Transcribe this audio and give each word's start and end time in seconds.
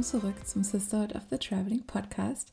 willkommen 0.00 0.22
zurück 0.22 0.46
zum 0.46 0.62
Sisterhood 0.62 1.14
of 1.14 1.22
the 1.30 1.36
Traveling 1.36 1.84
Podcast. 1.86 2.52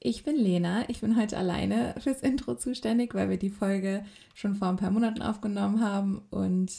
Ich 0.00 0.22
bin 0.22 0.36
Lena, 0.36 0.86
ich 0.90 1.00
bin 1.00 1.16
heute 1.16 1.38
alleine 1.38 1.94
fürs 1.98 2.20
Intro 2.20 2.56
zuständig, 2.56 3.14
weil 3.14 3.30
wir 3.30 3.38
die 3.38 3.48
Folge 3.48 4.04
schon 4.34 4.54
vor 4.54 4.68
ein 4.68 4.76
paar 4.76 4.90
Monaten 4.90 5.22
aufgenommen 5.22 5.80
haben 5.80 6.20
und 6.28 6.70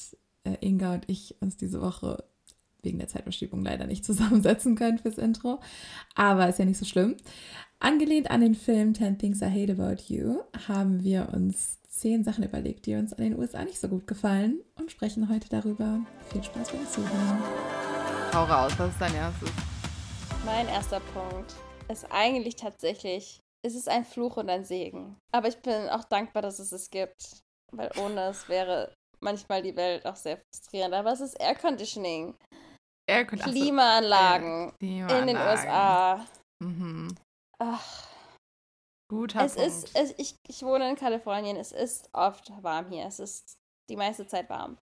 äh, 0.43 0.57
Inga 0.61 0.93
und 0.93 1.09
ich 1.09 1.37
uns 1.41 1.57
diese 1.57 1.81
Woche 1.81 2.23
wegen 2.83 2.99
der 2.99 3.07
Zeitverschiebung 3.07 3.63
leider 3.63 3.87
nicht 3.87 4.05
zusammensetzen 4.05 4.75
können 4.75 4.99
fürs 4.99 5.17
Intro. 5.17 5.59
Aber 6.13 6.47
ist 6.49 6.59
ja 6.59 6.65
nicht 6.65 6.77
so 6.77 6.85
schlimm. 6.85 7.15
Angelehnt 7.79 8.29
an 8.29 8.41
den 8.41 8.53
Film 8.53 8.93
10 8.93 9.17
Things 9.17 9.41
I 9.41 9.45
Hate 9.45 9.73
About 9.73 10.03
You 10.07 10.41
haben 10.67 11.03
wir 11.03 11.29
uns 11.33 11.79
zehn 11.89 12.23
Sachen 12.23 12.43
überlegt, 12.43 12.85
die 12.85 12.93
uns 12.93 13.13
an 13.13 13.23
den 13.23 13.39
USA 13.39 13.63
nicht 13.63 13.79
so 13.79 13.87
gut 13.87 14.05
gefallen 14.05 14.59
und 14.75 14.91
sprechen 14.91 15.29
heute 15.29 15.49
darüber. 15.49 16.01
Viel 16.31 16.43
Spaß 16.43 16.73
beim 16.73 16.87
Zuhören. 16.87 17.39
Hau 18.33 18.43
raus, 18.43 18.73
was 18.77 18.89
ist 18.89 19.01
dein 19.01 19.15
erstes? 19.15 19.74
Mein 20.45 20.67
erster 20.67 20.99
Punkt 20.99 21.55
ist 21.89 22.05
eigentlich 22.11 22.55
tatsächlich, 22.55 23.39
es 23.65 23.73
ist 23.73 23.89
ein 23.89 24.05
Fluch 24.05 24.37
und 24.37 24.47
ein 24.47 24.63
Segen. 24.63 25.17
Aber 25.33 25.47
ich 25.47 25.57
bin 25.57 25.89
auch 25.89 26.03
dankbar, 26.03 26.43
dass 26.43 26.59
es 26.59 26.71
es 26.71 26.91
gibt. 26.91 27.41
Weil 27.71 27.89
ohne 27.97 28.27
es 28.27 28.47
wäre 28.47 28.93
manchmal 29.21 29.63
die 29.63 29.75
Welt 29.75 30.05
auch 30.05 30.15
sehr 30.15 30.37
frustrierend. 30.37 30.93
Aber 30.93 31.11
es 31.11 31.19
ist 31.19 31.33
Air 31.41 31.55
Conditioning. 31.55 32.35
Air 33.09 33.25
Klimaanlagen, 33.25 34.71
Klimaanlagen 34.77 35.19
in 35.19 35.27
den 35.27 35.35
USA. 35.35 36.25
Mhm. 36.63 37.15
Ach. 37.59 38.07
Guter 39.09 39.45
es 39.45 39.55
Punkt. 39.55 39.67
Ist, 39.67 39.95
es, 39.95 40.13
ich, 40.17 40.35
ich 40.47 40.61
wohne 40.61 40.89
in 40.89 40.95
Kalifornien. 40.95 41.57
Es 41.57 41.71
ist 41.71 42.07
oft 42.13 42.51
warm 42.61 42.89
hier. 42.89 43.05
Es 43.07 43.19
ist 43.19 43.55
die 43.89 43.95
meiste 43.95 44.27
Zeit 44.27 44.47
warm. 44.49 44.77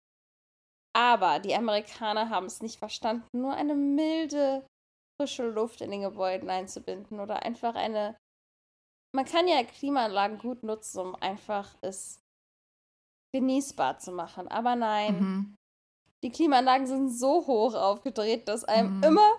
Aber 0.95 1.39
die 1.39 1.55
Amerikaner 1.55 2.29
haben 2.29 2.47
es 2.47 2.61
nicht 2.61 2.77
verstanden, 2.77 3.25
nur 3.33 3.53
eine 3.53 3.75
milde, 3.75 4.65
frische 5.19 5.47
Luft 5.49 5.81
in 5.81 5.91
den 5.91 6.01
Gebäuden 6.01 6.49
einzubinden 6.49 7.19
oder 7.19 7.43
einfach 7.43 7.75
eine. 7.75 8.15
Man 9.15 9.25
kann 9.25 9.47
ja 9.47 9.63
Klimaanlagen 9.63 10.39
gut 10.39 10.63
nutzen, 10.63 10.99
um 10.99 11.15
einfach 11.15 11.75
es 11.81 12.19
genießbar 13.33 13.99
zu 13.99 14.11
machen. 14.11 14.47
Aber 14.47 14.75
nein, 14.75 15.19
Mhm. 15.19 15.55
die 16.23 16.29
Klimaanlagen 16.31 16.87
sind 16.87 17.09
so 17.09 17.45
hoch 17.47 17.73
aufgedreht, 17.73 18.47
dass 18.47 18.63
einem 18.63 18.97
Mhm. 18.97 19.03
immer 19.03 19.31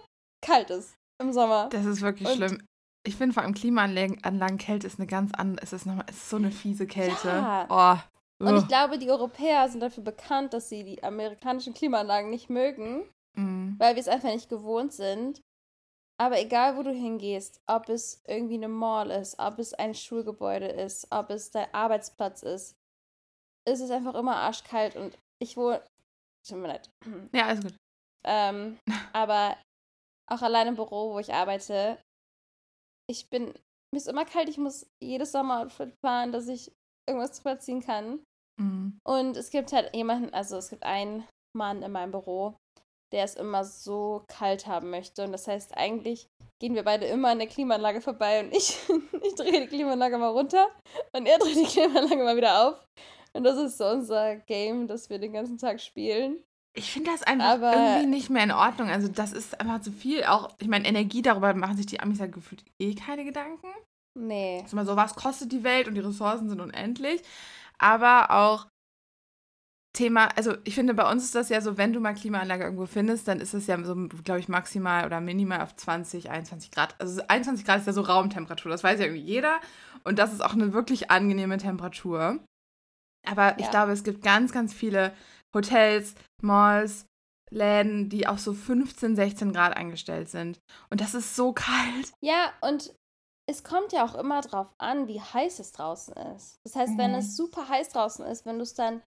kalt 0.45 0.71
ist 0.71 0.95
im 1.21 1.33
Sommer. 1.33 1.69
Das 1.71 1.85
ist 1.85 2.01
wirklich 2.03 2.29
Und- 2.29 2.37
schlimm. 2.37 2.67
Ich 3.07 3.17
finde 3.17 3.35
vor 3.35 3.43
allem 3.43 3.53
Klimaanlagen 3.55 4.23
Anlagen, 4.25 4.57
Kälte 4.59 4.87
ist 4.87 4.99
eine 4.99 5.07
ganz 5.07 5.31
andere, 5.35 5.63
es 5.63 5.73
ist 5.75 5.85
nochmal, 5.87 6.07
es 6.09 6.17
ist 6.17 6.31
so 6.31 6.37
eine 6.37 6.51
fiese 6.51 6.87
Kälte. 6.87 7.29
Ja. 7.29 7.67
Oh. 8.41 8.47
Und 8.47 8.57
ich 8.57 8.67
glaube, 8.69 8.99
die 8.99 9.11
Europäer 9.11 9.69
sind 9.69 9.81
dafür 9.81 10.03
bekannt, 10.03 10.55
dass 10.55 10.69
sie 10.69 10.85
die 10.85 11.03
amerikanischen 11.05 11.75
Klimaanlagen 11.75 12.31
nicht 12.31 12.49
mögen, 12.51 13.09
Mhm. 13.37 13.77
weil 13.79 13.95
wir 13.95 14.01
es 14.01 14.09
einfach 14.09 14.31
nicht 14.31 14.49
gewohnt 14.49 14.93
sind. 14.93 15.41
Aber 16.21 16.41
egal, 16.41 16.77
wo 16.77 16.83
du 16.83 16.93
hingehst, 16.93 17.61
ob 17.67 17.89
es 17.89 18.23
irgendwie 18.27 18.55
eine 18.55 18.69
Mall 18.69 19.11
ist, 19.11 19.39
ob 19.39 19.59
es 19.59 19.75
ein 19.75 19.95
Schulgebäude 19.95 20.69
ist, 20.69 21.09
ob 21.11 21.31
es 21.31 21.51
dein 21.51 21.73
Arbeitsplatz 21.75 22.43
ist, 22.43 22.77
ist 23.69 23.81
es 23.81 23.91
einfach 23.91 24.15
immer 24.15 24.37
arschkalt 24.37 24.97
und 24.97 25.19
ich 25.43 25.57
wohne. 25.57 25.83
Tut 26.47 26.59
mir 26.59 26.69
leid. 26.69 26.91
Ja, 27.33 27.47
alles 27.47 27.63
gut. 27.63 27.77
Ähm, 28.27 28.79
aber 29.13 29.57
auch 30.31 30.43
allein 30.43 30.69
im 30.69 30.77
Büro, 30.77 31.15
wo 31.15 31.19
ich 31.19 31.33
arbeite, 31.33 31.99
ich 33.11 33.29
bin, 33.29 33.47
mir 33.47 33.99
ist 33.99 34.09
immer 34.09 34.25
kalt, 34.25 34.49
ich 34.49 34.59
muss 34.59 34.87
jedes 35.03 35.33
Sommeroutfit 35.33 35.95
fahren, 36.05 36.33
dass 36.33 36.49
ich 36.49 36.73
irgendwas 37.09 37.33
drüber 37.33 37.59
ziehen 37.59 37.83
kann. 37.83 38.23
Mhm. 38.61 38.99
Und 39.05 39.37
es 39.37 39.51
gibt 39.51 39.73
halt 39.73 39.95
jemanden, 39.95 40.33
also 40.33 40.57
es 40.57 40.71
gibt 40.71 40.85
einen 40.85 41.27
Mann 41.57 41.83
in 41.83 41.93
meinem 41.93 42.13
Büro, 42.13 42.57
der 43.15 43.25
es 43.25 43.35
immer 43.37 43.65
so 43.65 44.25
kalt 44.29 44.67
haben 44.67 44.91
möchte. 44.91 45.25
Und 45.25 45.33
das 45.33 45.47
heißt, 45.47 45.77
eigentlich 45.77 46.27
gehen 46.61 46.75
wir 46.75 46.83
beide 46.83 47.07
immer 47.07 47.31
an 47.31 47.39
der 47.39 47.47
Klimaanlage 47.47 48.01
vorbei 48.01 48.41
und 48.41 48.53
ich, 48.53 48.77
ich 49.23 49.35
drehe 49.37 49.61
die 49.63 49.69
Klimaanlage 49.69 50.19
mal 50.19 50.29
runter 50.29 50.67
und 51.17 51.27
er 51.27 51.39
dreht 51.39 51.57
die 51.57 51.65
Klimaanlage 51.65 52.23
mal 52.25 52.37
wieder 52.37 52.69
auf. 52.69 52.85
Und 53.33 53.45
das 53.45 53.57
ist 53.57 53.79
so 53.79 53.87
unser 53.87 54.37
Game, 54.37 54.87
das 54.87 55.11
wir 55.11 55.19
den 55.19 55.33
ganzen 55.33 55.59
Tag 55.59 55.81
spielen. 55.81 56.43
Ich 56.77 56.91
finde 56.93 57.13
das 57.13 57.23
einfach 57.23 57.53
Aber- 57.53 57.73
irgendwie 57.73 58.07
nicht 58.07 58.31
mehr 58.31 58.43
in 58.43 58.51
Ordnung. 58.51 58.89
Also 58.91 59.07
das 59.09 59.33
ist 59.33 59.61
einfach 59.61 59.81
zu 59.81 59.93
viel. 59.93 60.25
Auch, 60.25 60.49
ich 60.59 60.67
meine, 60.67 60.89
Energie, 60.89 61.23
darüber 61.23 61.55
machen 61.55 61.77
sich 61.77 61.87
die 61.87 62.01
Amis 62.01 62.19
ja 62.19 62.27
gefühlt 62.27 62.65
eh 62.81 62.95
keine 62.97 63.25
Gedanken. 63.25 63.69
Nee. 64.17 64.63
ist 64.65 64.73
immer 64.73 64.85
so, 64.85 64.97
was 64.97 65.15
kostet 65.15 65.51
die 65.53 65.65
Welt 65.65 65.87
und 65.89 65.95
die 65.95 66.01
Ressourcen 66.01 66.49
sind 66.49 66.61
unendlich. 66.61 67.23
Aber 67.79 68.31
auch 68.31 68.67
Thema, 69.95 70.27
also 70.37 70.57
ich 70.65 70.75
finde, 70.75 70.93
bei 70.93 71.11
uns 71.11 71.25
ist 71.25 71.35
das 71.35 71.49
ja 71.49 71.61
so, 71.61 71.79
wenn 71.79 71.93
du 71.93 72.01
mal 72.01 72.15
Klimaanlage 72.15 72.65
irgendwo 72.65 72.85
findest, 72.87 73.27
dann 73.29 73.41
ist 73.41 73.55
es 73.55 73.67
ja 73.69 73.83
so, 73.85 73.95
glaube 74.25 74.41
ich, 74.41 74.49
maximal 74.49 75.07
oder 75.07 75.21
minimal 75.21 75.61
auf 75.63 75.75
20, 75.77 76.31
21 76.31 76.71
Grad. 76.73 77.01
Also 77.01 77.23
21 77.29 77.65
Grad 77.65 77.81
ist 77.81 77.87
ja 77.87 77.93
so 77.93 78.03
Raumtemperatur, 78.03 78.71
das 78.71 78.83
weiß 78.85 78.99
ja 78.99 79.07
irgendwie 79.07 79.23
jeder. 79.25 79.61
Und 80.03 80.19
das 80.19 80.33
ist 80.33 80.45
auch 80.45 80.53
eine 80.53 80.73
wirklich 80.73 81.11
angenehme 81.11 81.57
Temperatur. 81.59 82.41
Aber 83.27 83.55
ich 83.59 83.65
Ja. 83.67 83.71
glaube, 83.71 83.93
es 83.93 84.05
gibt 84.05 84.23
ganz, 84.23 84.53
ganz 84.53 84.75
viele 84.75 85.15
Hotels, 85.55 86.15
Malls, 86.43 87.07
Läden, 87.51 88.09
die 88.09 88.27
auf 88.27 88.41
so 88.41 88.53
15, 88.53 89.15
16 89.15 89.53
Grad 89.53 89.77
eingestellt 89.77 90.29
sind. 90.29 90.59
Und 90.91 91.01
das 91.01 91.15
ist 91.15 91.37
so 91.37 91.53
kalt. 91.53 92.13
Ja, 92.21 92.53
und 92.61 92.93
es 93.49 93.63
kommt 93.63 93.93
ja 93.93 94.05
auch 94.05 94.15
immer 94.17 94.41
drauf 94.41 94.75
an, 94.79 95.07
wie 95.07 95.21
heiß 95.21 95.61
es 95.61 95.71
draußen 95.73 96.15
ist. 96.35 96.57
Das 96.65 96.75
heißt, 96.75 96.99
wenn 96.99 97.13
Mhm. 97.13 97.19
es 97.19 97.37
super 97.37 97.69
heiß 97.69 97.91
draußen 97.91 98.25
ist, 98.27 98.45
wenn 98.45 98.57
du 98.57 98.63
es 98.63 98.75
dann, 98.75 99.03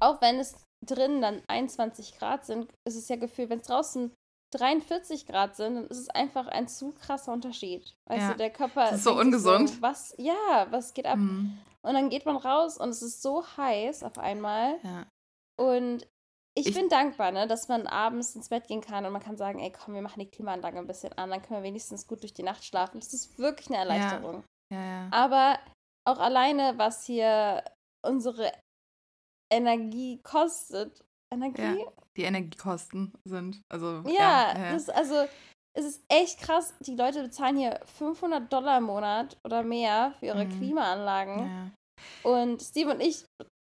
auch 0.00 0.20
wenn 0.20 0.38
es 0.38 0.56
drinnen 0.86 1.20
dann 1.22 1.42
21 1.48 2.18
Grad 2.18 2.44
sind, 2.44 2.70
ist 2.86 2.96
es 2.96 3.08
ja 3.08 3.16
gefühlt, 3.16 3.50
wenn 3.50 3.60
es 3.60 3.66
draußen 3.66 4.12
43 4.54 5.26
Grad 5.26 5.56
sind, 5.56 5.74
dann 5.74 5.86
ist 5.88 5.98
es 5.98 6.08
einfach 6.10 6.46
ein 6.46 6.68
zu 6.68 6.92
krasser 6.92 7.32
Unterschied. 7.32 7.94
Weißt 8.08 8.22
Ja. 8.22 8.30
du, 8.32 8.36
der 8.38 8.50
Körper. 8.50 8.82
Das 8.90 8.96
ist 8.96 9.04
so 9.04 9.18
ungesund. 9.18 9.80
was, 9.82 10.14
ja, 10.18 10.66
was 10.70 10.94
geht 10.94 11.06
ab? 11.06 11.16
Mhm. 11.16 11.58
Und 11.82 11.94
dann 11.94 12.10
geht 12.10 12.26
man 12.26 12.36
raus 12.36 12.78
und 12.78 12.88
es 12.90 13.02
ist 13.02 13.22
so 13.22 13.44
heiß 13.56 14.02
auf 14.02 14.18
einmal. 14.18 14.78
Ja. 14.82 15.06
Und 15.58 16.06
ich, 16.58 16.68
Ich- 16.68 16.74
bin 16.74 16.88
dankbar, 16.88 17.32
ne, 17.32 17.46
dass 17.46 17.68
man 17.68 17.86
abends 17.86 18.34
ins 18.34 18.48
Bett 18.48 18.66
gehen 18.66 18.80
kann 18.80 19.04
und 19.04 19.12
man 19.12 19.22
kann 19.22 19.36
sagen, 19.36 19.58
ey, 19.58 19.72
komm, 19.72 19.94
wir 19.94 20.02
machen 20.02 20.20
die 20.20 20.30
Klimaanlage 20.30 20.78
ein 20.78 20.86
bisschen 20.86 21.12
an, 21.14 21.30
dann 21.30 21.42
können 21.42 21.60
wir 21.62 21.68
wenigstens 21.68 22.06
gut 22.06 22.22
durch 22.22 22.32
die 22.34 22.42
Nacht 22.42 22.64
schlafen. 22.64 22.98
Das 23.00 23.12
ist 23.12 23.38
wirklich 23.38 23.68
eine 23.68 23.78
Erleichterung. 23.78 24.42
Ja, 24.72 24.82
ja. 24.84 25.08
Aber 25.10 25.58
auch 26.08 26.18
alleine, 26.18 26.74
was 26.78 27.04
hier 27.04 27.62
unsere 28.04 28.52
Energie 29.52 30.20
kostet. 30.22 31.02
Energie? 31.32 31.84
die 32.16 32.22
Energiekosten 32.22 33.12
sind. 33.24 33.60
Also, 33.68 34.02
Ja, 34.06 34.52
ja, 34.54 34.58
ja. 34.58 34.72
Das, 34.72 34.88
also 34.88 35.26
es 35.76 35.84
ist 35.84 36.04
echt 36.08 36.40
krass. 36.40 36.72
Die 36.80 36.94
Leute 36.96 37.22
bezahlen 37.24 37.56
hier 37.58 37.80
500 37.98 38.50
Dollar 38.50 38.78
im 38.78 38.84
Monat 38.84 39.36
oder 39.44 39.62
mehr 39.62 40.14
für 40.18 40.26
ihre 40.26 40.44
Mhm. 40.46 40.50
Klimaanlagen. 40.58 41.38
ja. 41.40 41.70
Und 42.22 42.62
Steve 42.62 42.90
und 42.92 43.00
ich 43.00 43.24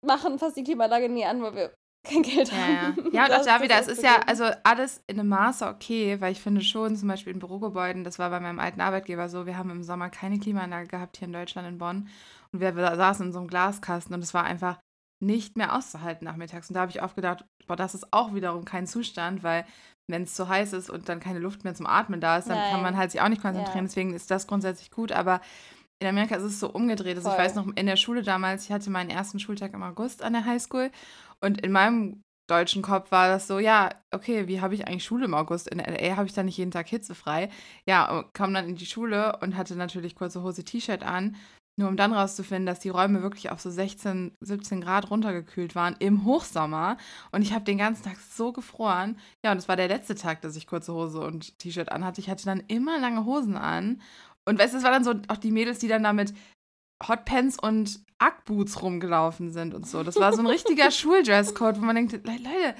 machen 0.04 0.38
fast 0.38 0.56
die 0.56 0.64
Klimaanlage 0.64 1.08
nie 1.08 1.24
an, 1.24 1.42
weil 1.42 1.54
wir 1.54 1.74
kein 2.08 2.22
Geld 2.22 2.50
Ja, 2.50 2.56
ja. 2.58 2.82
haben. 2.96 3.12
ja, 3.12 3.26
und 3.26 3.32
auch 3.32 3.44
da 3.44 3.62
wieder, 3.62 3.78
es 3.78 3.86
ist 3.86 4.02
ja 4.02 4.16
also 4.26 4.44
alles 4.64 5.00
in 5.06 5.20
einem 5.20 5.28
Maße 5.28 5.66
okay, 5.66 6.20
weil 6.20 6.32
ich 6.32 6.40
finde 6.40 6.62
schon, 6.62 6.96
zum 6.96 7.06
Beispiel 7.08 7.32
in 7.32 7.38
Bürogebäuden, 7.38 8.02
das 8.02 8.18
war 8.18 8.30
bei 8.30 8.40
meinem 8.40 8.58
alten 8.58 8.80
Arbeitgeber 8.80 9.28
so, 9.28 9.46
wir 9.46 9.56
haben 9.56 9.70
im 9.70 9.84
Sommer 9.84 10.10
keine 10.10 10.40
Klimaanlage 10.40 10.88
gehabt 10.88 11.18
hier 11.18 11.26
in 11.26 11.32
Deutschland, 11.32 11.68
in 11.68 11.78
Bonn. 11.78 12.08
Und 12.52 12.60
wir 12.60 12.72
saßen 12.74 13.26
in 13.26 13.32
so 13.32 13.38
einem 13.38 13.46
Glaskasten 13.48 14.14
und 14.14 14.22
es 14.24 14.34
war 14.34 14.42
einfach 14.44 14.80
nicht 15.22 15.56
mehr 15.56 15.74
auszuhalten 15.74 16.24
nachmittags. 16.24 16.68
Und 16.68 16.74
da 16.74 16.80
habe 16.80 16.90
ich 16.90 17.02
oft 17.02 17.14
gedacht, 17.14 17.44
boah, 17.66 17.76
das 17.76 17.94
ist 17.94 18.12
auch 18.12 18.34
wiederum 18.34 18.64
kein 18.64 18.86
Zustand, 18.86 19.42
weil 19.42 19.64
wenn 20.08 20.24
es 20.24 20.34
zu 20.34 20.48
heiß 20.48 20.72
ist 20.72 20.90
und 20.90 21.08
dann 21.08 21.20
keine 21.20 21.38
Luft 21.38 21.64
mehr 21.64 21.74
zum 21.74 21.86
Atmen 21.86 22.20
da 22.20 22.38
ist, 22.38 22.48
dann 22.48 22.58
kann 22.58 22.72
Nein. 22.72 22.82
man 22.82 22.96
halt 22.96 23.12
sich 23.12 23.20
auch 23.20 23.28
nicht 23.28 23.40
konzentrieren. 23.40 23.84
Ja. 23.84 23.88
Deswegen 23.88 24.14
ist 24.14 24.30
das 24.30 24.46
grundsätzlich 24.46 24.90
gut, 24.90 25.12
aber 25.12 25.40
in 26.00 26.08
Amerika 26.08 26.34
ist 26.34 26.42
es 26.42 26.58
so 26.58 26.68
umgedreht. 26.68 27.16
Also 27.16 27.30
ich 27.30 27.38
weiß 27.38 27.54
noch, 27.54 27.68
in 27.76 27.86
der 27.86 27.96
Schule 27.96 28.22
damals, 28.22 28.64
ich 28.64 28.72
hatte 28.72 28.90
meinen 28.90 29.10
ersten 29.10 29.38
Schultag 29.38 29.72
im 29.74 29.84
August 29.84 30.22
an 30.22 30.32
der 30.32 30.44
Highschool 30.44 30.90
und 31.40 31.60
in 31.60 31.70
meinem 31.70 32.22
deutschen 32.50 32.82
Kopf 32.82 33.12
war 33.12 33.28
das 33.28 33.46
so, 33.46 33.60
ja, 33.60 33.90
okay, 34.12 34.48
wie 34.48 34.60
habe 34.60 34.74
ich 34.74 34.88
eigentlich 34.88 35.04
Schule 35.04 35.26
im 35.26 35.34
August? 35.34 35.68
In 35.68 35.78
LA 35.78 36.16
habe 36.16 36.26
ich 36.26 36.34
dann 36.34 36.46
nicht 36.46 36.58
jeden 36.58 36.72
Tag 36.72 36.88
hitzefrei. 36.88 37.48
Ja, 37.86 38.10
und 38.10 38.34
kam 38.34 38.52
dann 38.52 38.68
in 38.68 38.74
die 38.74 38.86
Schule 38.86 39.38
und 39.40 39.56
hatte 39.56 39.76
natürlich 39.76 40.16
kurze 40.16 40.42
Hose, 40.42 40.64
T-Shirt 40.64 41.04
an, 41.04 41.36
nur 41.78 41.88
um 41.88 41.96
dann 41.96 42.12
rauszufinden, 42.12 42.66
dass 42.66 42.80
die 42.80 42.90
Räume 42.90 43.22
wirklich 43.22 43.50
auf 43.50 43.60
so 43.60 43.70
16, 43.70 44.32
17 44.40 44.80
Grad 44.82 45.10
runtergekühlt 45.10 45.74
waren 45.74 45.96
im 46.00 46.24
Hochsommer. 46.24 46.98
Und 47.30 47.42
ich 47.42 47.52
habe 47.52 47.64
den 47.64 47.78
ganzen 47.78 48.04
Tag 48.04 48.18
so 48.18 48.52
gefroren. 48.52 49.18
Ja, 49.44 49.52
und 49.52 49.58
es 49.58 49.68
war 49.68 49.76
der 49.76 49.88
letzte 49.88 50.14
Tag, 50.14 50.42
dass 50.42 50.56
ich 50.56 50.66
kurze 50.66 50.92
Hose 50.92 51.20
und 51.20 51.58
T-Shirt 51.58 51.90
anhatte. 51.90 52.20
Ich 52.20 52.28
hatte 52.28 52.44
dann 52.44 52.60
immer 52.68 52.98
lange 52.98 53.24
Hosen 53.24 53.56
an. 53.56 54.02
Und 54.44 54.58
weißt 54.58 54.74
du, 54.74 54.78
es 54.78 54.84
waren 54.84 54.92
dann 54.92 55.04
so 55.04 55.14
auch 55.28 55.38
die 55.38 55.50
Mädels, 55.50 55.78
die 55.78 55.88
dann 55.88 56.02
damit 56.02 56.34
Hotpants 57.08 57.58
und 57.58 58.00
Ackboots 58.18 58.82
rumgelaufen 58.82 59.50
sind 59.50 59.74
und 59.74 59.86
so. 59.86 60.02
Das 60.02 60.16
war 60.16 60.32
so 60.32 60.40
ein 60.40 60.46
richtiger 60.46 60.90
Schuldresscode, 60.92 61.80
wo 61.80 61.84
man 61.84 61.96
denkt, 61.96 62.12
Le 62.12 62.20
Leute, 62.24 62.74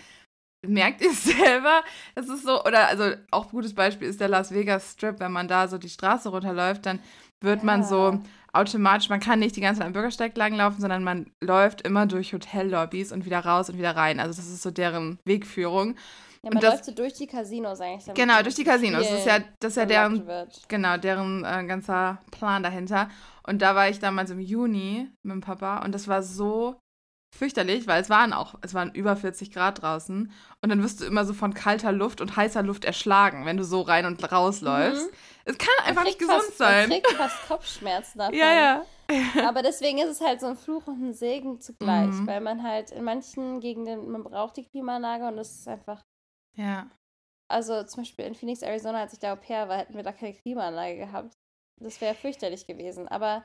merkt 0.67 1.01
ihr 1.01 1.11
es 1.11 1.25
selber? 1.25 1.83
Das 2.15 2.29
ist 2.29 2.45
so, 2.45 2.63
oder 2.65 2.89
also 2.89 3.15
auch 3.31 3.47
ein 3.47 3.51
gutes 3.51 3.75
Beispiel 3.75 4.09
ist 4.09 4.21
der 4.21 4.29
Las 4.29 4.53
Vegas 4.53 4.93
Strip, 4.93 5.19
wenn 5.19 5.33
man 5.33 5.49
da 5.49 5.67
so 5.67 5.79
die 5.79 5.89
Straße 5.89 6.29
runterläuft, 6.29 6.87
dann 6.87 7.01
wird 7.43 7.65
man 7.65 7.83
so 7.83 8.13
Ja. 8.13 8.21
Automatisch, 8.53 9.09
man 9.09 9.21
kann 9.21 9.39
nicht 9.39 9.57
die 9.57 9.61
ganze 9.61 9.79
Zeit 9.81 9.87
am 9.87 9.93
Bürgersteig 9.93 10.37
langlaufen, 10.37 10.81
sondern 10.81 11.03
man 11.05 11.31
läuft 11.41 11.83
immer 11.83 12.07
durch 12.07 12.33
Hotellobbys 12.35 13.13
und 13.13 13.25
wieder 13.25 13.41
raus 13.41 13.69
und 13.71 13.79
wieder 13.79 13.97
rein. 13.97 14.21
Also 14.21 14.37
das 14.41 14.47
ist 14.49 14.63
so 14.63 14.71
deren 14.71 15.19
Wegführung. 15.25 15.97
Ja, 16.45 16.51
man 16.51 16.55
Und 16.55 16.63
das- 16.65 16.73
läuft 16.75 16.85
so 16.87 16.93
durch 16.93 17.13
die 17.15 17.27
Casinos 17.27 17.81
eigentlich. 17.81 18.15
Genau, 18.15 18.43
durch 18.43 18.57
die 18.57 18.65
Casinos. 18.65 19.09
Das 19.09 19.19
ist 19.21 19.27
ja, 19.27 19.39
das 19.61 19.71
ist 19.73 19.77
ja 19.77 19.87
deren, 19.87 20.27
Wird. 20.27 20.69
genau, 20.69 20.97
deren 20.97 21.45
äh, 21.45 21.65
ganzer 21.67 22.19
Plan 22.33 22.63
dahinter. 22.63 23.09
Und 23.45 23.63
da 23.63 23.75
war 23.75 23.89
ich 23.89 23.99
damals 24.01 24.31
im 24.31 24.41
Juni 24.41 25.09
mit 25.23 25.33
dem 25.33 25.41
Papa 25.41 25.79
und 25.85 25.93
das 25.95 26.09
war 26.09 26.23
so 26.23 26.77
fürchterlich, 27.35 27.87
weil 27.87 28.01
es 28.03 28.11
waren 28.11 28.33
auch, 28.33 28.55
es 28.61 28.75
waren 28.75 28.93
über 28.95 29.17
40 29.17 29.51
Grad 29.53 29.83
draußen 29.83 30.31
und 30.61 30.69
dann 30.69 30.83
wirst 30.83 31.01
du 31.01 31.07
immer 31.07 31.25
so 31.25 31.33
von 31.33 31.55
kalter 31.55 31.91
Luft 31.91 32.21
und 32.21 32.37
heißer 32.37 32.63
Luft 32.63 32.85
erschlagen, 32.85 33.47
wenn 33.47 33.57
du 33.57 33.65
so 33.65 33.81
rein 33.81 34.05
und 34.07 34.31
rausläufst. 34.31 35.11
Mhm. 35.11 35.17
Es 35.47 35.59
kann 35.59 35.75
einfach 35.87 36.05
nicht 36.05 36.19
gesund 36.19 36.41
fast, 36.43 36.59
sein. 36.59 36.89
Man 36.89 37.01
kriegt 37.03 37.17
fast 37.17 37.49
Kopfschmerzen 37.49 38.19
davon. 38.19 38.35
Ja, 38.35 38.53
ja. 38.53 38.85
Aber 39.49 39.63
deswegen 39.63 39.99
ist 39.99 40.09
es 40.11 40.21
halt 40.21 40.41
so 40.41 40.47
ein 40.47 40.57
Fluch 40.57 40.87
und 40.87 41.03
ein 41.03 41.15
Segen 41.15 41.61
zugleich, 41.61 42.09
Mhm. 42.11 42.27
weil 42.27 42.41
man 42.41 42.63
halt 42.63 42.91
in 42.91 43.03
manchen 43.03 43.61
Gegenden, 43.61 44.11
man 44.11 44.23
braucht 44.25 44.57
die 44.57 44.65
Klimaanlage 44.65 45.27
und 45.27 45.37
das 45.37 45.51
ist 45.53 45.69
einfach, 45.69 46.03
Ja. 46.55 46.87
also 47.49 47.83
zum 47.85 48.03
Beispiel 48.03 48.27
in 48.27 48.35
Phoenix, 48.35 48.63
Arizona, 48.63 49.01
als 49.01 49.15
ich 49.15 49.19
da 49.19 49.33
au 49.33 49.37
pair 49.37 49.69
war, 49.69 49.79
hätten 49.79 49.95
wir 49.97 50.03
da 50.03 50.13
keine 50.13 50.35
Klimaanlage 50.35 50.97
gehabt. 50.99 51.35
Das 51.81 52.01
wäre 52.01 52.15
fürchterlich 52.15 52.67
gewesen, 52.67 53.09
aber 53.09 53.45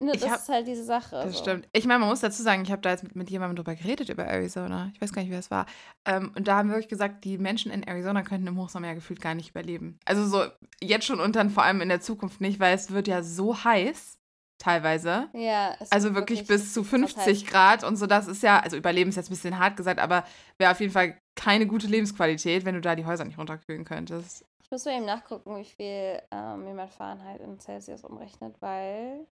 ne, 0.00 0.12
das 0.12 0.28
hab- 0.30 0.38
ist 0.40 0.48
halt 0.48 0.66
diese 0.66 0.84
Sache. 0.84 1.16
Das 1.22 1.32
so. 1.34 1.42
stimmt. 1.42 1.68
Ich 1.72 1.86
meine, 1.86 2.00
man 2.00 2.08
muss 2.08 2.20
dazu 2.20 2.42
sagen, 2.42 2.62
ich 2.62 2.70
habe 2.70 2.82
da 2.82 2.90
jetzt 2.90 3.02
mit, 3.02 3.16
mit 3.16 3.30
jemandem 3.30 3.56
drüber 3.56 3.74
geredet, 3.74 4.08
über 4.08 4.24
Arizona. 4.24 4.90
Ich 4.94 5.00
weiß 5.00 5.12
gar 5.12 5.22
nicht, 5.22 5.30
wer 5.30 5.38
es 5.38 5.50
war. 5.50 5.66
Ähm, 6.06 6.32
und 6.36 6.48
da 6.48 6.56
haben 6.56 6.68
wir 6.68 6.76
wirklich 6.76 6.88
gesagt, 6.88 7.24
die 7.24 7.38
Menschen 7.38 7.70
in 7.72 7.82
Arizona 7.82 8.22
könnten 8.22 8.46
im 8.46 8.58
Hochsommer 8.58 8.88
ja 8.88 8.94
gefühlt 8.94 9.20
gar 9.20 9.34
nicht 9.34 9.50
überleben. 9.50 9.98
Also 10.04 10.26
so 10.26 10.44
jetzt 10.80 11.06
schon 11.06 11.20
und 11.20 11.36
dann 11.36 11.50
vor 11.50 11.62
allem 11.62 11.80
in 11.80 11.88
der 11.88 12.00
Zukunft 12.00 12.40
nicht, 12.40 12.60
weil 12.60 12.74
es 12.74 12.90
wird 12.90 13.08
ja 13.08 13.22
so 13.22 13.64
heiß 13.64 14.18
teilweise. 14.60 15.28
Ja, 15.34 15.76
Also 15.90 16.08
wird 16.08 16.16
wirklich 16.16 16.46
bis 16.46 16.72
zu 16.74 16.80
krass 16.82 16.90
50 16.90 17.26
heiß. 17.26 17.46
Grad 17.46 17.84
und 17.84 17.96
so. 17.96 18.06
Das 18.06 18.26
ist 18.26 18.42
ja, 18.42 18.58
also 18.60 18.76
Überleben 18.76 19.10
ist 19.10 19.16
jetzt 19.16 19.28
ein 19.28 19.34
bisschen 19.34 19.58
hart 19.58 19.76
gesagt, 19.76 20.00
aber 20.00 20.24
wäre 20.58 20.72
auf 20.72 20.80
jeden 20.80 20.92
Fall 20.92 21.16
keine 21.36 21.66
gute 21.66 21.86
Lebensqualität, 21.86 22.64
wenn 22.64 22.74
du 22.74 22.80
da 22.80 22.96
die 22.96 23.06
Häuser 23.06 23.24
nicht 23.24 23.38
runterkühlen 23.38 23.84
könntest. 23.84 24.44
Ich 24.64 24.70
muss 24.70 24.84
mal 24.84 24.96
eben 24.96 25.06
nachgucken, 25.06 25.56
wie 25.56 25.64
viel 25.64 26.20
ähm, 26.32 26.66
jemand 26.66 26.90
Fahrenheit 26.90 27.40
in 27.40 27.58
Celsius 27.60 28.04
umrechnet, 28.04 28.56
weil 28.60 29.26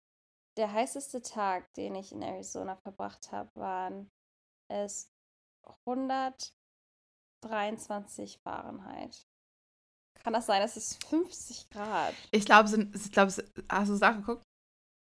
der 0.57 0.73
heißeste 0.73 1.23
Tag, 1.23 1.73
den 1.75 1.95
ich 1.95 2.13
in 2.13 2.23
Arizona 2.23 2.77
verbracht 2.77 3.33
habe, 3.33 3.51
waren 3.55 4.11
es 4.69 5.11
123 5.87 8.41
Fahrenheit. 8.43 9.27
Kann 10.23 10.33
das 10.33 10.47
sein? 10.47 10.61
Das 10.61 10.77
ist 10.77 11.05
50 11.07 11.71
Grad. 11.71 12.15
Ich 12.31 12.45
glaube, 12.45 12.69
sind, 12.69 12.95
ich 12.95 13.11
glaube, 13.11 13.33
hast 13.69 13.89
du 13.89 13.95
es 13.95 14.01
nachgeguckt? 14.01 14.45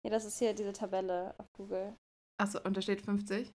Ja, 0.05 0.11
das 0.11 0.25
ist 0.25 0.39
hier 0.39 0.55
diese 0.55 0.73
Tabelle 0.73 1.35
auf 1.39 1.53
Google. 1.53 1.97
Achso, 2.39 2.61
und 2.65 2.77
da 2.77 2.83
steht 2.83 3.03
50? 3.03 3.51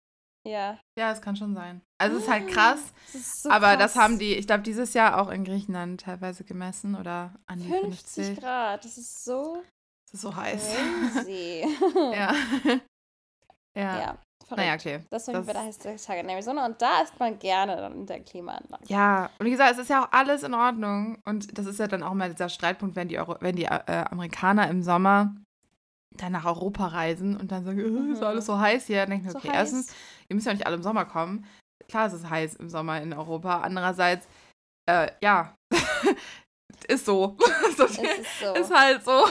Ja. 0.47 0.81
Ja, 0.99 1.13
es 1.13 1.21
kann 1.21 1.37
schon 1.37 1.55
sein. 1.55 1.83
Also 1.99 2.17
es 2.17 2.25
ist 2.25 2.31
halt 2.31 2.49
krass. 2.49 2.81
Das 3.07 3.15
ist 3.15 3.43
so 3.43 3.51
aber 3.51 3.77
krass. 3.77 3.79
das 3.79 3.97
haben 3.97 4.19
die, 4.19 4.35
ich 4.35 4.47
glaube, 4.47 4.63
dieses 4.63 4.95
Jahr 4.95 5.21
auch 5.21 5.29
in 5.29 5.45
Griechenland 5.45 6.03
teilweise 6.03 6.45
gemessen 6.45 6.95
oder 6.95 7.35
an 7.47 7.61
die 7.61 7.69
50 7.69 8.27
50. 8.27 8.39
Grad. 8.39 8.85
Das 8.85 8.97
ist 8.97 9.25
so 9.25 9.63
Das 10.07 10.15
ist 10.15 10.21
so 10.23 10.35
heiß. 10.35 10.75
crazy. 11.15 11.65
ja. 12.13 12.33
ja. 13.75 13.99
ja. 13.99 14.19
Verrückt. 14.47 14.59
Naja, 14.63 14.75
okay. 14.75 15.01
Das 15.11 15.27
war 15.27 15.35
Das- 15.35 15.47
das 15.47 15.55
der 15.55 15.63
heißeste 15.65 16.07
Tag 16.07 16.19
in 16.19 16.29
Arizona 16.29 16.67
und 16.67 16.81
da 16.81 17.01
ist 17.03 17.19
man 17.19 17.37
gerne 17.39 17.77
dann 17.77 17.93
in 17.95 18.07
der 18.07 18.21
Klimaanlage. 18.21 18.85
Ja, 18.87 19.29
und 19.41 19.47
wie 19.47 19.51
gesagt, 19.51 19.73
es 19.73 19.79
ist 19.79 19.91
ja 19.91 20.05
auch 20.05 20.13
alles 20.13 20.45
in 20.45 20.55
Ordnung. 20.55 21.19
Und 21.25 21.59
das 21.59 21.67
ist 21.67 21.81
ja 21.81 21.89
dann 21.89 22.05
auch 22.05 22.15
mal 22.15 22.31
dieser 22.31 22.49
Streitpunkt, 22.49 22.95
wenn 22.95 23.09
die, 23.09 23.19
Euro 23.19 23.37
wenn 23.41 23.57
die 23.57 23.65
äh, 23.65 24.05
Amerikaner 24.11 24.69
im 24.71 24.83
Sommer 24.85 25.35
dann 26.17 26.31
nach 26.33 26.45
Europa 26.45 26.87
reisen 26.87 27.37
und 27.37 27.51
dann 27.51 27.65
sagen, 27.65 27.79
äh, 27.81 28.13
ist 28.13 28.21
Mhm. 28.21 28.25
alles 28.27 28.47
so 28.47 28.57
heiß 28.59 28.87
hier. 28.87 28.99
Dann 29.01 29.11
denke 29.11 29.27
ich 29.29 29.35
mir, 29.35 29.41
So 29.41 29.47
okay, 29.49 29.49
heiß. 29.49 29.73
erstens, 29.73 29.95
ihr 30.29 30.37
müsst 30.37 30.47
ja 30.47 30.53
nicht 30.53 30.65
alle 30.67 30.77
im 30.77 30.83
Sommer 30.85 31.05
kommen. 31.07 31.45
Klar, 31.89 32.07
es 32.07 32.13
ist 32.13 32.31
heiß 32.31 32.55
im 32.55 32.69
Sommer 32.69 33.01
in 33.03 33.13
Europa. 33.13 33.61
Andererseits, 33.63 34.29
äh, 34.89 35.11
ja, 35.21 35.57
ist 36.87 37.05
so. 37.05 37.37
so 37.77 37.85
Es 37.85 37.99
ist 37.99 38.41
so. 38.41 38.55
Ist 38.55 38.73
halt 38.73 39.05
so. 39.05 39.27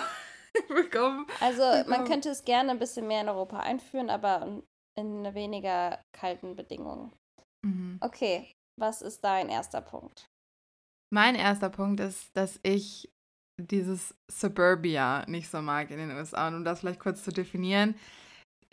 Willkommen. 0.69 1.25
Also 1.41 1.63
man 1.89 1.99
Genau. 1.99 2.03
könnte 2.05 2.29
es 2.29 2.43
gerne 2.45 2.71
ein 2.71 2.79
bisschen 2.79 3.07
mehr 3.07 3.21
in 3.21 3.29
Europa 3.29 3.59
einführen, 3.59 4.09
aber 4.09 4.41
in- 4.45 4.63
in 4.97 5.33
weniger 5.33 6.01
kalten 6.17 6.55
Bedingungen. 6.55 7.11
Mhm. 7.65 7.97
Okay, 8.01 8.51
was 8.79 9.01
ist 9.01 9.23
dein 9.23 9.49
erster 9.49 9.81
Punkt? 9.81 10.25
Mein 11.13 11.35
erster 11.35 11.69
Punkt 11.69 11.99
ist, 11.99 12.29
dass 12.35 12.59
ich 12.63 13.09
dieses 13.61 14.15
Suburbia 14.31 15.25
nicht 15.27 15.49
so 15.49 15.61
mag 15.61 15.89
in 15.91 15.97
den 15.97 16.11
USA. 16.11 16.47
Und 16.47 16.55
um 16.55 16.63
das 16.65 16.79
vielleicht 16.79 16.99
kurz 16.99 17.23
zu 17.23 17.31
definieren, 17.31 17.95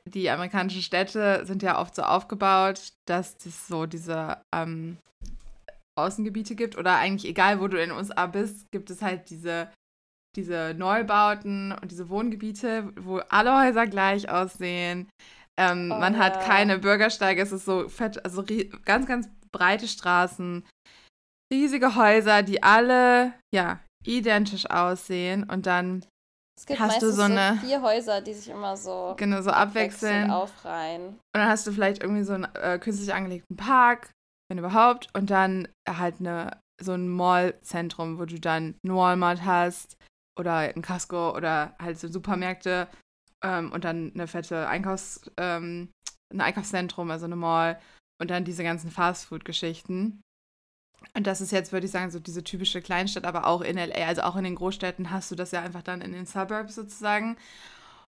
die 0.06 0.28
amerikanischen 0.30 0.82
Städte 0.82 1.44
sind 1.46 1.62
ja 1.62 1.80
oft 1.80 1.94
so 1.94 2.02
aufgebaut, 2.02 2.92
dass 3.06 3.36
es 3.46 3.68
so 3.68 3.86
diese 3.86 4.42
ähm, 4.54 4.98
Außengebiete 5.96 6.54
gibt 6.56 6.76
oder 6.76 6.96
eigentlich 6.96 7.30
egal, 7.30 7.60
wo 7.60 7.68
du 7.68 7.80
in 7.80 7.90
den 7.90 7.98
USA 7.98 8.26
bist, 8.26 8.70
gibt 8.72 8.90
es 8.90 9.02
halt 9.02 9.30
diese, 9.30 9.70
diese 10.36 10.74
Neubauten 10.76 11.72
und 11.72 11.90
diese 11.90 12.08
Wohngebiete, 12.08 12.92
wo 13.00 13.18
alle 13.28 13.54
Häuser 13.66 13.86
gleich 13.86 14.28
aussehen. 14.30 15.08
Ähm, 15.58 15.92
Oh 15.94 15.98
man 15.98 16.16
hat 16.18 16.36
ja. 16.36 16.42
keine 16.42 16.78
Bürgersteige, 16.78 17.42
es 17.42 17.52
ist 17.52 17.66
so 17.66 17.88
fett, 17.88 18.24
also 18.24 18.42
ganz, 18.84 19.06
ganz 19.06 19.28
breite 19.52 19.86
Straßen, 19.86 20.64
riesige 21.52 21.94
Häuser, 21.94 22.42
die 22.42 22.62
alle, 22.62 23.34
ja, 23.54 23.80
identisch 24.06 24.68
aussehen 24.70 25.44
und 25.44 25.66
dann 25.66 26.04
Es 26.58 26.66
gibt 26.66 26.80
Hast 26.80 27.02
du 27.02 27.10
so 27.12 27.22
eine- 27.22 27.58
vier 27.62 27.82
Häuser, 27.82 28.20
die 28.22 28.32
sich 28.34 28.48
immer 28.48 28.76
so 28.76 29.14
genau 29.18 29.42
so 29.42 29.50
abwechseln. 29.50 30.30
aufreihen. 30.30 31.08
Und 31.08 31.18
dann 31.34 31.48
hast 31.48 31.66
du 31.66 31.72
vielleicht 31.72 32.02
irgendwie 32.02 32.24
so 32.24 32.32
einen 32.34 32.44
äh, 32.54 32.78
künstlich 32.78 33.12
angelegten 33.12 33.56
Park, 33.56 34.10
wenn 34.48 34.58
überhaupt, 34.58 35.08
und 35.14 35.30
dann 35.30 35.68
halt 35.88 36.16
eine, 36.20 36.58
so 36.82 36.92
ein 36.92 37.08
Mallzentrum, 37.08 38.18
wo 38.18 38.24
du 38.24 38.38
dann 38.40 38.74
ein 38.84 38.94
Walmart 38.94 39.44
hast 39.44 39.96
oder 40.38 40.56
ein 40.56 40.82
Casco 40.82 41.36
oder 41.36 41.74
halt 41.78 41.98
so 41.98 42.08
Supermärkte 42.08 42.88
ähm, 43.42 43.72
und 43.72 43.84
dann 43.84 44.12
eine 44.14 44.26
fette 44.26 44.68
Einkaufs-, 44.68 45.30
ähm, 45.36 45.90
ein 46.32 46.40
Einkaufszentrum, 46.40 47.10
also 47.10 47.26
eine 47.26 47.36
Mall 47.36 47.78
und 48.20 48.30
dann 48.30 48.44
diese 48.44 48.62
ganzen 48.62 48.90
Fastfood-Geschichten. 48.90 50.22
Und 51.14 51.26
das 51.26 51.40
ist 51.40 51.52
jetzt, 51.52 51.72
würde 51.72 51.86
ich 51.86 51.92
sagen, 51.92 52.10
so 52.10 52.20
diese 52.20 52.44
typische 52.44 52.80
Kleinstadt, 52.80 53.24
aber 53.24 53.46
auch 53.46 53.60
in 53.60 53.76
LA, 53.76 54.06
also 54.06 54.22
auch 54.22 54.36
in 54.36 54.44
den 54.44 54.54
Großstädten 54.54 55.10
hast 55.10 55.30
du 55.30 55.34
das 55.34 55.50
ja 55.50 55.60
einfach 55.60 55.82
dann 55.82 56.00
in 56.00 56.12
den 56.12 56.26
Suburbs 56.26 56.76
sozusagen. 56.76 57.36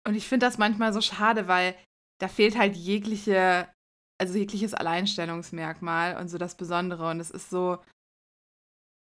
Und 0.07 0.14
ich 0.14 0.26
finde 0.26 0.47
das 0.47 0.59
manchmal 0.59 0.92
so 0.92 1.00
schade, 1.00 1.49
weil 1.49 1.75
da 2.19 2.28
fehlt 2.28 2.57
halt 2.57 2.76
jegliche, 2.76 3.69
also 4.19 4.37
jegliches 4.38 4.75
Alleinstellungsmerkmal 4.75 6.16
und 6.16 6.28
so 6.28 6.38
das 6.38 6.57
Besondere. 6.57 7.11
Und 7.11 7.21
es 7.21 7.31
ist 7.31 7.50
so, 7.50 7.78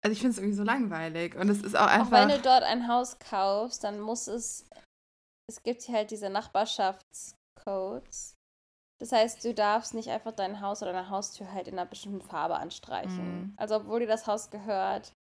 also 0.05 0.13
ich 0.13 0.21
finde 0.21 0.33
es 0.33 0.39
irgendwie 0.39 0.57
so 0.57 0.63
langweilig. 0.63 1.35
Und 1.35 1.49
es 1.49 1.63
ist 1.63 1.77
auch 1.77 1.87
Auch 1.87 1.89
einfach. 1.89 2.13
wenn 2.13 2.29
du 2.29 2.41
dort 2.41 2.63
ein 2.63 2.89
Haus 2.89 3.19
kaufst, 3.19 3.83
dann 3.85 4.01
muss 4.01 4.29
es, 4.29 4.65
es 5.51 5.63
gibt 5.63 5.83
hier 5.83 5.97
halt 5.97 6.11
diese 6.11 6.31
Nachbarschaftscodes. 6.31 8.35
Das 9.01 9.13
heißt, 9.13 9.45
du 9.45 9.55
darfst 9.55 9.95
nicht 9.95 10.09
einfach 10.09 10.33
dein 10.33 10.61
Haus 10.61 10.83
oder 10.83 10.93
deine 10.93 11.11
Haustür 11.11 11.53
halt 11.53 11.69
in 11.69 11.79
einer 11.79 11.89
bestimmten 11.89 12.21
Farbe 12.21 12.57
anstreichen. 12.57 13.43
Mhm. 13.43 13.55
Also 13.57 13.77
obwohl 13.77 14.01
dir 14.01 14.09
das 14.09 14.27
Haus 14.27 14.51
gehört, 14.51 15.13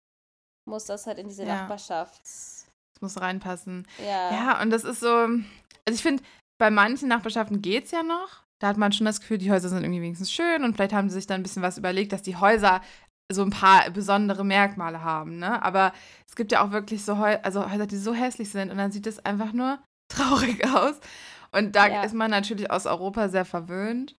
muss 0.68 0.86
das 0.86 1.06
halt 1.06 1.18
in 1.18 1.28
diese 1.28 1.44
Ja. 1.44 1.62
Nachbarschafts... 1.62 2.66
es 2.96 3.00
muss 3.00 3.20
reinpassen. 3.20 3.86
Ja. 3.98 4.32
Ja, 4.32 4.62
und 4.62 4.70
das 4.70 4.84
ist 4.84 5.00
so, 5.00 5.08
also 5.08 5.42
ich 5.86 6.02
finde, 6.02 6.22
bei 6.60 6.70
manchen 6.70 7.08
Nachbarschaften 7.08 7.62
geht 7.62 7.84
es 7.84 7.92
ja 7.92 8.02
noch. 8.02 8.42
Da 8.60 8.66
hat 8.66 8.76
man 8.76 8.92
schon 8.92 9.06
das 9.06 9.20
Gefühl, 9.20 9.38
die 9.38 9.52
Häuser 9.52 9.68
sind 9.68 9.84
irgendwie 9.84 10.02
wenigstens 10.02 10.32
schön 10.32 10.64
und 10.64 10.74
vielleicht 10.74 10.92
haben 10.92 11.08
sie 11.08 11.14
sich 11.14 11.28
da 11.28 11.34
ein 11.34 11.44
bisschen 11.44 11.62
was 11.62 11.78
überlegt, 11.78 12.12
dass 12.12 12.22
die 12.22 12.36
Häuser 12.36 12.80
so 13.30 13.42
ein 13.42 13.50
paar 13.50 13.90
besondere 13.90 14.44
Merkmale 14.44 15.02
haben, 15.02 15.38
ne? 15.38 15.62
Aber 15.62 15.92
es 16.26 16.34
gibt 16.34 16.50
ja 16.52 16.64
auch 16.64 16.70
wirklich 16.70 17.04
so 17.04 17.18
Häuser, 17.18 17.44
also 17.44 17.70
Häuser, 17.70 17.86
die 17.86 17.96
so 17.98 18.14
hässlich 18.14 18.50
sind 18.50 18.70
und 18.70 18.78
dann 18.78 18.90
sieht 18.90 19.06
es 19.06 19.24
einfach 19.24 19.52
nur 19.52 19.78
traurig 20.12 20.64
aus. 20.66 20.98
Und 21.52 21.76
da 21.76 21.88
Ja. 21.88 22.02
ist 22.02 22.14
man 22.14 22.30
natürlich 22.30 22.70
aus 22.70 22.86
Europa 22.86 23.28
sehr 23.28 23.44
verwöhnt. 23.44 24.16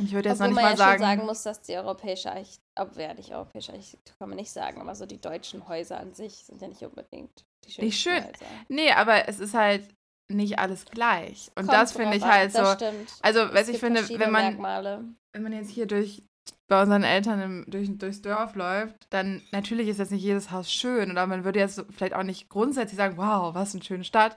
Ich 0.00 0.12
würde 0.12 0.28
jetzt 0.28 0.40
Obwohl 0.40 0.54
noch 0.54 0.62
man 0.62 0.72
nicht 0.72 0.78
ja 0.80 0.86
mal 0.86 0.90
schon 0.92 0.98
sagen, 1.00 1.16
sagen 1.18 1.26
muss, 1.26 1.42
dass 1.44 1.62
die 1.62 1.76
europäische 1.76 2.30
Architektur, 2.30 3.02
ja 3.02 3.14
nicht 3.14 3.32
europäische 3.32 3.72
Architektur 3.72 4.14
kann 4.18 4.28
man 4.28 4.36
nicht 4.36 4.50
sagen, 4.50 4.80
aber 4.80 4.94
so 4.94 5.06
die 5.06 5.20
deutschen 5.20 5.66
Häuser 5.66 5.98
an 5.98 6.12
sich 6.14 6.34
sind 6.44 6.60
ja 6.60 6.68
nicht 6.68 6.82
unbedingt 6.82 7.44
die 7.64 7.70
schönsten 7.70 7.84
Nicht 7.84 8.00
schön. 8.00 8.22
Häuser. 8.24 8.46
nee, 8.68 8.92
aber 8.92 9.28
es 9.28 9.40
ist 9.40 9.54
halt 9.54 9.88
nicht 10.30 10.58
alles 10.58 10.84
gleich. 10.84 11.48
Und 11.56 11.66
Kommt 11.66 11.72
das 11.72 11.92
finde 11.92 12.16
ich 12.16 12.22
an, 12.24 12.30
halt 12.30 12.54
das 12.54 12.68
so, 12.68 12.74
Stimmt. 12.74 13.12
also, 13.22 13.40
Es 13.40 13.54
was 13.54 13.68
ich 13.68 13.78
finde, 13.78 14.06
wenn 14.08 14.30
man 14.30 14.44
Merkmale. 14.44 15.04
wenn 15.32 15.42
man 15.42 15.52
jetzt 15.54 15.70
hier 15.70 15.86
durch 15.86 16.22
bei 16.68 16.82
unseren 16.82 17.02
Eltern 17.04 17.40
im, 17.40 17.64
durch, 17.68 17.88
durchs 17.96 18.22
Dorf 18.22 18.54
läuft, 18.54 18.94
dann 19.10 19.42
natürlich 19.52 19.88
ist 19.88 19.98
jetzt 19.98 20.12
nicht 20.12 20.22
jedes 20.22 20.50
Haus 20.50 20.70
schön 20.72 21.10
oder 21.10 21.26
man 21.26 21.44
würde 21.44 21.58
jetzt 21.58 21.84
vielleicht 21.90 22.14
auch 22.14 22.22
nicht 22.22 22.48
grundsätzlich 22.48 22.96
sagen, 22.96 23.16
wow, 23.16 23.54
was 23.54 23.74
eine 23.74 23.84
schöne 23.84 24.04
Stadt. 24.04 24.36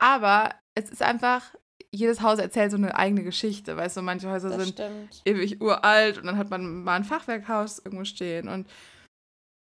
Aber 0.00 0.54
es 0.74 0.90
ist 0.90 1.02
einfach, 1.02 1.54
jedes 1.94 2.22
Haus 2.22 2.38
erzählt 2.38 2.70
so 2.70 2.76
eine 2.76 2.96
eigene 2.96 3.22
Geschichte. 3.22 3.76
Weißt 3.76 3.96
du, 3.96 4.02
manche 4.02 4.30
Häuser 4.30 4.48
Das 4.48 4.64
sind 4.64 4.72
stimmt. 4.74 5.22
ewig 5.24 5.60
uralt 5.60 6.18
und 6.18 6.26
dann 6.26 6.38
hat 6.38 6.50
man 6.50 6.82
mal 6.82 6.96
ein 6.96 7.04
Fachwerkhaus 7.04 7.78
irgendwo 7.78 8.04
stehen. 8.04 8.48
Und 8.48 8.66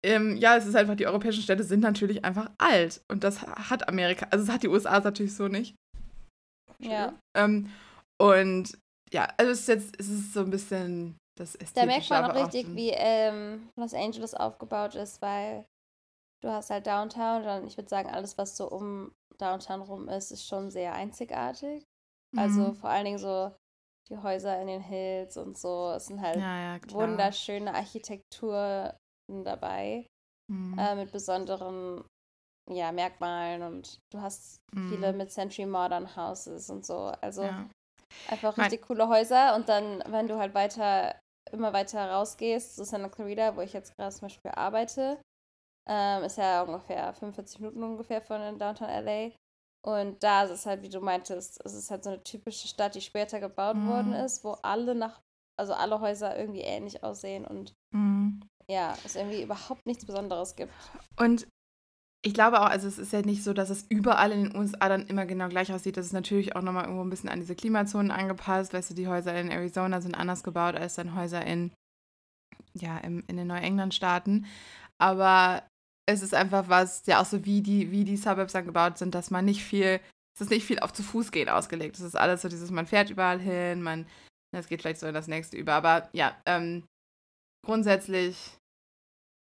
ähm, 0.03 0.37
ja, 0.37 0.55
es 0.57 0.65
ist 0.65 0.75
einfach, 0.75 0.95
die 0.95 1.05
europäischen 1.05 1.43
Städte 1.43 1.63
sind 1.63 1.81
natürlich 1.81 2.25
einfach 2.25 2.49
alt. 2.57 3.01
Und 3.07 3.23
das 3.23 3.43
hat 3.43 3.87
Amerika, 3.87 4.27
also 4.31 4.45
das 4.45 4.53
hat 4.53 4.63
die 4.63 4.69
USA 4.69 4.99
natürlich 4.99 5.35
so 5.35 5.47
nicht. 5.47 5.75
Ja. 6.79 7.13
Ähm, 7.37 7.69
und 8.19 8.77
ja, 9.11 9.27
also 9.37 9.51
es 9.51 9.61
ist 9.61 9.67
jetzt, 9.67 9.99
es 9.99 10.09
ist 10.09 10.33
so 10.33 10.39
ein 10.39 10.49
bisschen 10.49 11.17
das 11.41 11.73
Da 11.73 11.85
merkt 11.85 12.09
man 12.09 12.25
auch 12.31 12.35
richtig, 12.35 12.65
den- 12.65 12.75
wie 12.75 12.89
ähm, 12.91 13.69
Los 13.77 13.93
Angeles 13.93 14.33
aufgebaut 14.33 14.95
ist, 14.95 15.21
weil 15.21 15.65
du 16.43 16.49
hast 16.51 16.69
halt 16.69 16.87
Downtown, 16.87 17.43
dann 17.43 17.67
ich 17.67 17.77
würde 17.77 17.89
sagen, 17.89 18.09
alles, 18.09 18.37
was 18.37 18.55
so 18.57 18.69
um 18.69 19.11
Downtown 19.37 19.81
rum 19.81 20.07
ist, 20.09 20.31
ist 20.31 20.45
schon 20.47 20.69
sehr 20.71 20.93
einzigartig. 20.93 21.83
Also 22.37 22.69
Mhm. 22.71 22.75
vor 22.75 22.89
allen 22.89 23.05
Dingen 23.05 23.17
so 23.17 23.51
die 24.09 24.17
Häuser 24.17 24.59
in 24.61 24.67
den 24.67 24.81
Hills 24.81 25.37
und 25.37 25.57
so. 25.57 25.91
Es 25.91 26.05
sind 26.07 26.21
halt 26.21 26.39
ja, 26.39 26.73
ja, 26.75 26.79
wunderschöne 26.89 27.73
Architektur 27.73 28.95
dabei, 29.27 30.07
Mhm. 30.49 30.77
äh, 30.77 30.95
mit 30.95 31.11
besonderen 31.11 32.03
ja, 32.69 32.91
Merkmalen 32.91 33.63
und 33.63 33.99
du 34.13 34.21
hast 34.21 34.57
viele 34.87 35.11
Mhm. 35.11 35.17
mit 35.17 35.31
Century 35.31 35.65
Modern 35.65 36.15
Houses 36.15 36.69
und 36.69 36.85
so. 36.85 37.11
Also 37.21 37.43
ja. 37.43 37.69
einfach 38.29 38.55
Mein- 38.57 38.65
richtig 38.69 38.87
coole 38.87 39.07
Häuser 39.07 39.55
und 39.55 39.67
dann, 39.69 40.03
wenn 40.07 40.27
du 40.27 40.37
halt 40.37 40.53
weiter, 40.53 41.19
immer 41.53 41.73
weiter 41.73 42.09
rausgehst, 42.11 42.75
zu 42.75 42.83
Santa 42.85 43.09
Clarita, 43.09 43.55
wo 43.55 43.61
ich 43.61 43.73
jetzt 43.73 43.95
gerade 43.95 44.13
zum 44.13 44.21
Beispiel 44.27 44.51
arbeite, 44.51 45.19
ähm, 45.89 46.23
ist 46.23 46.37
ja 46.37 46.61
ungefähr 46.63 47.13
45 47.13 47.59
Minuten 47.59 47.83
ungefähr 47.83 48.21
von 48.21 48.57
Downtown 48.57 48.89
LA. 48.89 49.31
Und 49.83 50.21
da 50.23 50.43
ist 50.43 50.51
es 50.51 50.65
halt, 50.67 50.83
wie 50.83 50.89
du 50.89 51.01
meintest, 51.01 51.59
es 51.65 51.73
ist 51.73 51.89
halt 51.89 52.03
so 52.03 52.11
eine 52.11 52.23
typische 52.23 52.67
Stadt, 52.67 52.93
die 52.95 53.01
später 53.01 53.39
gebaut 53.39 53.77
Mhm. 53.77 53.87
worden 53.87 54.13
ist, 54.13 54.43
wo 54.43 54.51
alle 54.61 54.93
nach, 54.93 55.21
also 55.59 55.73
alle 55.73 55.99
Häuser 55.99 56.37
irgendwie 56.37 56.61
ähnlich 56.61 57.03
aussehen 57.03 57.45
und 57.45 57.73
Mhm. 57.93 58.41
ja, 58.69 58.93
es 59.03 59.15
irgendwie 59.15 59.41
überhaupt 59.41 59.85
nichts 59.85 60.05
Besonderes 60.05 60.55
gibt. 60.55 60.71
Und 61.19 61.47
ich 62.23 62.33
glaube 62.33 62.61
auch, 62.61 62.67
also 62.67 62.87
es 62.87 62.99
ist 62.99 63.13
ja 63.13 63.21
nicht 63.21 63.43
so, 63.43 63.53
dass 63.53 63.71
es 63.71 63.85
überall 63.89 64.31
in 64.31 64.43
den 64.43 64.55
USA 64.55 64.89
dann 64.89 65.07
immer 65.07 65.25
genau 65.25 65.49
gleich 65.49 65.73
aussieht. 65.73 65.97
Das 65.97 66.05
ist 66.05 66.13
natürlich 66.13 66.55
auch 66.55 66.61
nochmal 66.61 66.83
irgendwo 66.83 67.03
ein 67.03 67.09
bisschen 67.09 67.29
an 67.29 67.39
diese 67.39 67.55
Klimazonen 67.55 68.11
angepasst. 68.11 68.73
Weißt 68.73 68.91
du, 68.91 68.93
die 68.93 69.07
Häuser 69.07 69.33
in 69.39 69.49
Arizona 69.49 70.01
sind 70.01 70.15
anders 70.15 70.43
gebaut 70.43 70.75
als 70.75 70.95
dann 70.95 71.15
Häuser 71.15 71.43
in, 71.45 71.71
ja, 72.73 72.99
im, 72.99 73.23
in 73.27 73.37
den 73.37 73.47
Neuengland-Staaten. 73.47 74.45
Aber 74.99 75.63
es 76.05 76.21
ist 76.21 76.35
einfach 76.35 76.69
was, 76.69 77.05
ja 77.07 77.21
auch 77.21 77.25
so 77.25 77.43
wie 77.45 77.61
die, 77.61 77.89
wie 77.89 78.03
die 78.03 78.17
Suburbs 78.17 78.53
dann 78.53 78.65
gebaut 78.65 78.99
sind, 78.99 79.15
dass 79.15 79.31
man 79.31 79.45
nicht 79.45 79.63
viel, 79.63 79.99
es 80.35 80.41
ist 80.41 80.51
nicht 80.51 80.65
viel 80.65 80.79
auf 80.79 80.93
zu 80.93 81.01
Fuß 81.01 81.31
gehen 81.31 81.49
ausgelegt. 81.49 81.95
Es 81.95 82.01
ist 82.01 82.15
alles 82.15 82.43
so 82.43 82.49
dieses, 82.49 82.69
man 82.69 82.85
fährt 82.85 83.09
überall 83.09 83.39
hin, 83.39 83.81
man, 83.81 84.05
es 84.55 84.67
geht 84.67 84.81
vielleicht 84.81 84.99
so 84.99 85.07
in 85.07 85.15
das 85.15 85.27
nächste 85.27 85.57
über. 85.57 85.73
Aber 85.73 86.07
ja, 86.13 86.37
ähm, 86.45 86.83
grundsätzlich 87.65 88.57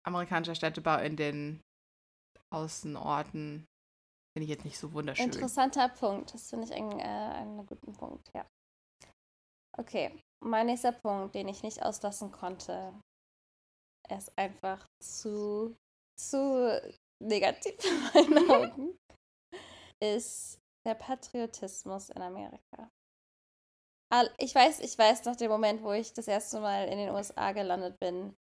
amerikanischer 0.06 0.54
Städtebau 0.54 0.98
in 0.98 1.16
den 1.16 1.60
Außenorten 2.50 3.66
finde 4.32 4.44
ich 4.44 4.48
jetzt 4.48 4.64
nicht 4.64 4.78
so 4.78 4.92
wunderschön. 4.92 5.26
Interessanter 5.26 5.88
Punkt. 5.88 6.32
Das 6.34 6.50
finde 6.50 6.66
ich 6.66 6.72
einen, 6.72 6.98
äh, 6.98 7.02
einen 7.02 7.66
guten 7.66 7.92
Punkt, 7.92 8.30
ja. 8.34 8.46
Okay, 9.76 10.20
mein 10.40 10.66
nächster 10.66 10.92
Punkt, 10.92 11.34
den 11.34 11.48
ich 11.48 11.62
nicht 11.62 11.82
auslassen 11.82 12.32
konnte, 12.32 12.92
er 14.08 14.18
ist 14.18 14.36
einfach 14.36 14.86
zu, 15.02 15.76
zu 16.18 16.80
negativ 17.22 17.74
in 18.14 18.30
meinen 18.30 18.50
Augen, 18.50 18.98
ist 20.02 20.58
der 20.86 20.94
Patriotismus 20.94 22.10
in 22.10 22.22
Amerika. 22.22 22.90
Ich 24.38 24.54
weiß, 24.54 24.80
ich 24.80 24.96
weiß 24.96 25.26
noch 25.26 25.36
den 25.36 25.50
Moment, 25.50 25.82
wo 25.82 25.92
ich 25.92 26.14
das 26.14 26.28
erste 26.28 26.60
Mal 26.60 26.88
in 26.88 26.98
den 26.98 27.10
USA 27.10 27.52
gelandet 27.52 28.00
bin 28.00 28.34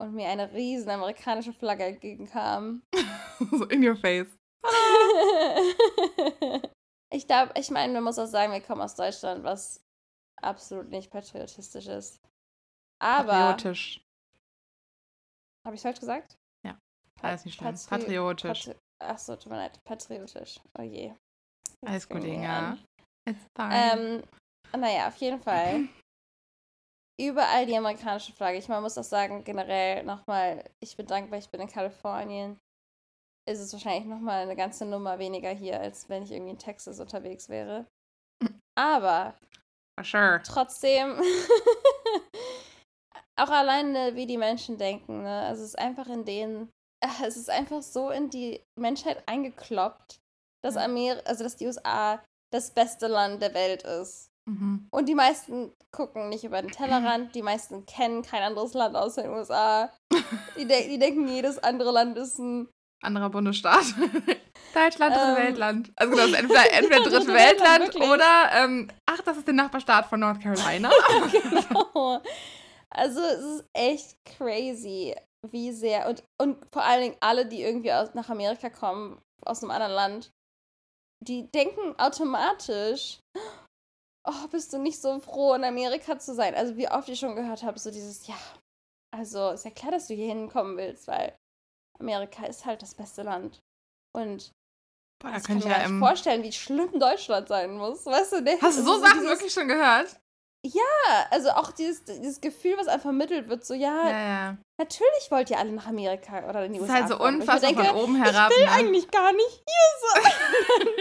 und 0.00 0.14
mir 0.14 0.28
eine 0.28 0.52
riesen 0.52 0.90
amerikanische 0.90 1.52
Flagge 1.52 1.84
entgegenkam. 1.84 2.82
so 3.50 3.64
in 3.66 3.86
your 3.86 3.96
face. 3.96 4.28
ich 7.12 7.26
glaube, 7.26 7.52
ich 7.56 7.70
meine, 7.70 7.92
man 7.94 8.04
muss 8.04 8.18
auch 8.18 8.26
sagen, 8.26 8.52
wir 8.52 8.60
kommen 8.60 8.80
aus 8.80 8.94
Deutschland, 8.94 9.44
was 9.44 9.82
absolut 10.42 10.88
nicht 10.88 11.10
patriotisch 11.10 11.86
ist. 11.86 12.20
Aber. 13.00 13.32
Patriotisch. 13.32 14.00
Habe 15.66 15.76
ich 15.76 15.82
falsch 15.82 16.00
gesagt? 16.00 16.36
Ja, 16.66 16.78
Alles 17.22 17.44
nicht 17.44 17.56
schlimm. 17.56 17.74
Patri- 17.74 17.88
Patriotisch. 17.88 18.64
Patri 18.66 18.78
Achso, 19.00 19.36
tut 19.36 19.50
mir 19.50 19.56
leid. 19.56 19.78
Patriotisch. 19.84 20.60
Oh 20.78 20.82
je. 20.82 21.12
Alles 21.84 22.08
gut, 22.08 22.24
Inga. 22.24 22.78
It's 23.28 23.40
fine. 23.56 24.22
Ähm, 24.72 24.80
naja, 24.80 25.08
auf 25.08 25.16
jeden 25.16 25.40
Fall. 25.40 25.88
Überall 27.20 27.66
die 27.66 27.76
amerikanische 27.76 28.32
Flagge. 28.32 28.58
Ich 28.58 28.68
man 28.68 28.82
muss 28.82 28.98
auch 28.98 29.04
sagen, 29.04 29.44
generell 29.44 30.02
nochmal, 30.02 30.64
ich 30.80 30.96
bin 30.96 31.06
dankbar, 31.06 31.38
ich 31.38 31.48
bin 31.48 31.60
in 31.60 31.68
Kalifornien. 31.68 32.58
Ist 33.48 33.60
es 33.60 33.72
wahrscheinlich 33.72 34.06
nochmal 34.06 34.42
eine 34.42 34.56
ganze 34.56 34.84
Nummer 34.84 35.18
weniger 35.18 35.50
hier, 35.50 35.80
als 35.80 36.08
wenn 36.08 36.24
ich 36.24 36.32
irgendwie 36.32 36.52
in 36.52 36.58
Texas 36.58 36.98
unterwegs 36.98 37.48
wäre. 37.48 37.86
Aber 38.76 39.34
sure. 40.02 40.40
trotzdem, 40.44 41.20
auch 43.36 43.50
alleine, 43.50 44.16
wie 44.16 44.26
die 44.26 44.38
Menschen 44.38 44.78
denken, 44.78 45.22
ne? 45.22 45.42
Also 45.42 45.62
es 45.62 45.70
ist 45.70 45.78
einfach 45.78 46.08
in 46.08 46.24
denen, 46.24 46.70
es 47.22 47.36
ist 47.36 47.50
einfach 47.50 47.82
so 47.82 48.10
in 48.10 48.30
die 48.30 48.60
Menschheit 48.78 49.22
eingekloppt, 49.28 50.18
dass. 50.64 50.76
Amer 50.76 51.20
also 51.26 51.44
dass 51.44 51.56
die 51.56 51.66
USA 51.66 52.22
das 52.52 52.70
beste 52.70 53.06
Land 53.06 53.42
der 53.42 53.54
Welt 53.54 53.82
ist. 53.82 54.30
Mhm. 54.46 54.86
Und 54.90 55.08
die 55.08 55.14
meisten 55.14 55.72
gucken 55.90 56.28
nicht 56.28 56.44
über 56.44 56.60
den 56.60 56.70
Tellerrand, 56.70 57.34
die 57.34 57.42
meisten 57.42 57.86
kennen 57.86 58.22
kein 58.22 58.42
anderes 58.42 58.74
Land 58.74 58.94
außer 58.96 59.22
den 59.22 59.32
USA. 59.32 59.90
Die, 60.56 60.66
de 60.66 60.88
die 60.88 60.98
denken, 60.98 61.26
jedes 61.26 61.58
andere 61.58 61.90
Land 61.90 62.16
ist 62.16 62.38
ein 62.38 62.68
Anderer 63.02 63.30
Bundesstaat. 63.30 63.84
Deutschland, 64.74 65.14
Ähm. 65.16 65.36
Weltland. 65.36 65.92
Also 65.96 66.12
genau, 66.12 66.26
ist 66.26 66.34
entweder, 66.34 66.72
entweder 66.72 67.00
Dritte 67.02 67.10
dritte 67.10 67.32
Weltland, 67.34 67.80
Weltland 67.82 67.94
wirklich. 67.94 68.10
oder, 68.10 68.52
ähm, 68.52 68.88
ach, 69.06 69.20
das 69.22 69.36
ist 69.36 69.46
der 69.46 69.54
Nachbarstaat 69.54 70.06
von 70.06 70.20
North 70.20 70.40
Carolina. 70.40 70.90
genau. 71.30 72.22
Also 72.90 73.20
es 73.20 73.44
ist 73.44 73.64
echt 73.72 74.24
crazy, 74.24 75.14
wie 75.50 75.72
sehr. 75.72 76.08
Und, 76.08 76.22
und 76.40 76.64
vor 76.72 76.82
allen 76.84 77.02
Dingen 77.02 77.16
alle, 77.20 77.46
die 77.46 77.62
irgendwie 77.62 77.92
aus, 77.92 78.14
nach 78.14 78.30
Amerika 78.30 78.70
kommen, 78.70 79.20
aus 79.44 79.62
einem 79.62 79.72
anderen 79.72 79.92
Land, 79.92 80.30
die 81.20 81.50
denken 81.50 81.94
automatisch, 81.98 83.20
oh, 84.24 84.48
bist 84.50 84.72
du 84.72 84.78
nicht 84.78 85.00
so 85.00 85.18
froh, 85.20 85.54
in 85.54 85.64
Amerika 85.64 86.18
zu 86.18 86.34
sein. 86.34 86.54
Also 86.54 86.76
wie 86.76 86.88
oft 86.88 87.08
ich 87.08 87.18
schon 87.20 87.36
gehört 87.36 87.62
habe, 87.62 87.78
so 87.78 87.90
dieses, 87.90 88.26
ja, 88.26 88.36
also 89.14 89.50
ist 89.50 89.64
ja 89.64 89.70
klar, 89.70 89.92
dass 89.92 90.06
du 90.08 90.14
hier 90.14 90.28
hinkommen 90.28 90.76
willst, 90.76 91.06
weil 91.08 91.34
Amerika 92.00 92.46
ist 92.46 92.64
halt 92.66 92.82
das 92.82 92.94
beste 92.94 93.22
Land. 93.22 93.60
Und 94.16 94.50
Boah, 95.22 95.30
da 95.30 95.36
ich 95.38 95.44
kann 95.44 95.60
könnte 95.60 95.68
mir 95.68 95.74
ich 95.74 95.78
ja 95.80 95.84
im. 95.86 95.98
vorstellen, 96.00 96.42
wie 96.42 96.52
schlimm 96.52 96.98
Deutschland 96.98 97.48
sein 97.48 97.76
muss. 97.76 98.04
Weißt 98.06 98.32
du, 98.32 98.40
ne? 98.40 98.58
Hast 98.60 98.78
du 98.78 98.82
so 98.82 98.92
Also 98.92 99.04
Sachen 99.04 99.20
dieses- 99.20 99.30
wirklich 99.30 99.52
schon 99.52 99.68
gehört? 99.68 100.20
Ja, 100.66 101.26
also 101.30 101.50
auch 101.50 101.72
dieses, 101.72 102.04
dieses 102.04 102.40
Gefühl, 102.40 102.74
was 102.78 102.88
einem 102.88 103.02
vermittelt 103.02 103.50
wird, 103.50 103.66
so, 103.66 103.74
ja, 103.74 104.08
Ja, 104.08 104.18
ja. 104.26 104.56
natürlich 104.78 105.30
wollt 105.30 105.50
ihr 105.50 105.58
alle 105.58 105.72
nach 105.72 105.86
Amerika 105.86 106.48
oder 106.48 106.64
in 106.64 106.72
die 106.72 106.78
Das 106.78 106.88
ist 106.88 106.94
USA 106.94 107.00
halt 107.06 107.08
so 107.10 107.22
unfassbar 107.22 107.70
ich 107.70 107.76
denke, 107.76 107.84
von 107.92 108.02
oben 108.02 108.16
herab. 108.22 108.50
ich 108.50 108.56
will 108.56 108.64
ne? 108.64 108.72
eigentlich 108.72 109.10
gar 109.10 109.30
nicht 109.34 109.62
hier 109.66 110.22
sein. 110.22 110.32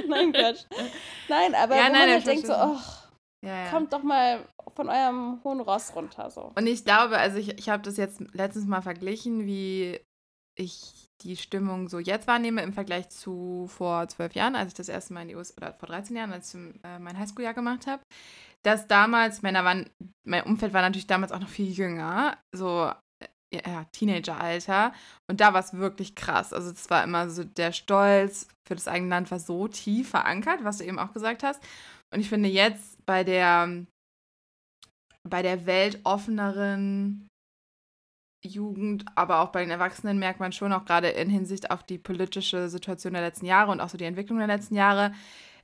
nein, 0.09 0.33
Quatsch. 0.33 0.65
Nein, 1.29 1.55
aber 1.55 1.77
Ja, 1.77 1.83
nein, 1.83 1.91
man 1.93 2.07
ich 2.09 2.13
halt 2.15 2.27
denkt 2.27 2.47
so, 2.47 2.53
verstehe. 2.53 3.02
Ja, 3.43 3.65
ja. 3.65 3.69
kommt 3.71 3.91
doch 3.91 4.03
mal 4.03 4.45
von 4.73 4.89
eurem 4.89 5.41
hohen 5.43 5.59
Ross 5.59 5.95
runter, 5.95 6.31
so. 6.31 6.51
Und 6.55 6.65
ich 6.65 6.85
glaube, 6.85 7.17
also 7.17 7.37
ich, 7.37 7.57
ich 7.57 7.69
habe 7.69 7.83
das 7.83 7.97
jetzt 7.97 8.21
letztens 8.33 8.65
mal 8.65 8.81
verglichen, 8.81 9.45
wie 9.45 9.99
ich 10.55 11.09
die 11.21 11.35
Stimmung 11.35 11.89
so 11.89 11.99
jetzt 11.99 12.27
wahrnehme 12.27 12.61
im 12.61 12.73
Vergleich 12.73 13.09
zu 13.09 13.67
vor 13.67 14.07
zwölf 14.07 14.33
Jahren, 14.33 14.55
als 14.55 14.69
ich 14.69 14.73
das 14.75 14.89
erste 14.89 15.13
Mal 15.13 15.23
in 15.23 15.29
die 15.29 15.35
USA, 15.35 15.53
oder 15.57 15.73
vor 15.73 15.89
13 15.89 16.15
Jahren, 16.15 16.31
als 16.31 16.53
ich 16.53 16.61
äh, 16.83 16.99
mein 16.99 17.17
Highschool-Jahr 17.17 17.53
gemacht 17.53 17.87
habe. 17.87 18.03
Dass 18.63 18.87
damals, 18.87 19.41
Männer 19.41 19.65
waren, 19.65 19.89
mein 20.25 20.43
Umfeld 20.43 20.73
war 20.73 20.81
natürlich 20.81 21.07
damals 21.07 21.31
auch 21.31 21.39
noch 21.39 21.49
viel 21.49 21.69
jünger, 21.71 22.37
so 22.55 22.91
äh, 23.19 23.61
ja, 23.65 23.85
Teenager-Alter. 23.91 24.93
Und 25.29 25.41
da 25.41 25.53
war 25.53 25.59
es 25.59 25.73
wirklich 25.73 26.15
krass. 26.15 26.53
Also 26.53 26.71
das 26.71 26.89
war 26.89 27.03
immer 27.03 27.29
so, 27.29 27.43
der 27.43 27.71
Stolz 27.71 28.47
für 28.65 28.75
das 28.75 28.87
eigene 28.87 29.09
Land 29.09 29.31
war 29.31 29.39
so 29.39 29.67
tief 29.67 30.09
verankert, 30.09 30.63
was 30.63 30.77
du 30.77 30.85
eben 30.85 30.99
auch 30.99 31.13
gesagt 31.13 31.43
hast. 31.43 31.61
Und 32.13 32.19
ich 32.19 32.29
finde 32.29 32.47
jetzt 32.49 32.92
bei 33.05 33.23
der 33.23 33.85
bei 35.23 35.41
der 35.41 35.65
weltoffeneren 35.65 37.29
Jugend, 38.45 39.05
aber 39.15 39.39
auch 39.39 39.49
bei 39.49 39.61
den 39.61 39.71
Erwachsenen 39.71 40.19
merkt 40.19 40.39
man 40.39 40.51
schon 40.51 40.73
auch 40.73 40.85
gerade 40.85 41.09
in 41.09 41.29
Hinsicht 41.29 41.71
auf 41.71 41.83
die 41.83 41.97
politische 41.97 42.69
Situation 42.69 43.13
der 43.13 43.21
letzten 43.21 43.45
Jahre 43.45 43.71
und 43.71 43.79
auch 43.79 43.89
so 43.89 43.97
die 43.97 44.03
Entwicklung 44.03 44.37
der 44.39 44.47
letzten 44.47 44.75
Jahre, 44.75 45.13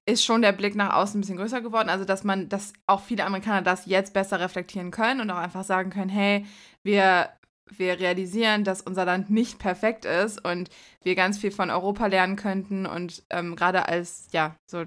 ist 0.06 0.24
schon 0.24 0.42
der 0.42 0.54
Blick 0.54 0.76
nach 0.76 0.94
außen 0.94 1.18
ein 1.18 1.22
bisschen 1.22 1.38
größer 1.38 1.62
geworden. 1.62 1.90
Also, 1.90 2.06
dass 2.06 2.24
man, 2.24 2.50
dass 2.50 2.74
auch 2.88 3.02
viele 3.02 3.26
Amerikaner 3.26 3.62
das 3.62 3.86
jetzt 3.86 4.14
besser 4.14 4.40
reflektieren 4.40 4.92
können 4.92 5.22
und 5.22 5.30
auch 5.30 5.38
einfach 5.38 5.64
sagen 5.64 5.90
können, 5.90 6.10
hey, 6.10 6.46
wir, 6.84 7.30
wir 7.70 8.00
realisieren, 8.00 8.64
dass 8.64 8.82
unser 8.82 9.06
Land 9.06 9.30
nicht 9.30 9.60
perfekt 9.60 10.06
ist 10.06 10.44
und 10.44 10.70
wir 11.04 11.16
ganz 11.16 11.38
viel 11.38 11.52
von 11.52 11.70
Europa 11.70 12.08
lernen 12.08 12.38
könnten 12.38 12.86
und 12.86 13.24
ähm, 13.30 13.56
gerade 13.56 13.88
als, 13.88 14.30
ja, 14.32 14.56
so 14.70 14.86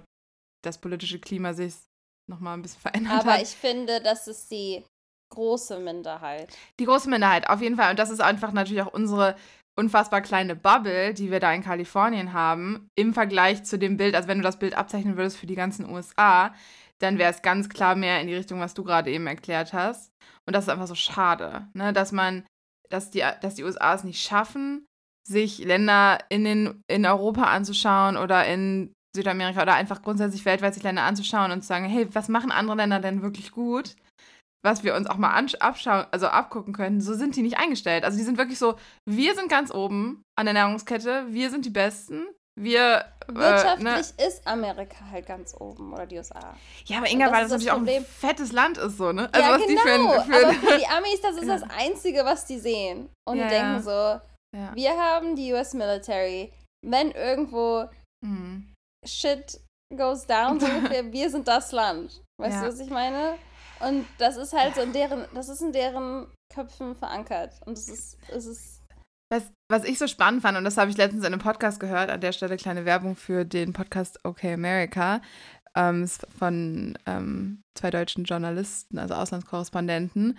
das 0.63 0.79
politische 0.79 1.19
Klima 1.19 1.53
sich 1.53 1.75
nochmal 2.33 2.55
ein 2.55 2.63
bisschen 2.63 2.81
verändert 2.81 3.21
Aber 3.21 3.35
hat. 3.35 3.43
ich 3.43 3.51
finde, 3.51 4.01
das 4.01 4.27
ist 4.27 4.51
die 4.51 4.85
große 5.31 5.79
Minderheit. 5.79 6.49
Die 6.81 6.85
große 6.85 7.09
Minderheit, 7.09 7.49
auf 7.49 7.61
jeden 7.61 7.77
Fall. 7.77 7.91
Und 7.91 7.99
das 7.99 8.11
ist 8.11 8.21
einfach 8.21 8.53
natürlich 8.53 8.83
auch 8.83 8.93
unsere 8.93 9.37
unfassbar 9.79 10.21
kleine 10.21 10.55
Bubble, 10.55 11.15
die 11.15 11.31
wir 11.31 11.41
da 11.41 11.53
in 11.53 11.63
Kalifornien 11.63 12.33
haben, 12.33 12.91
im 12.95 13.15
Vergleich 13.15 13.65
zu 13.65 13.79
dem 13.79 13.97
Bild, 13.97 14.15
also 14.15 14.29
wenn 14.29 14.39
du 14.39 14.45
das 14.45 14.59
Bild 14.59 14.75
abzeichnen 14.75 15.17
würdest 15.17 15.39
für 15.39 15.47
die 15.47 15.55
ganzen 15.55 15.89
USA, 15.89 16.55
dann 16.99 17.19
wäre 17.19 17.33
es 17.33 17.43
ganz 17.43 17.69
klar 17.69 17.95
mehr 17.95 18.21
in 18.21 18.27
die 18.27 18.35
Richtung, 18.35 18.61
was 18.61 18.75
du 18.75 18.85
gerade 18.85 19.11
eben 19.11 19.27
erklärt 19.27 19.73
hast. 19.73 20.13
Und 20.47 20.55
das 20.55 20.65
ist 20.65 20.69
einfach 20.69 20.87
so 20.87 20.95
schade, 20.95 21.69
ne? 21.73 21.93
dass 21.93 22.13
man, 22.13 22.45
dass 22.91 23.11
die, 23.11 23.25
dass 23.41 23.55
die 23.55 23.65
USA 23.65 23.95
es 23.95 24.05
nicht 24.05 24.23
schaffen, 24.23 24.85
sich 25.27 25.59
Länder 25.59 26.19
in, 26.29 26.45
den, 26.45 26.83
in 26.89 27.07
Europa 27.07 27.45
anzuschauen 27.45 28.17
oder 28.17 28.45
in 28.47 28.93
Südamerika 29.15 29.63
oder 29.63 29.75
einfach 29.75 30.03
grundsätzlich 30.03 30.45
weltweit 30.45 30.75
sich 30.75 30.83
Länder 30.83 31.03
anzuschauen 31.03 31.53
und 31.53 31.63
zu 31.63 31.69
sagen, 31.69 31.85
hey, 31.85 32.09
was 32.15 32.29
machen 32.29 32.51
andere 32.51 32.77
Länder 32.77 33.01
denn 33.01 33.23
wirklich 33.23 33.53
gut? 33.53 33.97
Was 34.65 34.85
wir 34.85 34.95
uns 34.95 35.09
auch 35.09 35.17
mal 35.17 35.35
abschauen, 35.59 36.07
also 36.13 36.29
abgucken 36.29 36.73
können, 36.73 37.01
so 37.01 37.15
sind 37.15 37.35
die 37.35 37.43
nicht 37.43 37.59
eingestellt. 37.59 38.05
Also 38.05 38.17
die 38.17 38.25
sind 38.25 38.39
wirklich 38.39 38.59
so, 38.59 38.77
wir 39.09 39.35
sind 39.35 39.49
ganz 39.49 39.73
oben 39.73 40.23
an 40.39 40.47
der 40.47 40.55
Nahrungskette, 40.55 41.27
wir 41.29 41.51
sind 41.51 41.65
die 41.65 41.71
Besten, 41.71 42.27
wir. 42.59 43.05
Wirtschaftlich 43.29 43.87
äh, 43.87 44.23
ne? 44.23 44.29
ist 44.29 44.47
Amerika 44.47 44.97
halt 45.11 45.27
ganz 45.27 45.55
oben 45.59 45.93
oder 45.93 46.07
die 46.07 46.19
USA. 46.19 46.55
Ja, 46.85 46.99
aber 46.99 47.09
Inga, 47.09 47.27
weil 47.27 47.43
das, 47.43 47.51
das 47.51 47.65
natürlich 47.65 47.73
auch 47.73 47.97
ein 47.97 48.05
fettes 48.05 48.53
Land 48.53 48.79
ist, 48.79 48.99
so, 48.99 49.13
ne? 49.13 49.29
Also 49.33 49.49
ja, 49.49 49.55
was 49.55 49.67
genau. 49.67 49.83
die 49.83 49.89
für, 49.89 49.99
genau. 49.99 50.23
für 50.23 50.47
aber 50.47 50.55
für 50.55 50.79
die 50.79 50.87
Amis, 50.87 51.21
das 51.23 51.37
ist 51.37 51.45
ja. 51.47 51.59
das 51.59 51.71
Einzige, 51.71 52.25
was 52.25 52.45
die 52.45 52.59
sehen. 52.59 53.09
Und 53.27 53.39
ja, 53.39 53.45
die 53.45 53.51
denken 53.51 53.83
so, 53.83 54.21
wir 54.75 54.91
haben 54.99 55.37
die 55.37 55.53
US 55.53 55.73
Military. 55.73 56.53
Wenn 56.85 57.13
irgendwo 57.13 57.89
mhm. 58.25 58.72
Shit 59.07 59.61
goes 59.97 60.27
down, 60.27 60.61
so 60.61 60.67
ungefähr, 60.77 61.13
wir 61.13 61.31
sind 61.31 61.49
das 61.49 61.73
Land. 61.73 62.23
Weißt 62.41 62.63
du, 62.63 62.67
was 62.67 62.81
ich 62.81 62.91
meine? 62.91 63.37
Und 63.81 64.07
das 64.19 64.37
ist 64.37 64.53
halt 64.53 64.75
so 64.75 64.81
in 64.81 64.93
deren, 64.93 65.25
das 65.35 65.49
ist 65.49 65.61
in 65.61 65.73
deren 65.73 66.27
Köpfen 66.53 66.95
verankert. 66.95 67.61
Und 67.67 67.77
es 67.77 67.89
ist, 67.89 68.19
es 68.29 68.47
ist 68.47 68.83
was, 69.33 69.51
was 69.71 69.85
ich 69.85 69.99
so 69.99 70.07
spannend 70.07 70.43
fand, 70.43 70.59
und 70.59 70.65
das 70.65 70.77
habe 70.77 70.91
ich 70.91 70.99
letztens 70.99 71.25
in 71.25 71.33
einem 71.33 71.41
Podcast 71.41 71.81
gehört, 71.81 72.11
an 72.11 72.21
der 72.21 72.33
Stelle 72.33 72.59
kleine 72.59 72.85
Werbung 72.85 73.17
für 73.17 73.47
den 73.47 73.73
Podcast 73.73 74.23
OK 74.25 74.45
America 74.45 75.23
ähm, 75.75 76.07
von 76.39 76.99
ähm, 77.07 77.63
zwei 77.75 77.91
deutschen 77.91 78.25
Journalisten, 78.25 78.99
also 78.99 79.15
Auslandskorrespondenten. 79.15 80.39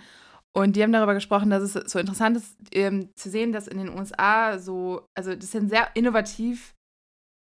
Und 0.52 0.76
die 0.76 0.82
haben 0.84 0.92
darüber 0.92 1.14
gesprochen, 1.14 1.50
dass 1.50 1.62
es 1.62 1.90
so 1.90 1.98
interessant 1.98 2.36
ist 2.36 2.56
ähm, 2.72 3.10
zu 3.16 3.28
sehen, 3.28 3.50
dass 3.50 3.66
in 3.66 3.78
den 3.78 3.88
USA 3.88 4.60
so, 4.60 5.04
also 5.16 5.34
das 5.34 5.56
ein 5.56 5.68
sehr 5.68 5.88
innovativ, 5.94 6.73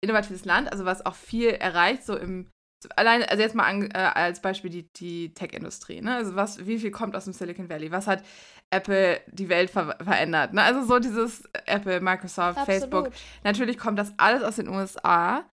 innovatives 0.08 0.46
Land, 0.46 0.72
also 0.72 0.86
was 0.86 1.06
auch 1.06 1.16
viel 1.16 1.50
erreicht, 1.50 2.06
so 2.06 2.18
im 2.18 2.48
allein, 2.96 3.24
also 3.24 3.42
jetzt 3.42 3.56
mal 3.56 3.66
an, 3.66 3.90
äh, 3.92 3.98
als 3.98 4.42
Beispiel 4.42 4.70
die, 4.70 4.88
die 4.94 5.34
Tech-Industrie, 5.34 6.02
ne? 6.02 6.16
Also 6.16 6.36
was, 6.36 6.66
wie 6.66 6.80
viel 6.80 6.92
kommt 6.92 7.16
aus 7.16 7.26
dem 7.26 7.34
Silicon 7.34 7.70
Valley? 7.70 7.92
Was 7.92 8.08
hat 8.08 8.24
Apple 8.70 9.20
die 9.28 9.50
Welt 9.50 9.70
ver 9.70 9.98
verändert? 10.02 10.54
Ne? 10.54 10.62
Also 10.62 10.84
so 10.84 11.00
dieses 11.00 11.44
Apple, 11.66 12.02
Microsoft, 12.02 12.58
Absolut. 12.58 12.68
Facebook. 12.68 13.10
Natürlich 13.44 13.78
kommt 13.78 13.98
das 13.98 14.14
alles 14.18 14.44
aus 14.44 14.58
den 14.58 14.70
USA 14.70 15.50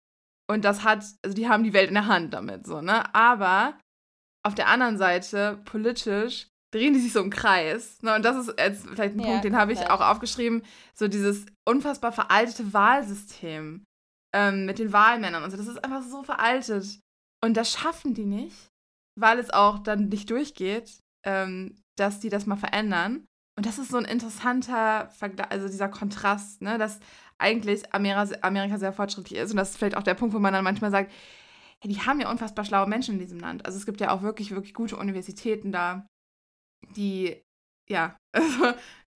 und 0.49 0.65
das 0.65 0.83
hat, 0.83 1.03
also 1.23 1.35
die 1.35 1.47
haben 1.47 1.63
die 1.63 1.73
Welt 1.73 1.89
in 1.89 1.95
der 1.95 2.07
Hand 2.07 2.33
damit, 2.33 2.65
so, 2.65 2.81
ne? 2.81 3.13
Aber 3.13 3.77
auf 4.43 4.55
der 4.55 4.67
anderen 4.67 4.97
Seite, 4.97 5.59
politisch, 5.65 6.47
drehen 6.73 6.93
die 6.93 6.99
sich 6.99 7.13
so 7.13 7.19
im 7.19 7.29
Kreis. 7.29 8.01
Ne? 8.01 8.15
Und 8.15 8.25
das 8.25 8.47
ist 8.47 8.57
jetzt 8.57 8.87
vielleicht 8.87 9.15
ein 9.15 9.19
ja, 9.19 9.25
Punkt, 9.25 9.43
den 9.43 9.57
habe 9.57 9.73
ich 9.73 9.89
auch 9.89 10.01
aufgeschrieben, 10.01 10.63
so 10.95 11.07
dieses 11.07 11.45
unfassbar 11.67 12.11
veraltete 12.11 12.73
Wahlsystem 12.73 13.83
ähm, 14.33 14.65
mit 14.65 14.79
den 14.79 14.93
Wahlmännern 14.93 15.43
und 15.43 15.51
so. 15.51 15.57
Das 15.57 15.67
ist 15.67 15.83
einfach 15.83 16.03
so 16.03 16.23
veraltet. 16.23 16.99
Und 17.43 17.57
das 17.57 17.71
schaffen 17.71 18.13
die 18.13 18.25
nicht, 18.25 18.69
weil 19.19 19.39
es 19.39 19.49
auch 19.49 19.79
dann 19.79 20.09
nicht 20.09 20.29
durchgeht, 20.29 20.99
ähm, 21.25 21.81
dass 21.97 22.19
die 22.19 22.29
das 22.29 22.45
mal 22.45 22.57
verändern. 22.57 23.25
Und 23.57 23.65
das 23.65 23.77
ist 23.77 23.89
so 23.89 23.97
ein 23.97 24.05
interessanter 24.05 25.09
Vergleich, 25.09 25.51
also 25.51 25.67
dieser 25.67 25.89
Kontrast, 25.89 26.61
ne, 26.61 26.77
dass 26.77 26.99
eigentlich 27.37 27.93
Amerika, 27.93 28.37
Amerika 28.41 28.77
sehr 28.77 28.93
fortschrittlich 28.93 29.39
ist. 29.39 29.51
Und 29.51 29.57
das 29.57 29.71
ist 29.71 29.77
vielleicht 29.77 29.97
auch 29.97 30.03
der 30.03 30.13
Punkt, 30.13 30.33
wo 30.33 30.39
man 30.39 30.53
dann 30.53 30.63
manchmal 30.63 30.91
sagt, 30.91 31.11
hey, 31.81 31.91
die 31.91 31.99
haben 31.99 32.19
ja 32.21 32.29
unfassbar 32.29 32.63
schlaue 32.63 32.87
Menschen 32.87 33.15
in 33.15 33.19
diesem 33.19 33.39
Land. 33.39 33.65
Also 33.65 33.77
es 33.77 33.85
gibt 33.85 33.99
ja 33.99 34.11
auch 34.11 34.21
wirklich, 34.21 34.51
wirklich 34.51 34.73
gute 34.73 34.97
Universitäten 34.97 35.71
da, 35.71 36.07
die, 36.95 37.41
ja, 37.89 38.15
also 38.35 38.73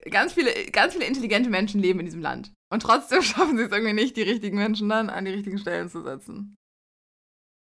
ganz 0.09 0.33
viele, 0.33 0.51
ganz 0.71 0.93
viele 0.93 1.05
intelligente 1.05 1.49
Menschen 1.49 1.79
leben 1.79 1.99
in 1.99 2.05
diesem 2.05 2.21
Land. 2.21 2.51
Und 2.75 2.81
trotzdem 2.81 3.21
schaffen 3.21 3.57
sie 3.57 3.63
es 3.63 3.71
irgendwie 3.71 3.93
nicht, 3.93 4.17
die 4.17 4.23
richtigen 4.23 4.57
Menschen 4.57 4.89
dann 4.89 5.09
an 5.09 5.23
die 5.23 5.31
richtigen 5.31 5.57
Stellen 5.57 5.87
zu 5.87 6.03
setzen. 6.03 6.57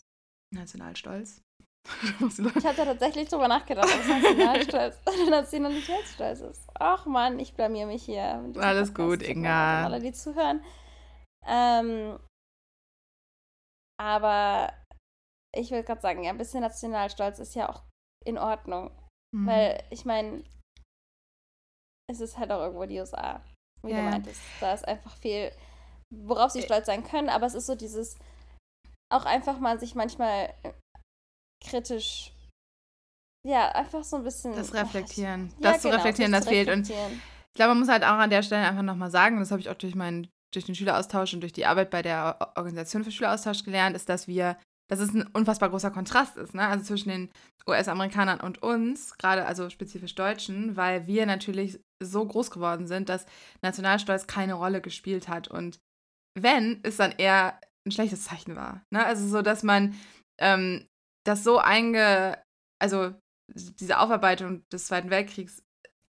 Nationalstolz? 0.53 1.41
ich 2.19 2.65
hatte 2.65 2.83
tatsächlich 2.83 3.29
drüber 3.29 3.47
nachgedacht, 3.47 3.87
ob 3.87 4.05
Nationalstolz 4.07 4.99
oder 5.07 5.29
Nationalitätsstolz 5.29 6.41
ist. 6.41 6.67
Ach 6.73 7.05
man, 7.05 7.39
ich 7.39 7.53
blamier 7.53 7.87
mich 7.87 8.03
hier. 8.03 8.43
Alles 8.57 8.93
gut, 8.93 9.23
Inga. 9.23 9.85
Alle, 9.85 10.01
die 10.01 10.11
zuhören. 10.11 10.61
Ähm, 11.47 12.19
aber 13.97 14.73
ich 15.55 15.71
würde 15.71 15.85
gerade 15.85 16.01
sagen, 16.01 16.25
ja, 16.25 16.31
ein 16.31 16.37
bisschen 16.37 16.59
Nationalstolz 16.59 17.39
ist 17.39 17.55
ja 17.55 17.69
auch 17.69 17.83
in 18.25 18.37
Ordnung. 18.37 18.91
Mhm. 19.35 19.47
Weil, 19.47 19.83
ich 19.89 20.05
meine, 20.05 20.43
es 22.09 22.21
ist 22.21 22.37
halt 22.37 22.51
auch 22.51 22.61
irgendwo 22.61 22.85
die 22.85 22.99
USA 22.99 23.43
wie 23.85 23.91
ja. 23.91 23.97
du 23.97 24.09
meintest. 24.09 24.41
Da 24.59 24.73
ist 24.73 24.87
einfach 24.87 25.15
viel, 25.17 25.51
worauf 26.13 26.51
sie 26.51 26.61
stolz 26.61 26.87
sein 26.87 27.03
können, 27.03 27.29
aber 27.29 27.45
es 27.45 27.53
ist 27.53 27.67
so 27.67 27.75
dieses, 27.75 28.17
auch 29.13 29.25
einfach 29.25 29.59
mal 29.59 29.79
sich 29.79 29.95
manchmal 29.95 30.53
äh, 30.63 30.73
kritisch, 31.63 32.33
ja, 33.47 33.71
einfach 33.73 34.03
so 34.03 34.17
ein 34.17 34.23
bisschen. 34.23 34.55
Das 34.55 34.73
Reflektieren. 34.73 35.51
Ach, 35.55 35.61
das 35.61 35.71
ja, 35.73 35.79
zu 35.79 35.87
genau, 35.89 35.97
reflektieren, 35.97 36.31
das, 36.31 36.47
fehlt. 36.47 36.69
Und 36.69 36.89
ich 36.89 37.53
glaube, 37.53 37.69
man 37.69 37.79
muss 37.79 37.89
halt 37.89 38.03
auch 38.03 38.17
an 38.17 38.29
der 38.29 38.41
Stelle 38.41 38.67
einfach 38.67 38.81
nochmal 38.81 39.11
sagen, 39.11 39.39
das 39.39 39.51
habe 39.51 39.61
ich 39.61 39.69
auch 39.69 39.75
durch 39.75 39.95
meinen 39.95 40.27
durch 40.53 40.65
den 40.65 40.75
Schüleraustausch 40.75 41.33
und 41.33 41.41
durch 41.41 41.51
die 41.51 41.65
Arbeit 41.65 41.89
bei 41.89 42.01
der 42.01 42.53
Organisation 42.55 43.03
für 43.03 43.11
Schüleraustausch 43.11 43.63
gelernt, 43.63 43.95
ist, 43.95 44.07
dass 44.07 44.27
wir 44.27 44.57
dass 44.87 44.99
es 44.99 45.13
ein 45.13 45.27
unfassbar 45.33 45.69
großer 45.69 45.91
Kontrast 45.91 46.37
ist, 46.37 46.53
ne? 46.53 46.67
Also 46.67 46.85
zwischen 46.85 47.09
den 47.09 47.31
US-Amerikanern 47.67 48.39
und 48.39 48.61
uns, 48.61 49.17
gerade 49.17 49.45
also 49.45 49.69
spezifisch 49.69 50.15
Deutschen, 50.15 50.75
weil 50.75 51.07
wir 51.07 51.25
natürlich 51.25 51.79
so 52.03 52.25
groß 52.25 52.51
geworden 52.51 52.87
sind, 52.87 53.09
dass 53.09 53.25
Nationalstolz 53.61 54.27
keine 54.27 54.53
Rolle 54.53 54.81
gespielt 54.81 55.27
hat. 55.27 55.47
Und 55.47 55.79
wenn, 56.37 56.79
es 56.83 56.97
dann 56.97 57.13
eher 57.13 57.59
ein 57.87 57.91
schlechtes 57.91 58.25
Zeichen 58.25 58.55
war. 58.55 58.83
Ne? 58.93 59.03
Also 59.03 59.27
so, 59.27 59.41
dass 59.41 59.63
man 59.63 59.95
ähm, 60.39 60.85
das 61.25 61.43
so 61.43 61.57
einge, 61.57 62.41
also 62.79 63.13
diese 63.53 63.99
Aufarbeitung 63.99 64.63
des 64.71 64.87
Zweiten 64.87 65.09
Weltkriegs 65.09 65.63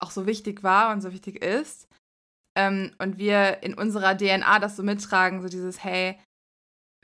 auch 0.03 0.11
so 0.11 0.27
wichtig 0.27 0.63
war 0.63 0.93
und 0.93 1.01
so 1.01 1.13
wichtig 1.13 1.43
ist. 1.43 1.89
Ähm, 2.57 2.95
und 2.99 3.19
wir 3.19 3.63
in 3.63 3.75
unserer 3.75 4.17
DNA 4.17 4.59
das 4.61 4.77
so 4.77 4.83
mittragen, 4.83 5.43
so 5.43 5.49
dieses, 5.49 5.83
hey, 5.83 6.19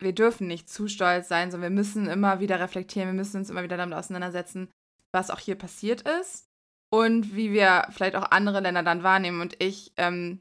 wir 0.00 0.14
dürfen 0.14 0.46
nicht 0.46 0.68
zu 0.68 0.88
stolz 0.88 1.28
sein, 1.28 1.50
sondern 1.50 1.70
wir 1.70 1.76
müssen 1.76 2.08
immer 2.08 2.40
wieder 2.40 2.60
reflektieren, 2.60 3.08
wir 3.08 3.14
müssen 3.14 3.38
uns 3.38 3.50
immer 3.50 3.62
wieder 3.62 3.76
damit 3.76 3.96
auseinandersetzen, 3.96 4.68
was 5.12 5.30
auch 5.30 5.38
hier 5.38 5.56
passiert 5.56 6.02
ist 6.02 6.46
und 6.92 7.36
wie 7.36 7.52
wir 7.52 7.86
vielleicht 7.90 8.16
auch 8.16 8.30
andere 8.30 8.60
Länder 8.60 8.82
dann 8.82 9.02
wahrnehmen. 9.02 9.40
Und 9.40 9.62
ich 9.62 9.92
ähm, 9.96 10.40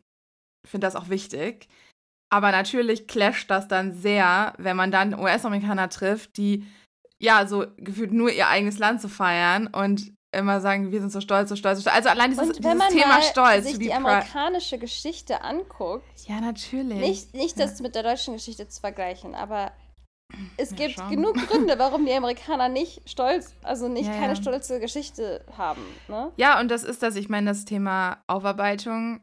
finde 0.67 0.87
das 0.87 0.95
auch 0.95 1.09
wichtig. 1.09 1.67
Aber 2.31 2.51
natürlich 2.51 3.07
clasht 3.07 3.49
das 3.49 3.67
dann 3.67 3.93
sehr, 3.93 4.53
wenn 4.57 4.77
man 4.77 4.91
dann 4.91 5.19
US-Amerikaner 5.19 5.89
trifft, 5.89 6.37
die 6.37 6.65
ja 7.19 7.47
so 7.47 7.65
gefühlt 7.77 8.11
nur 8.11 8.31
ihr 8.31 8.47
eigenes 8.47 8.77
Land 8.77 9.01
zu 9.01 9.09
feiern 9.09 9.67
und 9.67 10.13
immer 10.31 10.61
sagen, 10.61 10.91
wir 10.91 10.99
sind 10.99 11.11
so 11.11 11.21
stolz, 11.21 11.49
so 11.49 11.55
stolz, 11.55 11.77
so 11.77 11.81
stolz. 11.81 11.95
Also 11.95 12.09
allein 12.09 12.31
dieses, 12.31 12.47
und 12.47 12.63
wenn 12.63 12.77
dieses 12.77 12.77
man 12.77 12.89
Thema 12.89 13.07
mal 13.07 13.21
Stolz. 13.23 13.65
sich 13.65 13.79
die 13.79 13.93
amerikanische 13.93 14.77
Geschichte 14.77 15.41
anguckt. 15.43 16.03
Ja, 16.27 16.39
natürlich. 16.39 16.99
Nicht, 16.99 17.33
nicht 17.33 17.59
das 17.59 17.79
mit 17.81 17.95
der 17.95 18.03
deutschen 18.03 18.35
Geschichte 18.35 18.67
zu 18.67 18.79
vergleichen, 18.79 19.33
aber 19.33 19.71
es 20.57 20.71
ja, 20.71 20.77
gibt 20.77 20.99
schon. 20.99 21.09
genug 21.09 21.35
Gründe, 21.47 21.79
warum 21.79 22.05
die 22.05 22.13
Amerikaner 22.13 22.69
nicht 22.69 23.09
stolz, 23.09 23.55
also 23.63 23.87
nicht 23.87 24.07
ja, 24.07 24.13
keine 24.13 24.33
ja. 24.33 24.35
stolze 24.35 24.79
Geschichte 24.79 25.43
haben. 25.57 25.83
Ne? 26.07 26.31
Ja, 26.37 26.59
und 26.59 26.69
das 26.69 26.83
ist 26.83 27.01
das, 27.01 27.15
ich 27.15 27.29
meine, 27.29 27.49
das 27.49 27.65
Thema 27.65 28.23
Aufarbeitung 28.27 29.21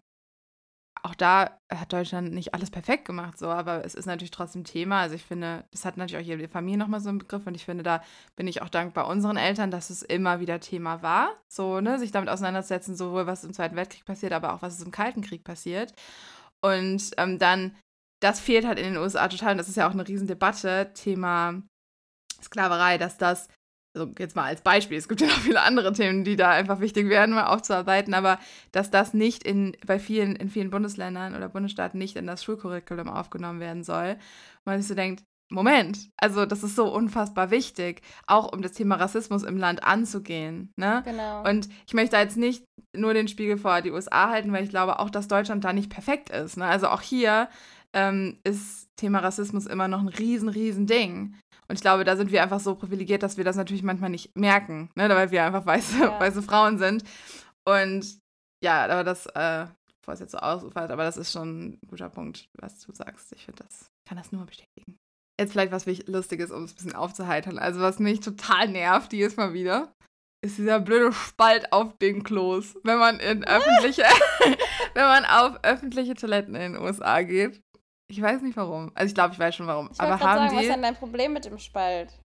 auch 1.06 1.14
da 1.14 1.60
hat 1.70 1.92
Deutschland 1.92 2.32
nicht 2.32 2.52
alles 2.52 2.70
perfekt 2.70 3.04
gemacht, 3.04 3.38
so, 3.38 3.46
aber 3.46 3.84
es 3.84 3.94
ist 3.94 4.06
natürlich 4.06 4.32
trotzdem 4.32 4.64
Thema. 4.64 5.00
Also 5.00 5.14
ich 5.14 5.24
finde, 5.24 5.64
das 5.70 5.84
hat 5.84 5.96
natürlich 5.96 6.24
auch 6.24 6.28
jede 6.28 6.48
Familie 6.48 6.78
nochmal 6.78 7.00
so 7.00 7.08
einen 7.08 7.18
Begriff 7.18 7.46
und 7.46 7.54
ich 7.54 7.64
finde, 7.64 7.84
da 7.84 8.02
bin 8.34 8.48
ich 8.48 8.60
auch 8.60 8.68
dankbar 8.68 9.06
unseren 9.06 9.36
Eltern, 9.36 9.70
dass 9.70 9.90
es 9.90 10.02
immer 10.02 10.40
wieder 10.40 10.58
Thema 10.58 11.02
war, 11.02 11.30
so, 11.48 11.80
ne, 11.80 12.00
sich 12.00 12.10
damit 12.10 12.28
auseinandersetzen, 12.28 12.96
sowohl 12.96 13.26
was 13.26 13.44
im 13.44 13.52
Zweiten 13.52 13.76
Weltkrieg 13.76 14.04
passiert, 14.04 14.32
aber 14.32 14.52
auch 14.52 14.62
was 14.62 14.82
im 14.82 14.90
Kalten 14.90 15.22
Krieg 15.22 15.44
passiert. 15.44 15.92
Und 16.60 17.12
ähm, 17.18 17.38
dann, 17.38 17.76
das 18.20 18.40
fehlt 18.40 18.66
halt 18.66 18.78
in 18.78 18.86
den 18.86 18.96
USA 18.96 19.28
total 19.28 19.52
und 19.52 19.58
das 19.58 19.68
ist 19.68 19.76
ja 19.76 19.88
auch 19.88 19.92
eine 19.92 20.06
Riesendebatte, 20.06 20.90
Thema 20.94 21.62
Sklaverei, 22.42 22.98
dass 22.98 23.16
das 23.16 23.48
also 23.96 24.12
jetzt 24.18 24.36
mal 24.36 24.44
als 24.44 24.60
Beispiel, 24.60 24.98
es 24.98 25.08
gibt 25.08 25.20
ja 25.22 25.26
noch 25.26 25.38
viele 25.38 25.62
andere 25.62 25.92
Themen, 25.92 26.24
die 26.24 26.36
da 26.36 26.50
einfach 26.50 26.80
wichtig 26.80 27.08
werden, 27.08 27.34
mal 27.34 27.46
aufzuarbeiten, 27.46 28.14
aber 28.14 28.38
dass 28.72 28.90
das 28.90 29.14
nicht 29.14 29.42
in, 29.42 29.76
bei 29.86 29.98
vielen, 29.98 30.36
in 30.36 30.50
vielen 30.50 30.70
Bundesländern 30.70 31.34
oder 31.34 31.48
Bundesstaaten 31.48 31.98
nicht 31.98 32.16
in 32.16 32.26
das 32.26 32.44
Schulcurriculum 32.44 33.08
aufgenommen 33.08 33.60
werden 33.60 33.84
soll. 33.84 34.10
Und 34.10 34.66
man 34.66 34.78
sich 34.80 34.88
so 34.88 34.94
denkt, 34.94 35.24
Moment, 35.48 36.10
also 36.16 36.44
das 36.44 36.64
ist 36.64 36.74
so 36.74 36.92
unfassbar 36.92 37.52
wichtig, 37.52 38.02
auch 38.26 38.52
um 38.52 38.62
das 38.62 38.72
Thema 38.72 38.96
Rassismus 38.96 39.44
im 39.44 39.56
Land 39.56 39.84
anzugehen. 39.84 40.72
Ne? 40.76 41.02
Genau. 41.04 41.48
Und 41.48 41.68
ich 41.86 41.94
möchte 41.94 42.16
da 42.16 42.20
jetzt 42.20 42.36
nicht 42.36 42.64
nur 42.96 43.14
den 43.14 43.28
Spiegel 43.28 43.56
vor 43.56 43.80
die 43.80 43.92
USA 43.92 44.30
halten, 44.30 44.52
weil 44.52 44.64
ich 44.64 44.70
glaube 44.70 44.98
auch, 44.98 45.08
dass 45.08 45.28
Deutschland 45.28 45.64
da 45.64 45.72
nicht 45.72 45.88
perfekt 45.88 46.30
ist. 46.30 46.56
Ne? 46.56 46.64
Also 46.64 46.88
auch 46.88 47.00
hier 47.00 47.48
ähm, 47.92 48.40
ist 48.42 48.88
Thema 48.96 49.20
Rassismus 49.20 49.66
immer 49.66 49.86
noch 49.86 50.00
ein 50.00 50.08
riesen, 50.08 50.48
riesen 50.48 50.86
Ding. 50.86 51.36
Und 51.68 51.76
ich 51.76 51.80
glaube, 51.80 52.04
da 52.04 52.16
sind 52.16 52.30
wir 52.30 52.42
einfach 52.42 52.60
so 52.60 52.74
privilegiert, 52.74 53.22
dass 53.22 53.36
wir 53.36 53.44
das 53.44 53.56
natürlich 53.56 53.82
manchmal 53.82 54.10
nicht 54.10 54.36
merken, 54.36 54.90
ne? 54.94 55.08
weil 55.08 55.30
wir 55.30 55.44
einfach 55.44 55.66
weiße, 55.66 55.98
ja. 56.00 56.20
weiße 56.20 56.42
Frauen 56.42 56.78
sind. 56.78 57.02
Und 57.64 58.18
ja, 58.62 58.84
aber 58.84 59.04
das, 59.04 59.26
äh, 59.26 59.66
bevor 60.00 60.14
es 60.14 60.20
jetzt 60.20 60.32
so 60.32 60.38
ausufert, 60.38 60.90
aber 60.90 61.04
das 61.04 61.16
ist 61.16 61.32
schon 61.32 61.60
ein 61.60 61.78
guter 61.88 62.08
Punkt, 62.08 62.48
was 62.58 62.78
du 62.80 62.92
sagst. 62.92 63.32
Ich 63.32 63.44
finde 63.44 63.64
das, 63.64 63.90
kann 64.08 64.18
das 64.18 64.32
nur 64.32 64.46
bestätigen. 64.46 64.96
Jetzt 65.38 65.52
vielleicht 65.52 65.72
was 65.72 65.84
Lustiges, 66.06 66.50
um 66.50 66.64
es 66.64 66.72
ein 66.72 66.76
bisschen 66.76 66.94
aufzuheitern. 66.94 67.58
Also, 67.58 67.80
was 67.80 67.98
mich 67.98 68.20
total 68.20 68.68
nervt, 68.68 69.12
die 69.12 69.20
ist 69.20 69.36
mal 69.36 69.52
wieder, 69.52 69.92
ist 70.42 70.58
dieser 70.58 70.80
blöde 70.80 71.12
Spalt 71.12 71.72
auf 71.72 71.98
den 71.98 72.22
Klos. 72.22 72.76
Wenn 72.84 72.98
man 72.98 73.20
in 73.20 73.44
öffentliche, 73.44 74.04
wenn 74.94 75.04
man 75.04 75.24
auf 75.24 75.58
öffentliche 75.62 76.14
Toiletten 76.14 76.54
in 76.54 76.74
den 76.74 76.82
USA 76.82 77.22
geht. 77.22 77.60
Ich 78.08 78.22
weiß 78.22 78.42
nicht 78.42 78.56
warum. 78.56 78.92
Also 78.94 79.08
ich 79.08 79.14
glaube, 79.14 79.34
ich 79.34 79.38
weiß 79.38 79.54
schon 79.54 79.66
warum. 79.66 79.90
Ich 79.92 80.00
Aber 80.00 80.12
haben 80.12 80.20
sagen, 80.20 80.50
die. 80.50 80.56
Was 80.56 80.62
ist 80.62 80.72
denn 80.72 80.82
dein 80.82 80.96
Problem 80.96 81.32
mit 81.32 81.44
dem 81.44 81.58
Spalt? 81.58 82.18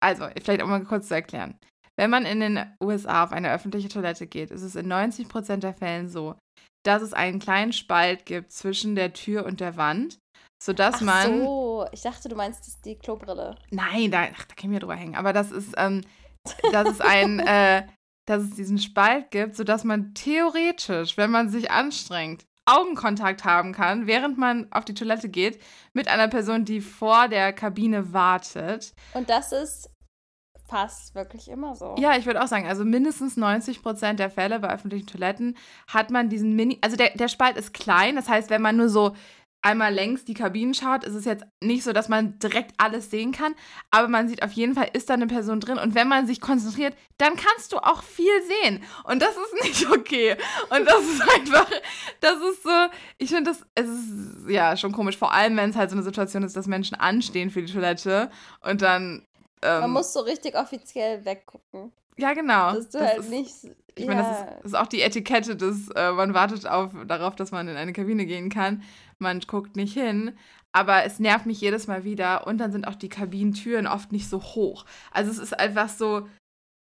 Also, 0.00 0.28
vielleicht 0.42 0.62
um 0.62 0.70
mal 0.70 0.82
kurz 0.84 1.08
zu 1.08 1.14
erklären. 1.14 1.58
Wenn 1.98 2.10
man 2.10 2.26
in 2.26 2.40
den 2.40 2.76
USA 2.82 3.24
auf 3.24 3.32
eine 3.32 3.52
öffentliche 3.52 3.88
Toilette 3.88 4.26
geht, 4.28 4.52
ist 4.52 4.62
es 4.62 4.76
in 4.76 4.92
90% 4.92 5.56
der 5.56 5.74
Fällen 5.74 6.08
so, 6.08 6.36
dass 6.86 7.02
es 7.02 7.12
einen 7.12 7.40
kleinen 7.40 7.72
Spalt 7.72 8.24
gibt 8.24 8.52
zwischen 8.52 8.94
der 8.94 9.12
Tür 9.12 9.44
und 9.44 9.60
der 9.60 9.76
Wand, 9.76 10.18
sodass 10.62 10.96
Ach 10.96 11.00
man. 11.00 11.42
so, 11.42 11.86
ich 11.90 12.02
dachte, 12.02 12.28
du 12.28 12.36
meinst 12.36 12.84
die 12.84 12.96
Klobrille. 12.96 13.56
Nein, 13.70 14.12
da, 14.12 14.28
ach, 14.32 14.44
da 14.44 14.54
können 14.54 14.72
wir 14.72 14.80
drüber 14.80 14.94
hängen. 14.94 15.16
Aber 15.16 15.32
das 15.32 15.50
ist, 15.50 15.74
ähm, 15.76 16.02
dass 16.70 16.88
es 16.88 17.00
ein, 17.00 17.40
äh, 17.46 17.86
dass 18.28 18.44
es 18.44 18.54
diesen 18.54 18.78
Spalt 18.78 19.32
gibt, 19.32 19.56
sodass 19.56 19.82
man 19.82 20.14
theoretisch, 20.14 21.16
wenn 21.16 21.32
man 21.32 21.48
sich 21.48 21.72
anstrengt, 21.72 22.44
Augenkontakt 22.68 23.44
haben 23.44 23.72
kann, 23.72 24.06
während 24.06 24.38
man 24.38 24.66
auf 24.70 24.84
die 24.84 24.94
Toilette 24.94 25.28
geht, 25.28 25.60
mit 25.92 26.08
einer 26.08 26.28
Person, 26.28 26.64
die 26.64 26.80
vor 26.80 27.28
der 27.28 27.52
Kabine 27.52 28.12
wartet. 28.12 28.94
Und 29.14 29.30
das 29.30 29.52
ist 29.52 29.90
fast 30.68 31.14
wirklich 31.14 31.48
immer 31.48 31.74
so. 31.74 31.96
Ja, 31.98 32.16
ich 32.16 32.26
würde 32.26 32.42
auch 32.42 32.46
sagen, 32.46 32.66
also 32.66 32.84
mindestens 32.84 33.36
90 33.36 33.82
Prozent 33.82 34.20
der 34.20 34.30
Fälle 34.30 34.60
bei 34.60 34.68
öffentlichen 34.68 35.06
Toiletten 35.06 35.56
hat 35.86 36.10
man 36.10 36.28
diesen 36.28 36.54
Mini, 36.54 36.78
also 36.82 36.96
der, 36.96 37.10
der 37.10 37.28
Spalt 37.28 37.56
ist 37.56 37.72
klein, 37.72 38.16
das 38.16 38.28
heißt, 38.28 38.50
wenn 38.50 38.62
man 38.62 38.76
nur 38.76 38.88
so 38.88 39.14
einmal 39.62 39.92
längs 39.92 40.24
die 40.24 40.34
Kabinen 40.34 40.74
schaut, 40.74 41.04
ist 41.04 41.14
es 41.14 41.24
jetzt 41.24 41.44
nicht 41.60 41.82
so, 41.82 41.92
dass 41.92 42.08
man 42.08 42.38
direkt 42.38 42.72
alles 42.78 43.10
sehen 43.10 43.32
kann, 43.32 43.54
aber 43.90 44.08
man 44.08 44.28
sieht 44.28 44.42
auf 44.42 44.52
jeden 44.52 44.74
Fall, 44.74 44.88
ist 44.92 45.10
da 45.10 45.14
eine 45.14 45.26
Person 45.26 45.60
drin. 45.60 45.78
Und 45.78 45.94
wenn 45.94 46.08
man 46.08 46.26
sich 46.26 46.40
konzentriert, 46.40 46.94
dann 47.18 47.34
kannst 47.36 47.72
du 47.72 47.78
auch 47.78 48.02
viel 48.02 48.42
sehen. 48.62 48.82
Und 49.04 49.20
das 49.20 49.30
ist 49.30 49.54
nicht 49.64 49.90
okay. 49.90 50.36
Und 50.70 50.86
das 50.86 51.00
ist 51.00 51.22
einfach, 51.34 51.70
das 52.20 52.36
ist 52.36 52.62
so, 52.62 52.70
ich 53.18 53.30
finde 53.30 53.50
das, 53.50 53.64
es 53.74 53.88
ist 53.88 54.48
ja 54.48 54.76
schon 54.76 54.92
komisch, 54.92 55.16
vor 55.16 55.32
allem 55.32 55.56
wenn 55.56 55.70
es 55.70 55.76
halt 55.76 55.90
so 55.90 55.96
eine 55.96 56.04
Situation 56.04 56.42
ist, 56.42 56.56
dass 56.56 56.66
Menschen 56.66 56.94
anstehen 56.94 57.50
für 57.50 57.62
die 57.62 57.72
Toilette 57.72 58.30
und 58.60 58.82
dann 58.82 59.26
ähm, 59.62 59.80
man 59.80 59.90
muss 59.90 60.12
so 60.12 60.20
richtig 60.20 60.54
offiziell 60.56 61.24
weggucken. 61.24 61.92
Ja, 62.18 62.34
genau. 62.34 62.74
Dass 62.74 62.90
du 62.90 62.98
das 62.98 63.08
halt 63.08 63.18
ist, 63.20 63.30
nicht. 63.30 63.54
Ich 63.94 64.04
ja. 64.04 64.14
meine, 64.14 64.22
das 64.22 64.38
ist, 64.38 64.46
das 64.46 64.64
ist, 64.66 64.74
auch 64.74 64.86
die 64.86 65.00
Etikette, 65.00 65.56
dass 65.56 65.88
äh, 65.94 66.12
man 66.12 66.34
wartet 66.34 66.66
auf, 66.66 66.92
darauf, 67.06 67.34
dass 67.36 67.50
man 67.50 67.66
in 67.68 67.76
eine 67.76 67.92
Kabine 67.92 68.26
gehen 68.26 68.48
kann 68.48 68.82
man 69.18 69.40
guckt 69.40 69.76
nicht 69.76 69.94
hin. 69.94 70.32
Aber 70.72 71.04
es 71.04 71.18
nervt 71.18 71.46
mich 71.46 71.60
jedes 71.60 71.86
Mal 71.86 72.04
wieder. 72.04 72.46
Und 72.46 72.58
dann 72.58 72.72
sind 72.72 72.86
auch 72.86 72.94
die 72.94 73.08
Kabinentüren 73.08 73.86
oft 73.86 74.12
nicht 74.12 74.28
so 74.28 74.42
hoch. 74.42 74.84
Also 75.10 75.30
es 75.30 75.38
ist 75.38 75.58
einfach 75.58 75.88
so, 75.88 76.28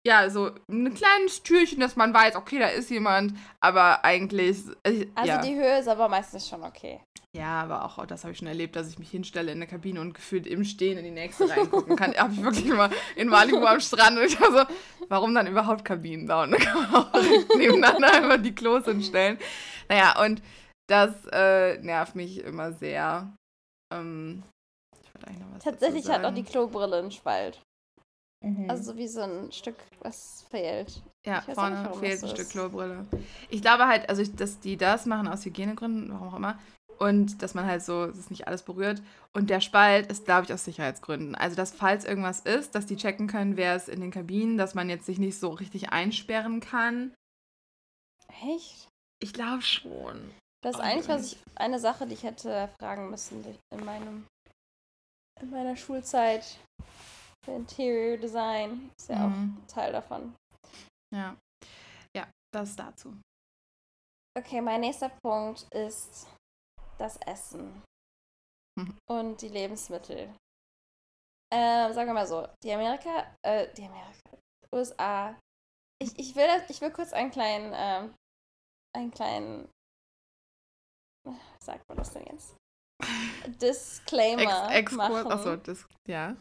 ja, 0.07 0.29
so 0.29 0.51
ein 0.71 0.93
kleines 0.93 1.43
Türchen, 1.43 1.81
dass 1.81 1.97
man 1.97 2.13
weiß, 2.13 2.37
okay, 2.37 2.59
da 2.59 2.67
ist 2.67 2.89
jemand. 2.89 3.33
Aber 3.59 4.05
eigentlich. 4.05 4.57
Äh, 4.83 5.07
also 5.15 5.31
ja. 5.31 5.41
die 5.41 5.55
Höhe 5.55 5.79
ist 5.79 5.89
aber 5.89 6.07
meistens 6.07 6.47
schon 6.47 6.63
okay. 6.63 7.01
Ja, 7.35 7.61
aber 7.61 7.83
auch, 7.83 8.05
das 8.05 8.23
habe 8.23 8.31
ich 8.31 8.39
schon 8.39 8.47
erlebt, 8.47 8.77
dass 8.77 8.89
ich 8.89 8.97
mich 8.97 9.11
hinstelle 9.11 9.51
in 9.51 9.59
der 9.59 9.67
Kabine 9.67 9.99
und 9.99 10.13
gefühlt 10.13 10.47
im 10.47 10.63
Stehen 10.63 10.97
in 10.97 11.03
die 11.03 11.11
nächste 11.11 11.49
reingucken 11.49 11.97
kann. 11.97 12.15
habe 12.15 12.33
ich 12.33 12.41
wirklich 12.41 12.65
immer 12.67 12.89
in 13.17 13.27
Malibu 13.27 13.65
am 13.65 13.81
Strand 13.81 14.17
und 14.17 14.23
ich 14.23 14.39
war 14.39 14.51
so, 14.51 14.73
warum 15.09 15.35
dann 15.35 15.45
überhaupt 15.45 15.83
Kabinen 15.83 16.25
da? 16.25 16.43
Und 16.43 16.51
dann 16.51 16.61
kann 16.61 16.89
man 16.89 16.95
auch 16.95 17.13
nebeneinander 17.57 18.13
einfach 18.13 18.41
die 18.41 18.55
Klos 18.55 18.85
hinstellen. 18.85 19.37
Naja, 19.89 20.19
und 20.23 20.41
das 20.87 21.11
äh, 21.33 21.77
nervt 21.79 22.15
mich 22.15 22.39
immer 22.39 22.71
sehr. 22.71 23.35
Ähm, 23.93 24.43
Tatsächlich 25.59 26.09
hat 26.09 26.23
auch 26.23 26.33
die 26.33 26.43
Klobrille 26.43 26.97
einen 26.97 27.11
Spalt. 27.11 27.61
Mhm. 28.47 28.69
Also 28.69 28.95
wie 28.97 29.07
so 29.07 29.21
ein 29.21 29.51
Stück, 29.51 29.75
was 30.01 30.45
fehlt. 30.49 31.01
Ja, 31.25 31.41
vorne 31.41 31.83
nicht, 31.83 31.95
fehlt 31.97 32.23
ein 32.23 32.29
Stück 32.29 32.49
Klobrille. 32.49 33.05
Ich 33.49 33.61
glaube 33.61 33.87
halt, 33.87 34.09
also 34.09 34.23
dass 34.23 34.59
die 34.59 34.77
das 34.77 35.05
machen 35.05 35.27
aus 35.27 35.45
Hygienegründen, 35.45 36.11
warum 36.11 36.29
auch 36.29 36.37
immer. 36.37 36.59
Und 36.99 37.43
dass 37.43 37.53
man 37.53 37.65
halt 37.65 37.83
so, 37.83 38.07
dass 38.07 38.31
nicht 38.31 38.47
alles 38.47 38.63
berührt. 38.63 39.03
Und 39.33 39.51
der 39.51 39.61
Spalt 39.61 40.09
ist, 40.09 40.25
glaube 40.25 40.45
ich, 40.45 40.53
aus 40.53 40.65
Sicherheitsgründen. 40.65 41.35
Also, 41.35 41.55
dass 41.55 41.71
falls 41.71 42.05
irgendwas 42.05 42.39
ist, 42.39 42.73
dass 42.73 42.87
die 42.87 42.95
checken 42.95 43.27
können, 43.27 43.55
wer 43.55 43.75
ist 43.75 43.87
in 43.87 44.01
den 44.01 44.09
Kabinen, 44.09 44.57
dass 44.57 44.73
man 44.73 44.89
jetzt 44.89 45.05
sich 45.05 45.19
nicht 45.19 45.39
so 45.39 45.49
richtig 45.49 45.91
einsperren 45.91 46.59
kann. 46.59 47.13
Echt? 48.43 48.89
Ich 49.19 49.31
glaube 49.31 49.61
schon. 49.61 50.31
Das 50.63 50.75
ist 50.75 50.81
eigentlich 50.81 51.07
was 51.07 51.33
ich, 51.33 51.37
eine 51.55 51.79
Sache, 51.79 52.07
die 52.07 52.15
ich 52.15 52.23
hätte 52.23 52.69
fragen 52.79 53.11
müssen 53.11 53.45
in 53.71 53.85
meinem 53.85 54.25
in 55.39 55.51
meiner 55.51 55.75
Schulzeit. 55.77 56.57
Interior 57.55 58.17
Design 58.17 58.91
ist 58.97 59.09
ja 59.09 59.27
mhm. 59.27 59.57
auch 59.61 59.67
Teil 59.67 59.91
davon. 59.91 60.35
Ja. 61.13 61.35
Ja, 62.15 62.27
das 62.53 62.75
dazu. 62.75 63.15
Okay, 64.37 64.61
mein 64.61 64.81
nächster 64.81 65.09
Punkt 65.09 65.63
ist 65.73 66.27
das 66.97 67.17
Essen 67.25 67.81
mhm. 68.77 68.97
und 69.09 69.41
die 69.41 69.49
Lebensmittel. 69.49 70.33
Äh, 71.53 71.93
sagen 71.93 72.07
wir 72.07 72.13
mal 72.13 72.27
so, 72.27 72.47
die 72.63 72.73
Amerika, 72.73 73.35
äh, 73.41 73.73
die 73.73 73.85
Amerika, 73.85 74.37
USA. 74.73 75.39
Ich, 75.99 76.17
ich, 76.19 76.35
will, 76.35 76.47
ich 76.67 76.81
will 76.81 76.91
kurz 76.91 77.13
einen 77.13 77.31
kleinen, 77.31 77.73
äh, 77.73 78.09
einen 78.95 79.11
kleinen 79.11 79.69
sagt 81.59 81.87
man 81.87 81.97
das 81.97 82.11
denn 82.11 82.25
jetzt? 82.27 82.55
Disclaimer 83.61 84.69
Ex 84.71 84.91
machen. 84.93 85.31
Achso, 85.31 85.55
das, 85.57 85.85
ja. 86.07 86.35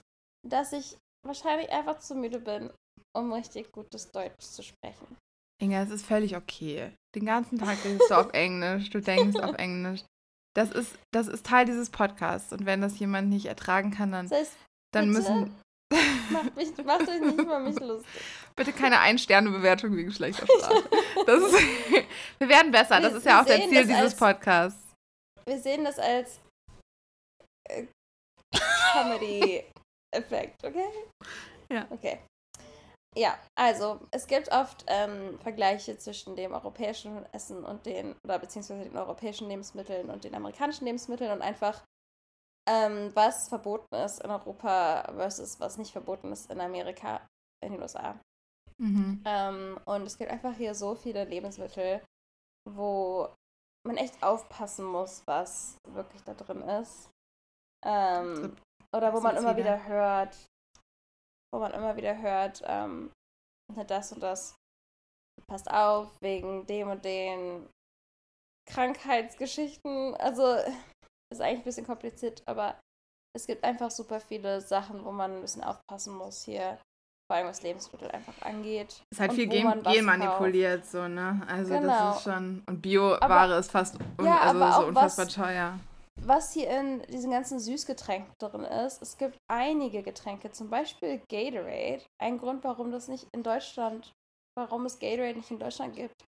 Dass 0.48 0.72
ich 0.72 0.96
wahrscheinlich 1.26 1.70
einfach 1.70 1.98
zu 1.98 2.14
müde 2.14 2.38
bin, 2.38 2.70
um 3.16 3.32
richtig 3.32 3.72
gutes 3.72 4.10
Deutsch 4.10 4.40
zu 4.40 4.62
sprechen. 4.62 5.16
Inga, 5.62 5.82
es 5.82 5.90
ist 5.90 6.06
völlig 6.06 6.36
okay. 6.36 6.92
Den 7.14 7.26
ganzen 7.26 7.58
Tag 7.58 7.82
redest 7.84 8.10
du 8.10 8.14
auf 8.14 8.30
Englisch, 8.32 8.90
du 8.90 9.00
denkst 9.00 9.40
auf 9.40 9.54
Englisch. 9.56 10.02
Das 10.54 10.70
ist, 10.70 10.98
das 11.12 11.28
ist 11.28 11.46
Teil 11.46 11.66
dieses 11.66 11.90
Podcasts. 11.90 12.52
Und 12.52 12.64
wenn 12.64 12.80
das 12.80 12.98
jemand 12.98 13.28
nicht 13.28 13.46
ertragen 13.46 13.90
kann, 13.90 14.12
dann, 14.12 14.28
das 14.28 14.38
heißt, 14.40 14.56
dann 14.94 15.10
müssen. 15.10 15.54
Macht, 16.30 16.56
mich, 16.56 16.76
macht 16.84 17.08
euch 17.08 17.20
nicht 17.20 17.38
über 17.38 17.60
mich 17.60 17.78
lustig. 17.78 18.22
Bitte 18.56 18.72
keine 18.72 18.98
Ein-Sterne-Bewertung 18.98 19.94
wegen 19.96 20.10
schlechter 20.10 20.46
Sprache. 20.58 20.88
Das 21.26 21.42
ist, 21.42 21.52
wir 22.38 22.48
werden 22.48 22.72
besser. 22.72 23.00
Das 23.00 23.12
ist 23.12 23.26
ja 23.26 23.40
auch 23.40 23.44
der 23.44 23.60
Ziel 23.68 23.82
dieses 23.82 23.94
als, 23.94 24.16
Podcasts. 24.16 24.94
Wir 25.46 25.58
sehen 25.58 25.84
das 25.84 25.98
als 25.98 26.40
äh, 27.68 27.84
Comedy-Effekt, 30.16 30.64
okay? 30.64 30.88
Ja. 31.70 31.86
Okay. 31.90 32.18
Ja, 33.16 33.38
also 33.58 34.00
es 34.10 34.26
gibt 34.26 34.52
oft 34.52 34.84
ähm, 34.88 35.38
Vergleiche 35.40 35.96
zwischen 35.96 36.36
dem 36.36 36.52
europäischen 36.52 37.24
Essen 37.32 37.64
und 37.64 37.86
den, 37.86 38.14
oder 38.24 38.38
beziehungsweise 38.38 38.84
den 38.84 38.96
europäischen 38.96 39.48
Lebensmitteln 39.48 40.10
und 40.10 40.24
den 40.24 40.34
amerikanischen 40.34 40.84
Lebensmitteln 40.84 41.32
und 41.32 41.40
einfach 41.40 41.82
ähm, 42.68 43.10
was 43.14 43.48
verboten 43.48 43.94
ist 43.94 44.22
in 44.22 44.30
Europa 44.30 45.10
versus 45.14 45.58
was 45.60 45.78
nicht 45.78 45.92
verboten 45.92 46.30
ist 46.32 46.50
in 46.50 46.60
Amerika, 46.60 47.26
in 47.64 47.72
den 47.72 47.80
USA. 47.80 48.20
Mhm. 48.78 49.22
Ähm, 49.24 49.80
und 49.86 50.02
es 50.02 50.18
gibt 50.18 50.30
einfach 50.30 50.54
hier 50.54 50.74
so 50.74 50.94
viele 50.94 51.24
Lebensmittel, 51.24 52.02
wo 52.68 53.34
man 53.86 53.96
echt 53.96 54.22
aufpassen 54.22 54.84
muss, 54.84 55.22
was 55.26 55.78
wirklich 55.88 56.22
da 56.24 56.34
drin 56.34 56.60
ist. 56.60 57.08
Ähm, 57.82 58.56
oder 58.96 59.12
wo 59.12 59.20
man 59.20 59.36
immer 59.36 59.56
wieder 59.56 59.86
hört, 59.86 60.36
wo 61.52 61.60
man 61.60 61.72
immer 61.72 61.96
wieder 61.96 62.20
hört, 62.20 62.62
ähm, 62.66 63.12
das 63.86 64.12
und 64.12 64.22
das 64.22 64.54
passt 65.46 65.70
auf, 65.70 66.10
wegen 66.20 66.66
dem 66.66 66.90
und 66.90 67.04
den 67.04 67.68
Krankheitsgeschichten. 68.68 70.14
Also 70.16 70.42
ist 71.32 71.40
eigentlich 71.40 71.60
ein 71.60 71.64
bisschen 71.64 71.86
kompliziert, 71.86 72.42
aber 72.46 72.78
es 73.36 73.46
gibt 73.46 73.64
einfach 73.64 73.90
super 73.90 74.20
viele 74.20 74.60
Sachen, 74.60 75.04
wo 75.04 75.12
man 75.12 75.36
ein 75.36 75.40
bisschen 75.42 75.62
aufpassen 75.62 76.14
muss 76.14 76.42
hier. 76.42 76.78
Vor 77.28 77.36
allem 77.36 77.48
was 77.48 77.62
Lebensmittel 77.62 78.08
einfach 78.12 78.40
angeht. 78.42 79.02
Es 79.10 79.18
ist 79.18 79.20
halt 79.20 79.32
viel 79.32 79.48
Gen 79.48 79.82
genmanipuliert, 79.82 80.86
so, 80.86 81.08
ne? 81.08 81.42
Also 81.48 81.74
genau. 81.74 81.88
das 81.88 82.18
ist 82.18 82.22
schon. 82.22 82.62
Und 82.66 82.80
Bioware 82.80 83.58
ist 83.58 83.72
fast 83.72 83.98
un 84.18 84.26
ja, 84.26 84.40
also 84.42 84.80
so 84.80 84.86
unfassbar 84.86 85.26
was, 85.26 85.34
teuer. 85.34 85.80
Was 86.22 86.52
hier 86.52 86.70
in 86.70 87.02
diesen 87.02 87.30
ganzen 87.30 87.60
Süßgetränken 87.60 88.32
drin 88.38 88.62
ist, 88.62 89.02
es 89.02 89.18
gibt 89.18 89.36
einige 89.48 90.02
Getränke, 90.02 90.50
zum 90.50 90.70
Beispiel 90.70 91.20
Gatorade. 91.28 92.02
Ein 92.20 92.38
Grund, 92.38 92.64
warum 92.64 92.90
das 92.90 93.08
nicht 93.08 93.26
in 93.34 93.42
Deutschland, 93.42 94.12
warum 94.56 94.86
es 94.86 94.98
Gatorade 94.98 95.36
nicht 95.36 95.50
in 95.50 95.58
Deutschland 95.58 95.94
gibt, 95.94 96.24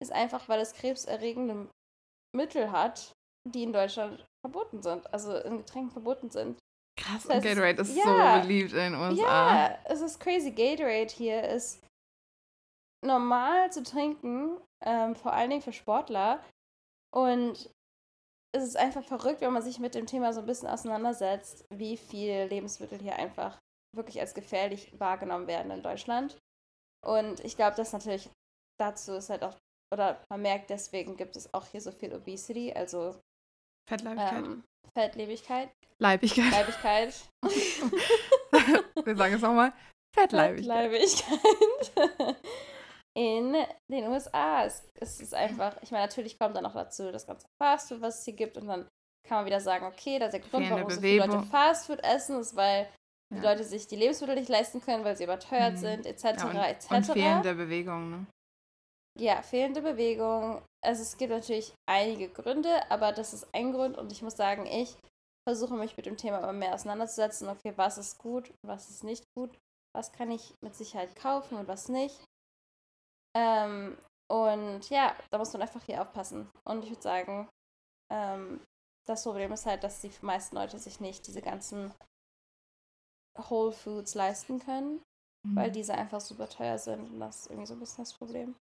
ist 0.00 0.12
einfach, 0.12 0.48
weil 0.48 0.60
es 0.60 0.72
krebserregende 0.72 1.68
Mittel 2.34 2.70
hat, 2.70 3.12
die 3.48 3.64
in 3.64 3.72
Deutschland 3.72 4.24
verboten 4.44 4.82
sind, 4.82 5.12
also 5.12 5.36
in 5.36 5.58
Getränken 5.58 5.90
verboten 5.90 6.30
sind. 6.30 6.58
Krass, 6.96 7.24
Das 7.24 7.36
heißt, 7.36 7.46
Gatorade 7.46 7.82
ist 7.82 7.96
ja. 7.96 8.36
so 8.36 8.42
beliebt 8.42 8.72
in 8.72 8.92
den 8.92 8.94
USA. 8.94 9.66
Ja, 9.66 9.78
es 9.84 10.00
ist 10.00 10.20
crazy. 10.20 10.52
Gatorade 10.52 11.12
hier 11.12 11.42
ist 11.42 11.84
normal 13.04 13.70
zu 13.72 13.82
trinken, 13.82 14.58
ähm, 14.84 15.16
vor 15.16 15.32
allen 15.32 15.50
Dingen 15.50 15.62
für 15.62 15.72
Sportler. 15.72 16.42
Und 17.12 17.70
es 18.54 18.62
ist 18.62 18.76
einfach 18.76 19.04
verrückt, 19.04 19.40
wenn 19.40 19.52
man 19.52 19.62
sich 19.62 19.80
mit 19.80 19.94
dem 19.94 20.06
Thema 20.06 20.32
so 20.32 20.40
ein 20.40 20.46
bisschen 20.46 20.68
auseinandersetzt, 20.68 21.64
wie 21.70 21.96
viel 21.96 22.44
Lebensmittel 22.44 23.00
hier 23.00 23.16
einfach 23.16 23.58
wirklich 23.96 24.20
als 24.20 24.34
gefährlich 24.34 24.92
wahrgenommen 24.98 25.48
werden 25.48 25.72
in 25.72 25.82
Deutschland. 25.82 26.38
Und 27.04 27.40
ich 27.44 27.56
glaube, 27.56 27.76
dass 27.76 27.92
natürlich 27.92 28.30
dazu 28.78 29.14
ist 29.14 29.30
halt 29.30 29.42
auch, 29.42 29.56
oder 29.92 30.20
man 30.30 30.42
merkt, 30.42 30.70
deswegen 30.70 31.16
gibt 31.16 31.36
es 31.36 31.52
auch 31.52 31.66
hier 31.66 31.80
so 31.80 31.90
viel 31.90 32.14
Obesity, 32.14 32.72
also 32.72 33.20
Fettleibigkeit. 33.88 34.44
ähm, 34.44 34.64
Fettlebigkeit, 34.94 35.70
Leibigkeit. 35.98 36.50
Leibigkeit. 36.52 37.14
Wir 39.04 39.16
sagen 39.16 39.34
es 39.34 39.42
nochmal. 39.42 39.72
Fettleibigkeit. 40.14 40.90
Fettleibigkeit. 40.90 42.36
In 43.16 43.56
den 43.90 44.08
USA. 44.08 44.64
Es, 44.64 44.82
es 44.94 45.20
ist 45.20 45.34
einfach, 45.34 45.76
ich 45.82 45.90
meine, 45.92 46.06
natürlich 46.06 46.38
kommt 46.38 46.56
dann 46.56 46.64
noch 46.64 46.74
dazu 46.74 47.12
das 47.12 47.26
ganze 47.26 47.46
Fastfood, 47.62 48.00
was 48.00 48.18
es 48.20 48.24
hier 48.24 48.34
gibt. 48.34 48.56
Und 48.56 48.66
dann 48.66 48.88
kann 49.26 49.38
man 49.38 49.46
wieder 49.46 49.60
sagen, 49.60 49.86
okay, 49.86 50.18
das 50.18 50.34
ist 50.34 50.42
der 50.42 50.50
Grund, 50.50 50.70
warum 50.70 50.90
so 50.90 51.00
viele 51.00 51.26
Leute. 51.26 51.42
Fastfood 51.46 52.02
essen, 52.02 52.40
ist, 52.40 52.56
weil 52.56 52.88
die 53.32 53.36
Ja. 53.36 53.50
Leute 53.52 53.64
sich 53.64 53.86
die 53.86 53.96
Lebensmittel 53.96 54.34
nicht 54.36 54.48
leisten 54.48 54.80
können, 54.80 55.04
weil 55.04 55.16
sie 55.16 55.24
überteuert 55.24 55.74
Mhm. 55.74 55.78
sind, 55.78 56.06
etc. 56.06 56.24
Ja, 56.24 56.46
und, 56.48 56.56
etc. 56.56 56.90
und 56.90 57.04
fehlende 57.06 57.54
Bewegung, 57.54 58.10
ne? 58.10 58.26
Ja, 59.18 59.42
fehlende 59.42 59.80
Bewegung. 59.80 60.60
Also 60.84 61.02
es 61.02 61.16
gibt 61.16 61.30
natürlich 61.30 61.72
einige 61.88 62.28
Gründe, 62.28 62.90
aber 62.90 63.12
das 63.12 63.32
ist 63.32 63.46
ein 63.54 63.72
Grund 63.72 63.96
und 63.96 64.10
ich 64.10 64.22
muss 64.22 64.36
sagen, 64.36 64.66
ich 64.66 64.96
versuche 65.48 65.74
mich 65.74 65.96
mit 65.96 66.06
dem 66.06 66.16
Thema 66.16 66.38
immer 66.38 66.52
mehr 66.52 66.74
auseinanderzusetzen. 66.74 67.48
Okay, 67.48 67.72
was 67.76 67.96
ist 67.96 68.18
gut, 68.18 68.52
was 68.66 68.90
ist 68.90 69.04
nicht 69.04 69.24
gut, 69.36 69.56
was 69.94 70.12
kann 70.12 70.30
ich 70.32 70.54
mit 70.62 70.74
Sicherheit 70.74 71.14
kaufen 71.16 71.56
und 71.56 71.68
was 71.68 71.88
nicht. 71.88 72.20
Ähm, 73.36 73.96
und 74.30 74.88
ja, 74.90 75.14
da 75.30 75.38
muss 75.38 75.52
man 75.52 75.62
einfach 75.62 75.82
hier 75.84 76.00
aufpassen. 76.02 76.48
Und 76.64 76.84
ich 76.84 76.90
würde 76.90 77.02
sagen, 77.02 77.48
ähm, 78.10 78.60
das 79.06 79.24
Problem 79.24 79.52
ist 79.52 79.66
halt, 79.66 79.84
dass 79.84 80.00
die 80.00 80.12
meisten 80.22 80.56
Leute 80.56 80.78
sich 80.78 81.00
nicht 81.00 81.26
diese 81.26 81.42
ganzen 81.42 81.92
Whole 83.38 83.72
Foods 83.72 84.14
leisten 84.14 84.60
können, 84.60 85.02
weil 85.54 85.70
Mhm. 85.70 85.72
diese 85.72 85.94
einfach 85.94 86.20
super 86.20 86.48
teuer 86.48 86.78
sind 86.78 87.10
und 87.10 87.20
das 87.20 87.40
ist 87.40 87.50
irgendwie 87.50 87.66
so 87.66 87.74
ein 87.74 87.80
bisschen 87.80 88.04
das 88.04 88.14
Problem. 88.14 88.56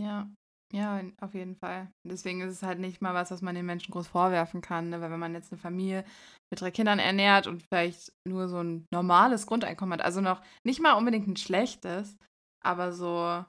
Ja, 0.00 0.28
ja, 0.72 1.02
auf 1.20 1.34
jeden 1.34 1.56
Fall. 1.56 1.90
Deswegen 2.06 2.40
ist 2.40 2.52
es 2.52 2.62
halt 2.62 2.78
nicht 2.78 3.02
mal 3.02 3.14
was, 3.14 3.30
was 3.30 3.42
man 3.42 3.54
den 3.54 3.66
Menschen 3.66 3.92
groß 3.92 4.06
vorwerfen 4.06 4.60
kann. 4.62 4.88
Ne? 4.88 5.00
Weil 5.00 5.10
wenn 5.10 5.20
man 5.20 5.34
jetzt 5.34 5.52
eine 5.52 5.60
Familie 5.60 6.04
mit 6.50 6.60
drei 6.60 6.70
Kindern 6.70 6.98
ernährt 6.98 7.46
und 7.46 7.62
vielleicht 7.62 8.12
nur 8.26 8.48
so 8.48 8.62
ein 8.62 8.86
normales 8.90 9.46
Grundeinkommen 9.46 9.98
hat, 9.98 10.04
also 10.04 10.20
noch 10.20 10.42
nicht 10.64 10.80
mal 10.80 10.94
unbedingt 10.94 11.28
ein 11.28 11.36
schlechtes, 11.36 12.16
aber 12.64 12.92
so, 12.92 13.44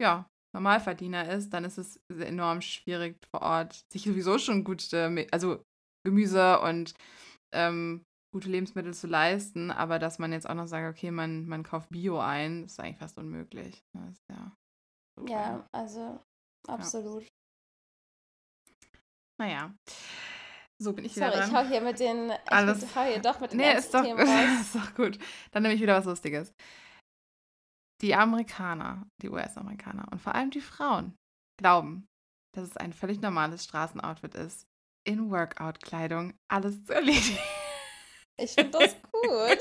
ja, 0.00 0.28
Normalverdiener 0.54 1.30
ist, 1.30 1.50
dann 1.50 1.64
ist 1.64 1.78
es 1.78 2.00
enorm 2.08 2.62
schwierig 2.62 3.18
vor 3.30 3.42
Ort, 3.42 3.84
sich 3.92 4.04
sowieso 4.04 4.38
schon 4.38 4.64
gute, 4.64 5.26
also 5.30 5.62
Gemüse 6.04 6.60
und 6.60 6.94
ähm, 7.52 8.04
gute 8.32 8.48
Lebensmittel 8.48 8.94
zu 8.94 9.06
leisten, 9.06 9.70
aber 9.70 9.98
dass 9.98 10.18
man 10.18 10.32
jetzt 10.32 10.48
auch 10.48 10.54
noch 10.54 10.66
sagt, 10.66 10.88
okay, 10.88 11.10
man, 11.10 11.46
man 11.46 11.62
kauft 11.62 11.90
Bio 11.90 12.18
ein, 12.20 12.64
ist 12.64 12.80
eigentlich 12.80 12.98
fast 12.98 13.18
unmöglich. 13.18 13.82
Ist 14.10 14.22
ja, 14.30 14.52
so 15.18 15.26
teuer. 15.26 15.36
Ja, 15.36 15.68
also 15.72 16.20
absolut. 16.68 17.26
Naja. 19.38 19.74
So 20.78 20.92
bin 20.92 21.06
ich 21.06 21.16
wieder 21.16 21.32
Sorry, 21.32 21.46
ich 21.46 21.54
hau 21.54 21.64
hier 21.66 21.80
mit 21.80 21.98
den. 22.00 22.30
Ich 22.30 22.52
Alles- 22.52 22.94
hau 22.94 23.02
hier 23.02 23.20
doch 23.20 23.40
mit 23.40 23.52
den 23.52 23.58
nee, 23.58 23.76
ist 23.76 23.94
doch, 23.94 24.04
ist 24.60 24.74
doch 24.74 24.94
gut. 24.94 25.18
Dann 25.52 25.62
nehme 25.62 25.74
ich 25.74 25.80
wieder 25.80 25.96
was 25.96 26.04
Lustiges. 26.04 26.52
Die 28.02 28.14
Amerikaner, 28.14 29.06
die 29.22 29.30
US-Amerikaner 29.30 30.06
und 30.10 30.20
vor 30.20 30.34
allem 30.34 30.50
die 30.50 30.60
Frauen 30.60 31.16
glauben, 31.58 32.06
dass 32.54 32.68
es 32.68 32.76
ein 32.76 32.92
völlig 32.92 33.20
normales 33.20 33.64
Straßenoutfit 33.64 34.34
ist, 34.34 34.66
in 35.06 35.30
Workout-Kleidung 35.30 36.34
alles 36.48 36.84
zu 36.84 36.94
erledigen. 36.94 37.38
Ich 38.38 38.52
finde 38.52 38.78
das 38.78 38.94
gut. 39.12 39.58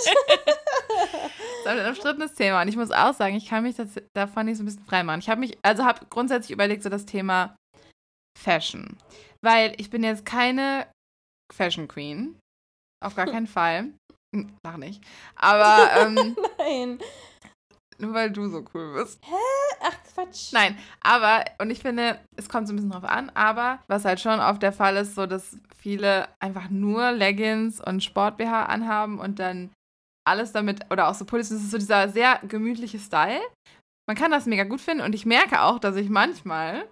Das 1.64 1.76
ist 1.76 1.82
ein 1.82 1.90
umstrittenes 1.90 2.34
Thema. 2.34 2.62
Und 2.62 2.68
ich 2.68 2.76
muss 2.76 2.92
auch 2.92 3.14
sagen, 3.14 3.36
ich 3.36 3.48
kann 3.48 3.64
mich 3.64 3.76
das, 3.76 3.90
davon 4.14 4.46
nicht 4.46 4.58
so 4.58 4.64
ein 4.64 4.66
bisschen 4.66 4.86
freimachen. 4.86 5.20
Ich 5.20 5.30
habe 5.30 5.40
mich, 5.40 5.58
also 5.64 5.86
habe 5.86 6.06
grundsätzlich 6.10 6.52
überlegt, 6.52 6.84
so 6.84 6.90
das 6.90 7.06
Thema 7.06 7.56
Fashion. 8.38 8.98
Weil 9.42 9.74
ich 9.78 9.90
bin 9.90 10.04
jetzt 10.04 10.26
keine 10.26 10.88
Fashion 11.54 11.88
Queen. 11.88 12.38
Auf 13.04 13.16
gar 13.16 13.26
keinen 13.26 13.48
Fall. 13.48 13.94
Hm, 14.36 14.58
Lach 14.64 14.78
nicht. 14.78 15.04
Aber 15.36 15.90
ähm, 16.02 16.36
Nein. 16.58 17.00
Nur 18.00 18.14
weil 18.14 18.32
du 18.32 18.48
so 18.48 18.64
cool 18.74 18.94
bist. 18.94 19.22
Ach, 19.82 19.96
Quatsch. 20.14 20.54
Nein, 20.54 20.78
aber, 21.02 21.46
und 21.60 21.70
ich 21.70 21.80
finde, 21.80 22.20
es 22.36 22.50
kommt 22.50 22.68
so 22.68 22.74
ein 22.74 22.78
bisschen 22.78 22.92
drauf 22.92 23.04
an, 23.04 23.30
aber 23.34 23.80
was 23.88 24.06
halt 24.06 24.20
schon 24.20 24.40
oft 24.40 24.62
der 24.62 24.74
Fall 24.74 24.96
ist, 24.98 25.16
so 25.16 25.26
dass 25.26 25.58
viele 25.78 26.28
einfach 26.40 26.70
nur 26.70 27.12
Leggings 27.12 27.80
und 27.82 28.04
Sport-BH 28.04 28.66
anhaben 28.66 29.20
und 29.20 29.40
dann 29.40 29.72
alles 30.28 30.52
damit, 30.52 30.92
oder 30.92 31.08
auch 31.08 31.14
so 31.14 31.26
Pullis, 31.26 31.50
das 31.50 31.62
ist 31.62 31.72
so 31.72 31.78
dieser 31.78 32.10
sehr 32.10 32.40
gemütliche 32.48 33.00
Style. 33.00 33.42
Man 34.08 34.18
kann 34.18 34.32
das 34.32 34.46
mega 34.46 34.64
gut 34.64 34.82
finden 34.82 35.04
und 35.04 35.14
ich 35.14 35.26
merke 35.26 35.62
auch, 35.62 35.80
dass 35.80 35.96
ich 35.96 36.10
manchmal 36.10 36.88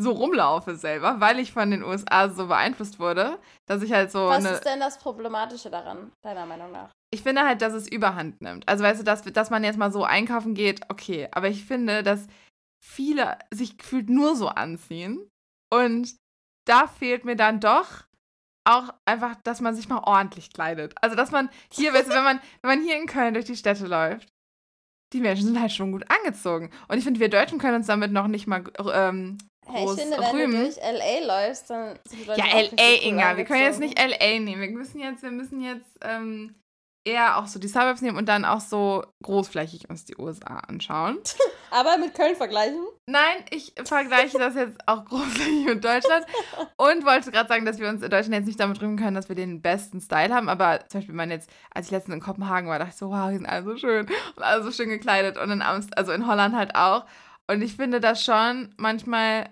so 0.00 0.12
rumlaufe 0.12 0.76
selber, 0.76 1.20
weil 1.20 1.38
ich 1.38 1.52
von 1.52 1.70
den 1.70 1.82
USA 1.82 2.28
so 2.30 2.46
beeinflusst 2.46 2.98
wurde, 2.98 3.38
dass 3.66 3.82
ich 3.82 3.92
halt 3.92 4.10
so 4.10 4.26
Was 4.26 4.44
ist 4.44 4.64
denn 4.64 4.80
das 4.80 4.98
Problematische 4.98 5.70
daran, 5.70 6.12
deiner 6.22 6.46
Meinung 6.46 6.72
nach? 6.72 6.90
ich 7.12 7.22
finde 7.22 7.42
halt, 7.42 7.60
dass 7.60 7.72
es 7.72 7.90
überhand 7.90 8.40
nimmt. 8.40 8.68
Also 8.68 8.84
weißt 8.84 9.00
du, 9.00 9.04
dass, 9.04 9.22
dass 9.22 9.50
man 9.50 9.64
jetzt 9.64 9.78
mal 9.78 9.92
so 9.92 10.04
einkaufen 10.04 10.54
geht, 10.54 10.80
okay. 10.88 11.28
Aber 11.32 11.48
ich 11.48 11.64
finde, 11.64 12.02
dass 12.02 12.26
viele 12.82 13.38
sich 13.52 13.78
gefühlt 13.78 14.08
nur 14.08 14.36
so 14.36 14.48
anziehen. 14.48 15.28
Und 15.72 16.16
da 16.66 16.86
fehlt 16.86 17.24
mir 17.24 17.36
dann 17.36 17.60
doch 17.60 18.04
auch 18.64 18.94
einfach, 19.06 19.34
dass 19.42 19.60
man 19.60 19.74
sich 19.74 19.88
mal 19.88 20.02
ordentlich 20.04 20.52
kleidet. 20.52 20.94
Also 21.02 21.16
dass 21.16 21.32
man 21.32 21.50
hier, 21.72 21.92
weißt 21.92 22.08
du, 22.08 22.14
wenn 22.14 22.24
man, 22.24 22.40
wenn 22.62 22.78
man 22.78 22.86
hier 22.86 22.96
in 22.96 23.06
Köln 23.06 23.34
durch 23.34 23.46
die 23.46 23.56
Städte 23.56 23.86
läuft, 23.86 24.28
die 25.12 25.20
Menschen 25.20 25.46
sind 25.46 25.60
halt 25.60 25.72
schon 25.72 25.90
gut 25.90 26.04
angezogen. 26.08 26.70
Und 26.86 26.98
ich 26.98 27.04
finde, 27.04 27.18
wir 27.18 27.28
Deutschen 27.28 27.58
können 27.58 27.76
uns 27.76 27.88
damit 27.88 28.12
noch 28.12 28.28
nicht 28.28 28.46
mal 28.46 28.62
ähm, 28.92 29.38
Hey, 29.72 29.84
ich 29.84 30.00
finde, 30.00 30.18
wenn 30.18 30.36
rühmen. 30.36 30.52
du 30.52 30.62
durch 30.64 30.78
L.A. 30.78 31.46
läufst, 31.46 31.70
dann 31.70 31.98
Ja, 32.36 32.44
LA, 32.46 32.56
richtig 32.56 32.80
cool 32.80 33.08
Inga. 33.08 33.36
Wir 33.36 33.44
können 33.44 33.62
jetzt 33.62 33.80
nicht 33.80 33.98
LA 33.98 34.38
nehmen. 34.38 34.60
Wir 34.60 34.70
müssen 34.70 35.00
jetzt, 35.00 35.22
wir 35.22 35.30
müssen 35.30 35.60
jetzt 35.60 35.98
ähm, 36.02 36.54
eher 37.04 37.38
auch 37.38 37.46
so 37.46 37.58
die 37.58 37.68
Suburbs 37.68 38.02
nehmen 38.02 38.18
und 38.18 38.28
dann 38.28 38.44
auch 38.44 38.60
so 38.60 39.04
großflächig 39.22 39.88
uns 39.88 40.04
die 40.04 40.16
USA 40.16 40.58
anschauen. 40.58 41.18
Aber 41.70 41.96
mit 41.98 42.14
Köln 42.14 42.36
vergleichen? 42.36 42.84
Nein, 43.06 43.44
ich 43.50 43.72
vergleiche 43.84 44.38
das 44.38 44.54
jetzt 44.54 44.78
auch 44.86 45.04
großflächig 45.04 45.64
mit 45.66 45.84
Deutschland 45.84 46.26
und 46.76 47.06
wollte 47.06 47.30
gerade 47.30 47.48
sagen, 47.48 47.64
dass 47.64 47.78
wir 47.78 47.88
uns 47.88 48.02
in 48.02 48.10
Deutschland 48.10 48.34
jetzt 48.34 48.46
nicht 48.46 48.60
damit 48.60 48.80
rühmen 48.82 48.98
können, 48.98 49.14
dass 49.14 49.28
wir 49.28 49.36
den 49.36 49.62
besten 49.62 50.00
Style 50.00 50.34
haben. 50.34 50.48
Aber 50.48 50.80
zum 50.88 51.00
Beispiel, 51.00 51.12
wenn 51.12 51.28
man 51.28 51.30
jetzt, 51.30 51.50
als 51.72 51.86
ich 51.86 51.92
letztens 51.92 52.16
in 52.16 52.20
Kopenhagen 52.20 52.68
war, 52.68 52.78
dachte 52.78 52.92
ich 52.92 52.98
so, 52.98 53.10
wow, 53.10 53.30
die 53.30 53.36
sind 53.36 53.46
alle 53.46 53.64
so 53.64 53.76
schön 53.76 54.06
und 54.36 54.42
alle 54.42 54.62
so 54.62 54.70
schön 54.70 54.90
gekleidet 54.90 55.38
und 55.38 55.50
in 55.50 55.62
Amst 55.62 55.96
also 55.96 56.12
in 56.12 56.26
Holland 56.26 56.54
halt 56.54 56.74
auch. 56.74 57.06
Und 57.50 57.62
ich 57.62 57.74
finde 57.76 58.00
das 58.00 58.22
schon 58.24 58.74
manchmal, 58.76 59.48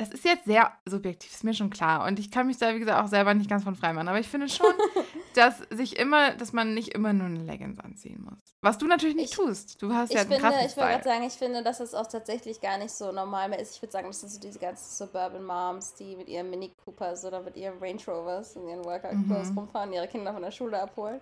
das 0.00 0.08
ist 0.10 0.24
jetzt 0.24 0.46
sehr 0.46 0.72
subjektiv, 0.86 1.30
ist 1.30 1.44
mir 1.44 1.52
schon 1.54 1.68
klar. 1.70 2.06
Und 2.06 2.18
ich 2.18 2.30
kann 2.30 2.46
mich 2.46 2.56
da, 2.58 2.74
wie 2.74 2.78
gesagt, 2.78 3.02
auch 3.04 3.08
selber 3.08 3.34
nicht 3.34 3.50
ganz 3.50 3.64
von 3.64 3.76
frei 3.76 3.92
machen. 3.92 4.08
Aber 4.08 4.18
ich 4.18 4.28
finde 4.28 4.48
schon, 4.48 4.66
dass 5.34 5.58
sich 5.70 5.98
immer, 5.98 6.32
dass 6.34 6.52
man 6.52 6.72
nicht 6.74 6.88
immer 6.94 7.12
nur 7.12 7.26
eine 7.26 7.40
Leggings 7.44 7.78
anziehen 7.78 8.22
muss. 8.22 8.38
Was 8.62 8.78
du 8.78 8.86
natürlich 8.86 9.14
nicht 9.16 9.30
Ich- 9.32 9.36
tust. 9.36 9.80
Du 9.82 9.92
hast 9.92 10.12
ja 10.12 10.20
einen 10.20 10.30
finde, 10.30 10.42
krassen 10.42 10.66
ich 10.66 10.76
wollte 10.76 10.90
gerade 10.92 11.04
sagen, 11.04 11.22
ich 11.24 11.34
finde, 11.34 11.62
dass 11.62 11.80
es 11.80 11.94
auch 11.94 12.06
tatsächlich 12.06 12.60
gar 12.60 12.78
nicht 12.78 12.92
so 12.92 13.12
normal 13.12 13.50
mehr 13.50 13.58
ist. 13.58 13.76
Ich 13.76 13.82
würde 13.82 13.92
sagen, 13.92 14.06
das 14.08 14.20
sind 14.20 14.30
so 14.32 14.40
diese 14.40 14.58
ganzen 14.58 14.90
Suburban 15.06 15.44
Moms, 15.44 15.94
die 15.94 16.16
mit 16.16 16.28
ihren 16.28 16.48
Mini 16.50 16.72
Coopers 16.84 17.24
oder 17.24 17.40
mit 17.42 17.56
ihren 17.56 17.78
Range 17.78 18.00
Rovers 18.08 18.56
und 18.56 18.68
ihren 18.68 18.84
Workout 18.84 19.12
Clothes 19.26 19.50
Mhm. 19.50 19.58
rumfahren, 19.58 19.92
ihre 19.92 20.08
Kinder 20.08 20.32
von 20.32 20.42
der 20.42 20.50
Schule 20.50 20.80
abholen. 20.80 21.20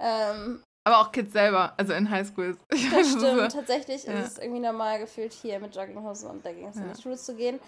Ähm, 0.00 0.62
Aber 0.84 0.98
auch 1.00 1.12
Kids 1.12 1.32
selber, 1.32 1.74
also 1.76 1.92
in 1.92 2.08
Highschools. 2.10 2.56
Das 2.70 3.12
so- 3.12 3.18
stimmt. 3.18 3.52
Tatsächlich 3.52 4.04
Ja. 4.04 4.14
ist 4.14 4.32
es 4.32 4.38
irgendwie 4.38 4.60
normal 4.60 4.98
gefühlt, 4.98 5.32
hier 5.32 5.60
mit 5.60 5.74
Jogginghosen 5.76 6.30
und 6.30 6.42
Leggings 6.44 6.76
in 6.76 6.86
Ja. 6.86 6.92
die 6.94 7.02
Schule 7.02 7.16
zu 7.16 7.34
gehen. 7.34 7.60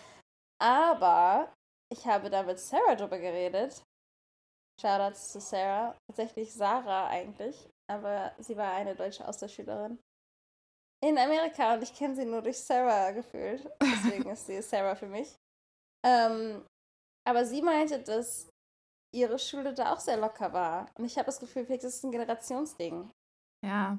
Aber 0.63 1.53
ich 1.93 2.07
habe 2.07 2.31
da 2.31 2.45
mit 2.45 2.59
Sarah 2.59 2.95
drüber 2.95 3.19
geredet. 3.19 3.83
Shoutouts 4.81 5.33
zu 5.33 5.41
Sarah. 5.41 5.97
Tatsächlich 6.07 6.55
Sarah 6.55 7.09
eigentlich. 7.09 7.69
Aber 7.91 8.33
sie 8.39 8.57
war 8.57 8.73
eine 8.73 8.95
deutsche 8.95 9.27
Austauschschülerin. 9.27 9.99
In 11.05 11.19
Amerika 11.19 11.75
und 11.75 11.83
ich 11.83 11.93
kenne 11.93 12.15
sie 12.15 12.25
nur 12.25 12.43
durch 12.43 12.61
Sarah 12.61 13.11
gefühlt. 13.11 13.69
Deswegen 13.83 14.31
ist 14.31 14.47
sie 14.47 14.63
Sarah 14.63 14.95
für 14.95 15.09
mich. 15.09 15.35
Ähm, 16.07 16.65
aber 17.29 17.45
sie 17.45 17.61
meinte, 17.61 18.01
dass 18.01 18.49
ihre 19.13 19.41
Schule 19.41 19.75
da 19.75 19.93
auch 19.93 20.01
sehr 20.01 20.17
locker 20.17 20.53
war. 20.53 20.87
Und 20.97 21.05
ich 21.07 21.17
habe 21.17 21.27
das 21.27 21.41
Gefühl, 21.41 21.67
vielleicht 21.67 21.83
ist 21.83 21.97
es 21.97 22.05
ein 22.05 22.13
Generationsding. 22.13 23.11
Ja. 23.65 23.99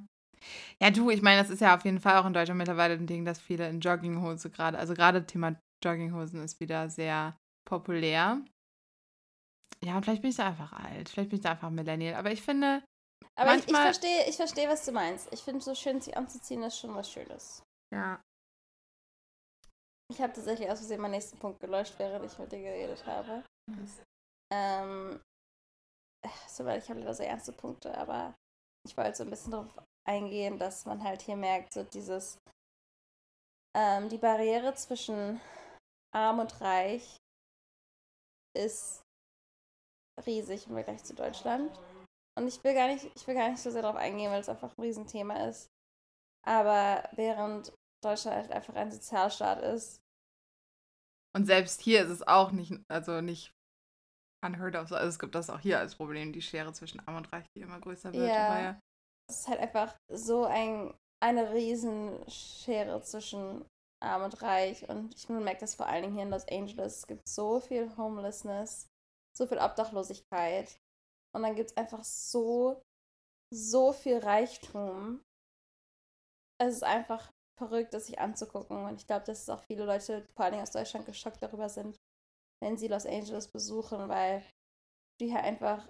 Ja, 0.82 0.92
du, 0.92 1.10
ich 1.10 1.22
meine, 1.22 1.42
das 1.42 1.50
ist 1.50 1.62
ja 1.62 1.76
auf 1.76 1.84
jeden 1.84 2.00
Fall 2.00 2.18
auch 2.18 2.26
in 2.26 2.34
Deutschland 2.34 2.58
mittlerweile 2.58 2.94
ein 2.94 3.08
Ding, 3.08 3.26
dass 3.26 3.40
viele 3.40 3.68
in 3.70 3.82
Jogginghose 3.82 4.50
gerade, 4.50 4.78
also 4.78 4.94
gerade 4.94 5.26
Thema 5.26 5.56
Jogginghosen 5.84 6.44
ist 6.44 6.60
wieder 6.60 6.90
sehr 6.90 7.38
populär. 7.68 8.44
Ja, 9.84 9.98
und 9.98 10.04
vielleicht 10.04 10.22
bin 10.22 10.32
ich 10.32 10.38
da 10.38 10.48
einfach 10.48 10.72
alt. 10.74 11.10
Vielleicht 11.10 11.30
bin 11.30 11.38
ich 11.40 11.44
da 11.44 11.52
einfach 11.52 11.70
Millennial. 11.70 12.16
Aber 12.16 12.32
ich 12.32 12.42
finde, 12.42 12.84
Aber 13.36 13.56
ich, 13.56 13.62
ich 13.66 13.72
Manchmal- 13.72 13.94
verstehe, 13.94 14.30
ich 14.30 14.36
verstehe, 14.38 14.70
was 14.70 14.86
du 14.86 14.92
meinst. 14.92 15.32
Ich 15.34 15.42
finde, 15.42 15.62
so 15.62 15.76
schön 15.76 16.00
sich 16.00 16.16
anzuziehen 16.16 16.64
ist 16.64 16.80
schon 16.80 16.96
was 16.96 17.12
Schönes. 17.12 17.64
ja. 17.94 18.22
Ich 20.12 20.22
habe 20.22 20.34
tatsächlich 20.34 20.70
aus 20.70 20.78
Versehen 20.80 21.02
meinen 21.02 21.12
nächsten 21.12 21.40
Punkt 21.40 21.60
gelöscht, 21.60 21.96
während 21.98 22.24
ich 22.26 22.38
mit 22.38 22.52
dir 22.52 22.60
geredet 22.62 23.04
habe. 23.08 23.44
Ähm, 24.54 25.20
äh, 26.24 26.30
soweit 26.48 26.84
ich 26.84 26.90
habe 26.90 27.00
leider 27.00 27.14
sehr 27.16 27.30
ernste 27.30 27.52
Punkte, 27.54 27.98
aber 27.98 28.36
ich 28.86 28.96
wollte 28.96 29.16
so 29.16 29.24
ein 29.24 29.30
bisschen 29.32 29.52
darauf 29.54 29.74
eingehen, 30.08 30.60
dass 30.60 30.86
man 30.86 31.04
halt 31.04 31.22
hier 31.24 31.38
merkt, 31.38 31.74
so 31.74 31.84
dieses, 31.84 32.38
ähm, 33.76 34.10
die 34.10 34.18
Barriere 34.20 34.76
zwischen 34.76 35.40
arm 36.14 36.40
und 36.40 36.62
reich 36.62 37.18
ist 38.56 39.04
riesig 40.26 40.68
im 40.68 40.74
Vergleich 40.74 41.04
zu 41.04 41.14
Deutschland. 41.16 41.80
Und 42.38 42.48
ich 42.48 42.64
will 42.64 42.74
gar 42.74 42.88
nicht, 42.88 43.06
ich 43.16 43.28
will 43.28 43.36
gar 43.36 43.50
nicht 43.50 43.62
so 43.62 43.72
sehr 43.72 43.82
darauf 43.82 43.98
eingehen, 43.98 44.32
weil 44.32 44.42
es 44.42 44.50
einfach 44.50 44.76
ein 44.78 44.82
Riesenthema 44.82 45.48
ist. 45.48 45.70
Aber 46.46 47.08
während 47.14 47.74
Deutschland 48.04 48.38
halt 48.38 48.52
einfach 48.52 48.76
ein 48.76 48.92
Sozialstaat 48.92 49.62
ist, 49.62 50.02
Und 51.36 51.46
selbst 51.46 51.82
hier 51.82 52.04
ist 52.04 52.10
es 52.10 52.28
auch 52.28 52.52
nicht, 52.52 52.74
also 52.90 53.22
nicht 53.22 53.54
unheard 54.46 54.76
of. 54.76 54.92
Also 54.92 55.08
es 55.08 55.20
gibt 55.20 55.36
das 55.36 55.50
auch 55.50 55.60
hier 55.60 55.80
als 55.80 55.96
Problem, 55.96 56.32
die 56.34 56.42
Schere 56.42 56.74
zwischen 56.74 57.00
Arm 57.08 57.18
und 57.18 57.32
Reich, 57.34 57.46
die 57.56 57.62
immer 57.62 57.80
größer 57.80 58.16
wird. 58.16 58.28
Ja. 58.28 58.80
Es 59.30 59.40
ist 59.42 59.48
halt 59.48 59.60
einfach 59.60 59.98
so 60.10 60.46
ein, 60.46 60.94
eine 61.24 61.54
Riesenschere 61.54 63.02
zwischen 63.02 63.66
arm 64.04 64.24
und 64.24 64.42
reich. 64.42 64.88
Und 64.90 65.14
ich 65.16 65.30
merke 65.30 65.62
das 65.62 65.76
vor 65.76 65.88
allen 65.88 66.04
Dingen 66.04 66.16
hier 66.16 66.24
in 66.24 66.30
Los 66.30 66.48
Angeles. 66.48 66.98
Es 66.98 67.08
gibt 67.08 67.28
so 67.28 67.60
viel 67.60 67.96
Homelessness, 67.98 68.88
so 69.36 69.48
viel 69.48 69.58
Obdachlosigkeit. 69.60 70.78
Und 71.36 71.44
dann 71.44 71.56
gibt 71.56 71.72
es 71.72 71.78
einfach 71.78 72.04
so, 72.04 72.82
so 73.52 73.94
viel 73.94 74.20
Reichtum. 74.20 75.24
Es 76.60 76.76
ist 76.76 76.84
einfach 76.84 77.32
verrückt, 77.58 77.94
das 77.94 78.08
sich 78.08 78.20
anzugucken. 78.20 78.86
Und 78.86 79.00
ich 79.00 79.08
glaube, 79.08 79.26
dass 79.26 79.42
es 79.44 79.50
auch 79.50 79.62
viele 79.64 79.86
Leute, 79.86 80.28
vor 80.36 80.46
allen 80.46 80.54
Dingen 80.54 80.64
aus 80.64 80.72
Deutschland, 80.72 81.06
geschockt 81.06 81.42
darüber 81.42 81.70
sind, 81.70 81.98
wenn 82.62 82.78
sie 82.78 82.88
Los 82.88 83.06
Angeles 83.06 83.48
besuchen, 83.48 84.10
weil 84.10 84.44
du 85.20 85.26
hier 85.26 85.42
einfach 85.42 85.88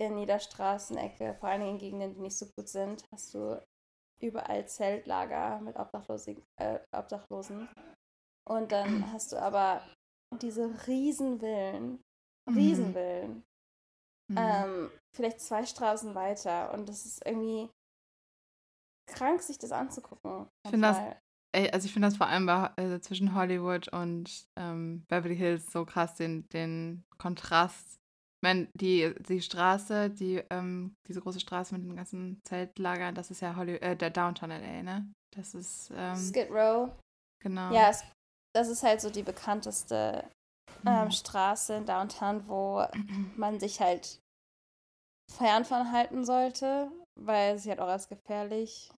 in 0.00 0.18
jeder 0.18 0.38
Straßenecke, 0.38 1.34
vor 1.34 1.48
allen 1.48 1.60
Dingen 1.60 1.72
in 1.74 1.78
Gegenden, 1.78 2.14
die 2.14 2.20
nicht 2.20 2.36
so 2.36 2.46
gut 2.56 2.68
sind, 2.68 3.04
hast 3.12 3.34
du 3.34 3.60
überall 4.22 4.66
Zeltlager 4.66 5.60
mit 5.60 5.76
Obdachlosi 5.76 6.42
äh, 6.60 6.78
Obdachlosen. 6.92 7.68
Und 8.48 8.72
dann 8.72 9.12
hast 9.12 9.32
du 9.32 9.36
aber 9.40 9.82
diese 10.40 10.70
Riesenvillen, 10.86 12.00
Mhm. 12.48 12.56
Riesenvillen, 12.56 13.44
Mhm. 14.30 14.36
ähm, 14.36 14.90
vielleicht 15.14 15.40
zwei 15.40 15.64
Straßen 15.64 16.14
weiter. 16.14 16.72
Und 16.72 16.88
das 16.88 17.04
ist 17.06 17.24
irgendwie 17.26 17.70
krank, 19.06 19.42
sich 19.42 19.58
das 19.58 19.72
anzugucken. 19.72 20.48
Ich 20.64 20.70
finde 20.70 20.88
das-. 20.88 21.16
Ey, 21.54 21.70
also 21.70 21.84
ich 21.84 21.92
finde 21.92 22.08
das 22.08 22.16
vor 22.16 22.28
allem 22.28 22.46
bei, 22.46 22.70
also 22.76 22.98
zwischen 22.98 23.34
Hollywood 23.34 23.88
und 23.92 24.48
ähm, 24.56 25.04
Beverly 25.08 25.36
Hills 25.36 25.70
so 25.70 25.84
krass, 25.84 26.14
den, 26.14 26.48
den 26.48 27.04
Kontrast. 27.18 28.00
Ich 28.42 28.44
meine, 28.44 28.66
die, 28.74 29.14
die 29.28 29.40
Straße, 29.40 30.10
die, 30.10 30.42
ähm, 30.50 30.96
diese 31.06 31.20
große 31.20 31.38
Straße 31.38 31.72
mit 31.76 31.84
den 31.84 31.94
ganzen 31.94 32.40
Zeltlagern, 32.42 33.14
das 33.14 33.30
ist 33.30 33.40
ja 33.40 33.54
Holly 33.54 33.76
äh, 33.76 33.96
der 33.96 34.10
Downtown 34.10 34.50
LA, 34.50 34.82
ne? 34.82 35.12
Das 35.32 35.54
ist, 35.54 35.92
ähm, 35.94 36.16
Skid 36.16 36.50
Row. 36.50 36.90
genau. 37.40 37.72
Ja, 37.72 37.88
es, 37.88 38.02
das 38.52 38.68
ist 38.68 38.82
halt 38.82 39.00
so 39.00 39.10
die 39.10 39.22
bekannteste 39.22 40.28
ähm, 40.84 41.06
Mhm. 41.06 41.10
Straße 41.12 41.74
in 41.76 41.86
Downtown, 41.86 42.48
wo 42.48 42.84
man 43.36 43.60
sich 43.60 43.80
halt 43.80 44.18
fern 45.30 45.64
von 45.64 45.92
halten 45.92 46.24
sollte, 46.24 46.90
weil 47.14 47.58
sie 47.58 47.70
halt 47.70 47.78
auch 47.78 47.86
als 47.86 48.08
gefährlich. 48.08 48.90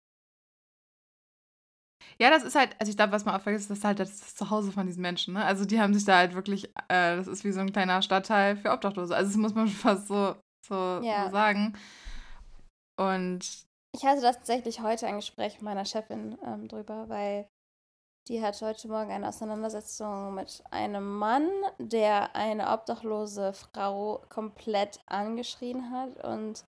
Ja, 2.19 2.29
das 2.29 2.43
ist 2.43 2.55
halt, 2.55 2.75
also 2.79 2.89
ich 2.89 2.95
glaube, 2.97 3.11
was 3.11 3.25
man 3.25 3.35
auch 3.35 3.41
vergisst, 3.41 3.69
das 3.69 3.79
ist 3.79 3.83
halt 3.83 3.99
das 3.99 4.35
Zuhause 4.35 4.71
von 4.71 4.85
diesen 4.87 5.01
Menschen, 5.01 5.33
ne? 5.33 5.43
Also 5.43 5.65
die 5.65 5.79
haben 5.79 5.93
sich 5.93 6.05
da 6.05 6.17
halt 6.17 6.35
wirklich, 6.35 6.65
äh, 6.89 7.15
das 7.15 7.27
ist 7.27 7.43
wie 7.43 7.51
so 7.51 7.59
ein 7.59 7.71
kleiner 7.71 8.01
Stadtteil 8.01 8.55
für 8.57 8.71
Obdachlose. 8.71 9.15
Also 9.15 9.31
das 9.31 9.37
muss 9.37 9.53
man 9.55 9.67
schon 9.67 9.75
fast 9.97 10.07
so, 10.07 10.35
so, 10.67 10.99
Ja. 11.03 11.25
so 11.25 11.31
sagen. 11.31 11.77
Und 12.97 13.65
Ich 13.95 14.05
hatte 14.05 14.21
das 14.21 14.37
tatsächlich 14.37 14.81
heute 14.81 15.07
ein 15.07 15.17
Gespräch 15.17 15.55
mit 15.55 15.63
meiner 15.63 15.85
Chefin 15.85 16.37
ähm, 16.45 16.67
drüber, 16.67 17.09
weil 17.09 17.47
die 18.29 18.41
hat 18.41 18.61
heute 18.61 18.87
Morgen 18.87 19.11
eine 19.11 19.27
Auseinandersetzung 19.27 20.33
mit 20.35 20.63
einem 20.71 21.17
Mann, 21.17 21.49
der 21.77 22.35
eine 22.35 22.71
obdachlose 22.71 23.51
Frau 23.53 24.23
komplett 24.29 25.01
angeschrien 25.07 25.91
hat 25.91 26.23
und 26.23 26.63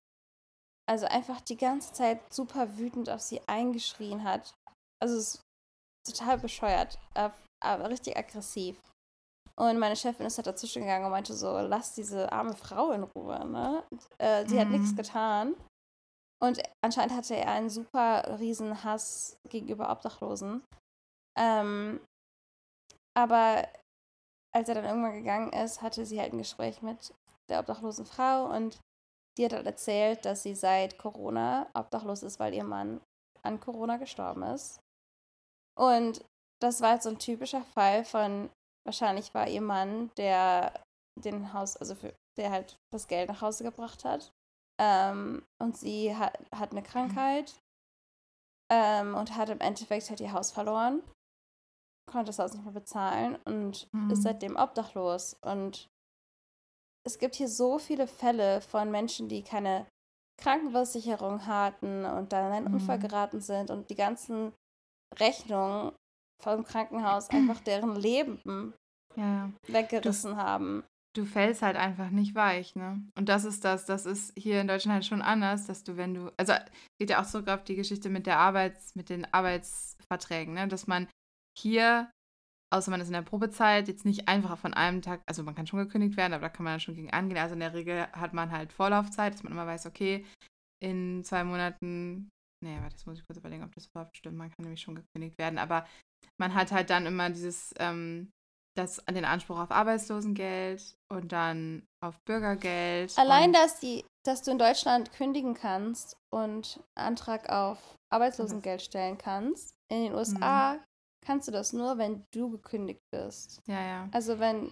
also 0.88 1.06
einfach 1.06 1.40
die 1.40 1.56
ganze 1.56 1.92
Zeit 1.94 2.20
super 2.32 2.76
wütend 2.78 3.08
auf 3.08 3.20
sie 3.20 3.40
eingeschrien 3.48 4.22
hat. 4.22 4.54
Also 5.02 5.16
es 5.16 5.34
ist 6.06 6.18
total 6.18 6.38
bescheuert, 6.38 6.98
äh, 7.14 7.30
aber 7.62 7.90
richtig 7.90 8.16
aggressiv. 8.16 8.78
Und 9.58 9.78
meine 9.78 9.96
Chefin 9.96 10.26
ist 10.26 10.36
halt 10.36 10.46
dazwischen 10.46 10.82
gegangen 10.82 11.06
und 11.06 11.10
meinte 11.10 11.34
so, 11.34 11.58
lass 11.60 11.94
diese 11.94 12.30
arme 12.30 12.54
Frau 12.54 12.92
in 12.92 13.04
Ruhe, 13.04 13.44
ne? 13.46 13.84
Äh, 14.18 14.46
sie 14.46 14.60
hat 14.60 14.66
Mhm. 14.68 14.74
nichts 14.74 14.94
getan. 14.94 15.56
Und 16.42 16.62
anscheinend 16.84 17.16
hatte 17.16 17.34
er 17.34 17.50
einen 17.52 17.70
super 17.70 18.38
riesen 18.38 18.84
Hass 18.84 19.38
gegenüber 19.48 19.90
Obdachlosen. 19.90 20.62
Ähm, 21.38 22.00
aber 23.16 23.66
als 24.54 24.68
er 24.68 24.74
dann 24.74 24.84
irgendwann 24.84 25.14
gegangen 25.14 25.52
ist, 25.52 25.80
hatte 25.80 26.04
sie 26.04 26.20
halt 26.20 26.32
ein 26.34 26.38
Gespräch 26.38 26.82
mit 26.82 27.14
der 27.48 27.60
obdachlosen 27.60 28.04
Frau 28.04 28.54
und 28.54 28.78
die 29.38 29.44
hat 29.44 29.52
halt 29.52 29.66
erzählt, 29.66 30.24
dass 30.24 30.42
sie 30.42 30.54
seit 30.54 30.98
Corona 30.98 31.68
obdachlos 31.74 32.22
ist, 32.22 32.38
weil 32.40 32.54
ihr 32.54 32.64
Mann 32.64 33.00
an 33.42 33.60
Corona 33.60 33.96
gestorben 33.96 34.42
ist. 34.42 34.80
Und 35.78 36.24
das 36.60 36.80
war 36.80 36.90
halt 36.90 37.02
so 37.02 37.10
ein 37.10 37.18
typischer 37.18 37.62
Fall 37.74 38.04
von, 38.04 38.50
wahrscheinlich 38.86 39.34
war 39.34 39.46
ihr 39.48 39.60
Mann, 39.60 40.10
der 40.16 40.72
den 41.18 41.52
Haus, 41.52 41.76
also 41.76 41.94
für, 41.94 42.14
der 42.36 42.50
halt 42.50 42.78
das 42.92 43.08
Geld 43.08 43.28
nach 43.28 43.40
Hause 43.42 43.64
gebracht 43.64 44.04
hat. 44.04 44.32
Ähm, 44.80 45.44
und 45.60 45.76
sie 45.76 46.14
hat, 46.16 46.38
hat 46.54 46.72
eine 46.72 46.82
Krankheit 46.82 47.54
ähm, 48.70 49.14
und 49.14 49.36
hat 49.36 49.48
im 49.48 49.60
Endeffekt 49.60 50.10
halt 50.10 50.20
ihr 50.20 50.32
Haus 50.32 50.52
verloren, 50.52 51.02
konnte 52.10 52.26
das 52.26 52.38
Haus 52.38 52.52
nicht 52.52 52.64
mehr 52.64 52.72
bezahlen 52.74 53.36
und 53.44 53.88
Mhm. 53.92 54.10
ist 54.10 54.22
seitdem 54.22 54.56
obdachlos. 54.56 55.34
Und 55.42 55.88
es 57.06 57.18
gibt 57.18 57.36
hier 57.36 57.48
so 57.48 57.78
viele 57.78 58.06
Fälle 58.06 58.60
von 58.60 58.90
Menschen, 58.90 59.28
die 59.28 59.42
keine 59.42 59.86
Krankenversicherung 60.38 61.46
hatten 61.46 62.04
und 62.04 62.32
dann 62.32 62.46
in 62.48 62.52
einen 62.52 62.68
Mhm. 62.68 62.74
Unfall 62.74 62.98
geraten 62.98 63.40
sind 63.40 63.70
und 63.70 63.88
die 63.88 63.94
ganzen 63.94 64.52
Rechnungen 65.18 65.92
vom 66.42 66.64
Krankenhaus 66.64 67.30
einfach 67.30 67.60
deren 67.60 67.96
Leben 67.96 68.74
ja, 69.16 69.50
weggerissen 69.68 70.36
haben. 70.36 70.84
du 71.16 71.24
fällst 71.24 71.62
halt 71.62 71.76
einfach 71.76 72.10
nicht 72.10 72.34
weich, 72.34 72.76
ne? 72.76 73.02
Und 73.16 73.28
das 73.28 73.44
ist 73.44 73.64
das, 73.64 73.86
das 73.86 74.06
ist 74.06 74.32
hier 74.38 74.60
in 74.60 74.68
Deutschland 74.68 74.94
halt 74.94 75.06
schon 75.06 75.22
anders, 75.22 75.66
dass 75.66 75.82
du, 75.82 75.96
wenn 75.96 76.14
du, 76.14 76.30
also 76.36 76.52
geht 76.98 77.10
ja 77.10 77.20
auch 77.20 77.26
zurück 77.26 77.48
auf 77.48 77.64
die 77.64 77.76
Geschichte 77.76 78.10
mit 78.10 78.26
der 78.26 78.38
Arbeits, 78.38 78.94
mit 78.94 79.08
den 79.08 79.26
Arbeitsverträgen, 79.32 80.54
ne? 80.54 80.68
Dass 80.68 80.86
man 80.86 81.08
hier, 81.58 82.10
außer 82.70 82.90
man 82.90 83.00
ist 83.00 83.08
in 83.08 83.14
der 83.14 83.22
Probezeit, 83.22 83.88
jetzt 83.88 84.04
nicht 84.04 84.28
einfach 84.28 84.58
von 84.58 84.74
einem 84.74 85.00
Tag, 85.02 85.22
also 85.26 85.42
man 85.42 85.54
kann 85.54 85.66
schon 85.66 85.78
gekündigt 85.78 86.16
werden, 86.16 86.34
aber 86.34 86.42
da 86.42 86.48
kann 86.50 86.64
man 86.64 86.80
schon 86.80 86.94
gegen 86.94 87.10
angehen. 87.10 87.38
Also 87.38 87.54
in 87.54 87.60
der 87.60 87.74
Regel 87.74 88.06
hat 88.12 88.34
man 88.34 88.50
halt 88.52 88.72
Vorlaufzeit, 88.72 89.32
dass 89.32 89.42
man 89.42 89.52
immer 89.52 89.66
weiß, 89.66 89.86
okay, 89.86 90.26
in 90.82 91.24
zwei 91.24 91.44
Monaten, 91.44 92.28
nee, 92.66 92.78
warte, 92.80 92.94
das 92.96 93.06
muss 93.06 93.18
ich 93.18 93.26
kurz 93.26 93.38
überlegen, 93.38 93.64
ob 93.64 93.74
das 93.74 93.86
überhaupt 93.86 94.16
stimmt. 94.16 94.36
Man 94.36 94.50
kann 94.50 94.64
nämlich 94.64 94.80
schon 94.80 94.96
gekündigt 94.96 95.38
werden, 95.38 95.58
aber 95.58 95.86
man 96.38 96.54
hat 96.54 96.72
halt 96.72 96.90
dann 96.90 97.06
immer 97.06 97.30
dieses, 97.30 97.72
ähm, 97.78 98.30
das, 98.76 99.02
den 99.08 99.24
Anspruch 99.24 99.58
auf 99.58 99.70
Arbeitslosengeld 99.70 100.96
und 101.08 101.32
dann 101.32 101.86
auf 102.04 102.20
Bürgergeld. 102.24 103.16
Allein, 103.18 103.52
dass, 103.52 103.80
die, 103.80 104.04
dass 104.24 104.42
du 104.42 104.50
in 104.50 104.58
Deutschland 104.58 105.12
kündigen 105.12 105.54
kannst 105.54 106.16
und 106.30 106.80
Antrag 106.94 107.48
auf 107.48 107.96
Arbeitslosengeld 108.12 108.82
stellen 108.82 109.16
kannst, 109.16 109.74
in 109.90 110.04
den 110.04 110.14
USA 110.14 110.78
kannst 111.24 111.48
du 111.48 111.52
das 111.52 111.72
nur, 111.72 111.98
wenn 111.98 112.24
du 112.32 112.50
gekündigt 112.50 113.00
bist. 113.10 113.60
Ja, 113.66 113.80
ja. 113.80 114.08
Also 114.12 114.38
wenn, 114.38 114.70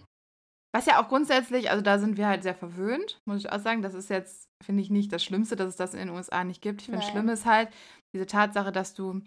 Was 0.74 0.86
ja 0.86 1.00
auch 1.00 1.08
grundsätzlich, 1.08 1.70
also 1.70 1.82
da 1.82 2.00
sind 2.00 2.16
wir 2.16 2.26
halt 2.26 2.42
sehr 2.42 2.54
verwöhnt, 2.54 3.20
muss 3.26 3.38
ich 3.38 3.52
auch 3.52 3.60
sagen. 3.60 3.80
Das 3.80 3.94
ist 3.94 4.10
jetzt, 4.10 4.48
finde 4.60 4.82
ich, 4.82 4.90
nicht 4.90 5.12
das 5.12 5.22
Schlimmste, 5.22 5.54
dass 5.54 5.68
es 5.68 5.76
das 5.76 5.94
in 5.94 6.00
den 6.00 6.10
USA 6.10 6.42
nicht 6.42 6.62
gibt. 6.62 6.80
Ich 6.80 6.86
finde, 6.86 7.00
Nein. 7.00 7.10
schlimm 7.10 7.28
ist 7.28 7.46
halt 7.46 7.68
diese 8.12 8.26
Tatsache, 8.26 8.72
dass 8.72 8.92
du 8.92 9.22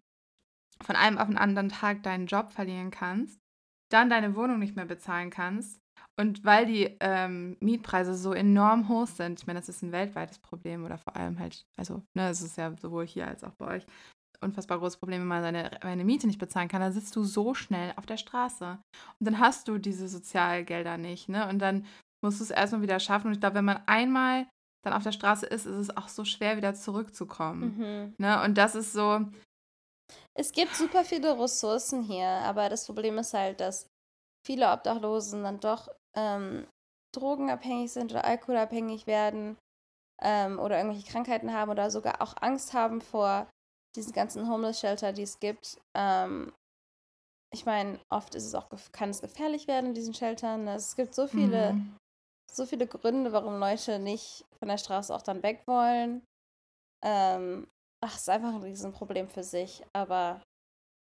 von 0.84 0.96
einem 0.98 1.18
auf 1.18 1.28
den 1.28 1.38
anderen 1.38 1.70
Tag 1.70 2.04
deinen 2.04 2.28
Job 2.28 2.52
verlieren 2.52 2.92
kannst, 2.92 3.40
dann 3.90 4.10
deine 4.10 4.36
Wohnung 4.36 4.60
nicht 4.60 4.76
mehr 4.76 4.86
bezahlen 4.86 5.30
kannst. 5.30 5.80
Und 6.20 6.44
weil 6.44 6.66
die 6.66 6.98
ähm, 7.00 7.56
Mietpreise 7.62 8.16
so 8.16 8.34
enorm 8.34 8.90
hoch 8.90 9.08
sind, 9.08 9.40
ich 9.40 9.48
meine, 9.48 9.60
das 9.60 9.70
ist 9.70 9.84
ein 9.84 9.94
weltweites 9.94 10.40
Problem 10.40 10.84
oder 10.84 10.98
vor 10.98 11.16
allem 11.16 11.40
halt, 11.40 11.66
also, 11.78 12.04
ne, 12.14 12.30
es 12.30 12.42
ist 12.42 12.58
ja 12.58 12.76
sowohl 12.76 13.08
hier 13.08 13.26
als 13.26 13.46
auch 13.46 13.54
bei 13.54 13.78
euch 13.78 13.86
unfassbar 14.44 14.80
großes 14.80 14.98
Problem, 14.98 15.22
wenn 15.22 15.28
man 15.28 15.42
seine, 15.42 15.72
seine 15.82 16.06
Miete 16.06 16.28
nicht 16.28 16.40
bezahlen 16.40 16.68
kann, 16.68 16.82
dann 16.82 16.94
sitzt 16.94 17.16
du 17.16 17.24
so 17.24 17.54
schnell 17.54 17.94
auf 17.96 18.06
der 18.06 18.18
Straße. 18.18 18.80
Und 19.20 19.26
dann 19.26 19.40
hast 19.40 19.68
du 19.68 19.78
diese 19.78 20.08
Sozialgelder 20.08 20.98
nicht, 20.98 21.30
ne? 21.30 21.48
Und 21.50 21.60
dann 21.60 21.86
musst 22.24 22.40
du 22.40 22.44
es 22.44 22.52
erstmal 22.52 22.82
wieder 22.82 23.00
schaffen. 23.00 23.28
Und 23.28 23.34
ich 23.34 23.40
glaube, 23.40 23.56
wenn 23.56 23.66
man 23.66 23.82
einmal 23.86 24.48
dann 24.84 24.94
auf 24.94 25.04
der 25.04 25.12
Straße 25.12 25.46
ist, 25.46 25.66
ist 25.66 25.76
es 25.76 25.98
auch 25.98 26.08
so 26.08 26.24
schwer, 26.24 26.58
wieder 26.58 26.74
zurückzukommen. 26.74 27.78
Mhm. 27.78 28.16
Ne? 28.18 28.44
Und 28.44 28.58
das 28.58 28.76
ist 28.76 28.94
so, 28.94 29.26
Es 30.34 30.52
gibt 30.52 30.76
super 30.76 31.04
viele 31.04 31.38
Ressourcen 31.38 32.04
hier, 32.04 32.28
aber 32.28 32.70
das 32.70 32.86
Problem 32.86 33.18
ist 33.18 33.34
halt, 33.34 33.60
dass 33.60 33.88
viele 34.46 34.72
Obdachlosen 34.72 35.44
dann 35.44 35.60
doch 35.60 35.90
ähm, 36.16 36.68
drogenabhängig 37.14 37.92
sind 37.92 38.12
oder 38.12 38.24
alkoholabhängig 38.24 39.08
werden 39.08 39.58
ähm, 40.22 40.60
oder 40.60 40.78
irgendwelche 40.78 41.12
Krankheiten 41.12 41.54
haben 41.54 41.72
oder 41.72 41.92
sogar 41.92 42.22
auch 42.22 42.36
Angst 42.40 42.74
haben 42.74 43.02
vor 43.02 43.48
diesen 43.96 44.14
ganzen 44.14 44.50
Homeless-Shelter, 44.50 45.14
die 45.14 45.24
es 45.24 45.40
gibt. 45.40 45.80
Ähm, 45.96 46.54
ich 47.54 47.66
meine, 47.66 48.00
oft 48.10 48.36
ist 48.36 48.46
es 48.46 48.56
auch, 48.56 48.70
kann 48.92 49.10
es 49.10 49.22
gefährlich 49.22 49.68
werden 49.68 49.88
in 49.88 49.94
diesen 49.94 50.14
Sheltern. 50.14 50.68
Es 50.68 50.96
gibt 50.96 51.16
so 51.16 51.28
viele, 51.28 51.74
Mhm. 51.74 51.98
so 52.52 52.66
viele 52.66 52.88
Gründe, 52.88 53.32
warum 53.32 53.60
Leute 53.60 54.00
nicht 54.00 54.46
von 54.60 54.68
der 54.68 54.78
Straße 54.78 55.16
auch 55.16 55.22
dann 55.22 55.44
weg 55.44 55.64
wollen. 55.66 56.24
Ähm, 57.04 57.68
ach, 58.04 58.16
es 58.16 58.22
ist 58.22 58.30
einfach 58.30 58.54
ein 58.54 58.62
Riesenproblem 58.64 59.30
für 59.30 59.44
sich, 59.44 59.84
aber 59.94 60.42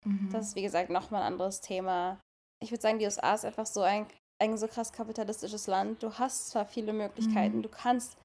Mhm. 0.05 0.29
das 0.31 0.47
ist, 0.47 0.55
wie 0.55 0.63
gesagt, 0.63 0.89
nochmal 0.89 1.21
ein 1.21 1.33
anderes 1.33 1.61
Thema. 1.61 2.19
Ich 2.61 2.71
würde 2.71 2.81
sagen, 2.81 2.99
die 2.99 3.05
USA 3.05 3.33
ist 3.33 3.45
einfach 3.45 3.65
so 3.65 3.81
ein, 3.81 4.07
ein 4.41 4.57
so 4.57 4.67
krass 4.67 4.91
kapitalistisches 4.91 5.67
Land. 5.67 6.01
Du 6.01 6.17
hast 6.17 6.49
zwar 6.49 6.65
viele 6.65 6.93
Möglichkeiten, 6.93 7.57
Mhm. 7.57 7.63
du 7.63 7.69
kannst 7.69 8.17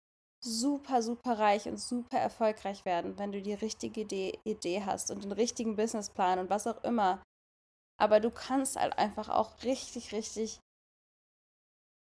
super, 0.45 1.03
super 1.03 1.39
reich 1.39 1.67
und 1.67 1.79
super 1.79 2.19
erfolgreich 2.19 2.85
werden, 2.85 3.19
wenn 3.19 3.33
du 3.33 3.43
die 3.43 3.55
richtige 3.55 4.03
Idee, 4.03 4.39
Idee 4.45 4.83
hast 4.85 5.11
und 5.11 5.25
den 5.25 5.33
richtigen 5.33 5.77
Businessplan 5.77 6.39
und 6.39 6.51
was 6.51 6.67
auch 6.67 6.83
immer. 6.85 7.23
Aber 8.01 8.21
du 8.21 8.31
kannst 8.31 8.77
halt 8.77 8.99
einfach 8.99 9.29
auch 9.29 9.63
richtig, 9.65 10.13
richtig. 10.13 10.61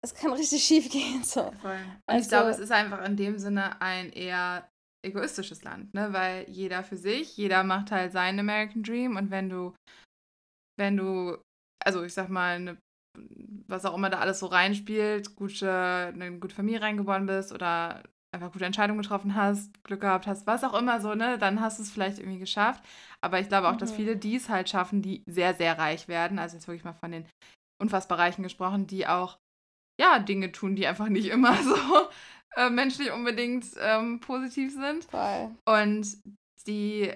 Es 0.04 0.14
kann 0.14 0.32
richtig 0.32 0.62
schief 0.66 0.90
gehen. 0.90 1.24
So. 1.24 1.50
Voll. 1.62 1.72
Und 1.72 1.80
ich 2.08 2.14
Also- 2.14 2.28
glaube, 2.28 2.50
es 2.50 2.58
ist 2.58 2.70
einfach 2.72 3.04
in 3.04 3.16
dem 3.16 3.38
Sinne 3.38 3.80
ein 3.80 4.12
eher 4.12 4.68
egoistisches 5.04 5.62
Land, 5.62 5.94
ne? 5.94 6.12
Weil 6.12 6.48
jeder 6.50 6.82
für 6.84 6.96
sich, 6.96 7.36
jeder 7.36 7.62
macht 7.64 7.90
halt 7.92 8.12
seinen 8.12 8.40
American 8.40 8.82
Dream 8.82 9.16
und 9.16 9.30
wenn 9.30 9.48
du, 9.48 9.74
wenn 10.76 10.96
du, 10.96 11.38
also 11.84 12.02
ich 12.02 12.12
sag 12.14 12.28
mal, 12.28 12.56
eine, 12.56 12.78
was 13.68 13.84
auch 13.84 13.94
immer 13.94 14.10
da 14.10 14.18
alles 14.18 14.40
so 14.40 14.46
reinspielt, 14.46 15.34
gute, 15.36 15.70
eine 15.72 16.38
gute 16.38 16.54
Familie 16.54 16.80
reingeboren 16.82 17.26
bist 17.26 17.52
oder 17.52 18.02
einfach 18.34 18.52
gute 18.52 18.64
Entscheidungen 18.66 19.00
getroffen 19.00 19.34
hast, 19.34 19.82
Glück 19.84 20.00
gehabt 20.02 20.26
hast, 20.26 20.46
was 20.46 20.64
auch 20.64 20.74
immer 20.74 21.00
so, 21.00 21.14
ne, 21.14 21.38
dann 21.38 21.60
hast 21.60 21.78
du 21.78 21.82
es 21.82 21.90
vielleicht 21.90 22.18
irgendwie 22.18 22.38
geschafft. 22.38 22.84
Aber 23.20 23.40
ich 23.40 23.48
glaube 23.48 23.68
auch, 23.68 23.76
dass 23.76 23.90
Mhm. 23.92 23.96
viele 23.96 24.16
die 24.16 24.36
es 24.36 24.48
halt 24.48 24.68
schaffen, 24.68 25.02
die 25.02 25.22
sehr, 25.26 25.54
sehr 25.54 25.78
reich 25.78 26.08
werden. 26.08 26.38
Also 26.38 26.56
jetzt 26.56 26.68
wirklich 26.68 26.84
mal 26.84 26.92
von 26.92 27.12
den 27.12 27.26
unfassbar 27.80 28.18
Reichen 28.18 28.42
gesprochen, 28.42 28.86
die 28.86 29.06
auch 29.06 29.38
ja, 30.00 30.18
Dinge 30.18 30.52
tun, 30.52 30.76
die 30.76 30.86
einfach 30.86 31.08
nicht 31.08 31.28
immer 31.30 31.56
so 31.62 31.76
äh, 32.56 32.70
menschlich 32.70 33.10
unbedingt 33.12 33.66
ähm, 33.80 34.20
positiv 34.20 34.72
sind. 34.72 35.04
Voll. 35.04 35.54
Und 35.66 36.18
die, 36.66 37.12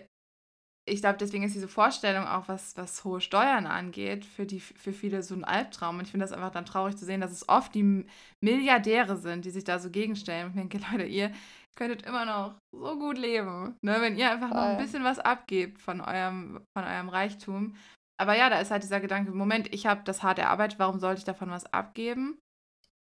ich 0.85 1.01
glaube, 1.01 1.18
deswegen 1.18 1.45
ist 1.45 1.55
diese 1.55 1.68
Vorstellung 1.68 2.26
auch, 2.26 2.49
was, 2.49 2.76
was 2.76 3.05
hohe 3.05 3.20
Steuern 3.20 3.66
angeht, 3.66 4.24
für, 4.24 4.47
die, 4.47 4.59
für 4.59 4.93
viele 4.93 5.22
so 5.22 5.35
ein 5.35 5.45
Albtraum. 5.45 5.99
Und 5.99 6.05
ich 6.05 6.11
finde 6.11 6.24
das 6.24 6.33
einfach 6.33 6.51
dann 6.51 6.66
traurig 6.66 6.97
zu 6.97 7.05
sehen, 7.05 7.20
dass 7.20 7.30
es 7.30 7.49
oft 7.49 7.74
die 7.74 8.05
Milliardäre 8.41 9.16
sind, 9.16 9.45
die 9.45 9.51
sich 9.51 9.64
da 9.64 9.78
so 9.78 9.91
gegenstellen. 9.91 10.47
Und 10.47 10.51
ich 10.51 10.68
denke, 10.68 10.80
Leute, 10.93 11.05
ihr 11.05 11.33
könntet 11.76 12.03
immer 12.03 12.24
noch 12.24 12.57
so 12.74 12.99
gut 12.99 13.16
leben, 13.16 13.76
ne? 13.83 13.97
wenn 14.01 14.16
ihr 14.16 14.30
einfach 14.30 14.51
noch 14.51 14.57
ein 14.57 14.76
Voll. 14.76 14.85
bisschen 14.85 15.05
was 15.05 15.18
abgebt 15.18 15.80
von 15.80 16.01
eurem, 16.01 16.61
von 16.76 16.85
eurem 16.85 17.09
Reichtum. 17.09 17.76
Aber 18.20 18.37
ja, 18.37 18.51
da 18.51 18.61
ist 18.61 18.70
halt 18.70 18.83
dieser 18.83 19.01
Gedanke, 19.01 19.33
Moment, 19.33 19.72
ich 19.72 19.87
habe 19.87 20.03
das 20.05 20.22
hart 20.22 20.39
erarbeitet, 20.39 20.78
warum 20.78 20.99
sollte 20.99 21.20
ich 21.20 21.24
davon 21.24 21.51
was 21.51 21.72
abgeben? 21.72 22.39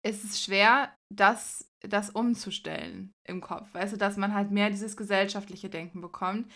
Es 0.05 0.23
ist 0.23 0.41
schwer, 0.41 0.93
das, 1.13 1.67
das 1.81 2.09
umzustellen 2.09 3.11
im 3.27 3.41
Kopf. 3.41 3.73
Weißt 3.73 3.93
du, 3.93 3.97
dass 3.97 4.17
man 4.17 4.33
halt 4.33 4.51
mehr 4.51 4.69
dieses 4.69 4.95
gesellschaftliche 4.95 5.69
Denken 5.69 5.99
bekommt. 5.99 6.49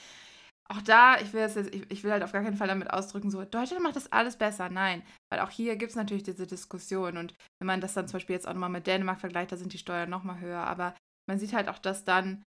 Auch 0.70 0.82
da, 0.82 1.20
ich 1.20 1.34
will, 1.34 1.42
jetzt, 1.42 1.58
ich, 1.58 1.92
ich 1.92 2.04
will 2.04 2.12
halt 2.12 2.24
auf 2.24 2.32
gar 2.32 2.42
keinen 2.42 2.56
Fall 2.56 2.68
damit 2.70 2.90
ausdrücken, 2.90 3.30
so, 3.30 3.44
Deutschland 3.44 3.84
macht 3.84 3.96
das 3.96 4.12
alles 4.12 4.38
besser. 4.38 4.70
Nein, 4.70 5.04
weil 5.30 5.42
auch 5.42 5.50
hier 5.50 5.76
gibt 5.76 5.92
es 5.92 5.96
natürlich 5.96 6.24
diese 6.24 6.48
Diskussion. 6.48 7.18
Und 7.18 7.34
wenn 7.60 7.68
man 7.68 7.82
das 7.82 7.94
dann 7.94 8.08
zum 8.08 8.14
Beispiel 8.14 8.36
jetzt 8.36 8.48
auch 8.48 8.54
nochmal 8.54 8.70
mit 8.70 8.88
Dänemark 8.88 9.20
vergleicht, 9.20 9.52
da 9.52 9.58
sind 9.58 9.74
die 9.74 9.78
Steuern 9.78 10.10
nochmal 10.10 10.40
höher. 10.40 10.66
Aber 10.66 10.96
man 11.30 11.38
sieht 11.38 11.54
halt 11.54 11.68
auch, 11.68 11.80
dass 11.80 12.06
dann, 12.06 12.44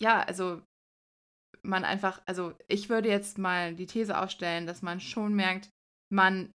ja, 0.00 0.20
also 0.20 0.62
man 1.62 1.84
einfach, 1.84 2.20
also 2.26 2.54
ich 2.68 2.88
würde 2.88 3.08
jetzt 3.08 3.38
mal 3.38 3.74
die 3.74 3.86
These 3.86 4.18
aufstellen, 4.18 4.66
dass 4.66 4.82
man 4.82 5.00
schon 5.00 5.34
merkt, 5.34 5.70
man, 6.12 6.50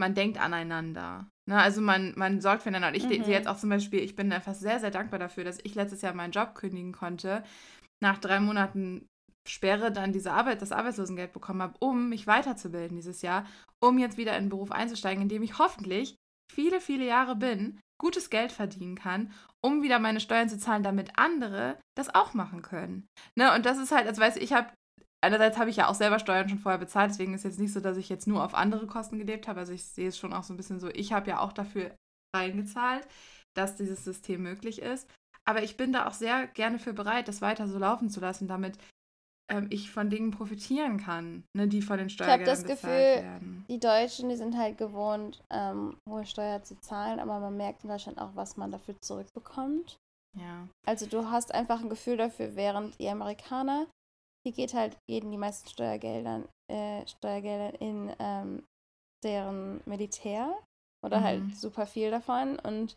man 0.00 0.14
denkt 0.14 0.38
aneinander. 0.38 1.28
Ne? 1.48 1.58
Also 1.60 1.80
man, 1.80 2.12
man 2.16 2.40
sorgt 2.40 2.62
füreinander. 2.62 2.88
Und 2.88 2.94
ich 2.94 3.04
Mhm. 3.04 3.24
sehe 3.24 3.34
jetzt 3.34 3.48
auch 3.48 3.56
zum 3.56 3.70
Beispiel, 3.70 4.00
ich 4.00 4.16
bin 4.16 4.32
einfach 4.32 4.54
sehr, 4.54 4.80
sehr 4.80 4.90
dankbar 4.90 5.20
dafür, 5.20 5.44
dass 5.44 5.58
ich 5.62 5.74
letztes 5.74 6.02
Jahr 6.02 6.14
meinen 6.14 6.32
Job 6.32 6.54
kündigen 6.54 6.92
konnte, 6.92 7.44
nach 8.00 8.18
drei 8.18 8.40
Monaten 8.40 9.08
Sperre 9.48 9.90
dann 9.92 10.12
diese 10.12 10.32
Arbeit, 10.32 10.62
das 10.62 10.72
Arbeitslosengeld 10.72 11.32
bekommen 11.32 11.62
habe, 11.62 11.74
um 11.80 12.08
mich 12.08 12.26
weiterzubilden 12.26 12.96
dieses 12.96 13.22
Jahr, 13.22 13.46
um 13.80 13.98
jetzt 13.98 14.16
wieder 14.16 14.36
in 14.36 14.44
den 14.44 14.50
Beruf 14.50 14.70
einzusteigen, 14.70 15.22
in 15.22 15.28
dem 15.28 15.42
ich 15.42 15.58
hoffentlich 15.58 16.16
viele, 16.52 16.80
viele 16.80 17.06
Jahre 17.06 17.34
bin, 17.34 17.80
gutes 18.00 18.30
Geld 18.30 18.52
verdienen 18.52 18.96
kann, 18.96 19.32
um 19.64 19.82
wieder 19.82 19.98
meine 19.98 20.20
Steuern 20.20 20.48
zu 20.48 20.58
zahlen, 20.58 20.82
damit 20.82 21.10
andere 21.16 21.78
das 21.96 22.14
auch 22.14 22.34
machen 22.34 22.62
können. 22.62 23.06
Ne? 23.36 23.54
Und 23.54 23.64
das 23.64 23.78
ist 23.78 23.92
halt, 23.92 24.06
also 24.06 24.20
weißt 24.20 24.36
du, 24.36 24.40
ich 24.40 24.52
habe, 24.52 24.72
einerseits 25.22 25.56
habe 25.56 25.70
ich 25.70 25.76
ja 25.76 25.88
auch 25.88 25.94
selber 25.94 26.18
Steuern 26.18 26.48
schon 26.48 26.58
vorher 26.58 26.78
bezahlt, 26.78 27.10
deswegen 27.10 27.34
ist 27.34 27.44
jetzt 27.44 27.60
nicht 27.60 27.72
so, 27.72 27.80
dass 27.80 27.96
ich 27.96 28.08
jetzt 28.08 28.26
nur 28.26 28.44
auf 28.44 28.54
andere 28.54 28.86
Kosten 28.86 29.18
gelebt 29.18 29.48
habe. 29.48 29.60
Also 29.60 29.72
ich 29.72 29.84
sehe 29.84 30.08
es 30.08 30.18
schon 30.18 30.32
auch 30.32 30.42
so 30.42 30.52
ein 30.52 30.56
bisschen 30.56 30.80
so, 30.80 30.88
ich 30.88 31.12
habe 31.12 31.30
ja 31.30 31.38
auch 31.38 31.52
dafür 31.52 31.94
reingezahlt, 32.34 33.06
dass 33.54 33.76
dieses 33.76 34.04
System 34.04 34.42
möglich 34.42 34.82
ist. 34.82 35.08
Aber 35.44 35.62
ich 35.62 35.76
bin 35.76 35.92
da 35.92 36.06
auch 36.06 36.14
sehr 36.14 36.46
gerne 36.48 36.78
für 36.78 36.92
bereit, 36.92 37.28
das 37.28 37.42
weiter 37.42 37.66
so 37.66 37.78
laufen 37.78 38.10
zu 38.10 38.20
lassen, 38.20 38.46
damit 38.46 38.78
ähm, 39.52 39.66
ich 39.70 39.90
von 39.90 40.10
Dingen 40.10 40.30
profitieren 40.30 40.98
kann, 40.98 41.44
ne, 41.56 41.68
die 41.68 41.82
von 41.82 41.98
den 41.98 42.10
Steuergeldern 42.10 42.46
das 42.46 42.62
bezahlt 42.64 43.14
Gefühl, 43.14 43.22
werden. 43.22 43.64
Die 43.68 43.78
Deutschen, 43.78 44.28
die 44.28 44.36
sind 44.36 44.56
halt 44.56 44.78
gewohnt, 44.78 45.42
ähm, 45.50 45.96
hohe 46.08 46.24
Steuer 46.26 46.62
zu 46.62 46.78
zahlen, 46.80 47.20
aber 47.20 47.38
man 47.38 47.56
merkt 47.56 47.84
in 47.84 47.90
Deutschland 47.90 48.18
auch, 48.18 48.34
was 48.34 48.56
man 48.56 48.70
dafür 48.70 48.98
zurückbekommt. 49.00 49.96
Ja. 50.38 50.66
Also 50.86 51.06
du 51.06 51.30
hast 51.30 51.54
einfach 51.54 51.80
ein 51.82 51.90
Gefühl 51.90 52.16
dafür, 52.16 52.56
während 52.56 52.98
die 52.98 53.08
Amerikaner, 53.08 53.86
hier 54.44 54.54
geht 54.54 54.74
halt, 54.74 54.96
gehen 55.08 55.30
die 55.30 55.38
meisten 55.38 55.68
Steuergeldern, 55.68 56.48
äh, 56.70 57.06
Steuergelder 57.06 57.80
in 57.80 58.12
ähm, 58.18 58.64
deren 59.22 59.80
Militär 59.86 60.58
oder 61.04 61.20
Mhm. 61.20 61.24
halt 61.24 61.56
super 61.56 61.86
viel 61.86 62.10
davon. 62.10 62.58
Und 62.58 62.94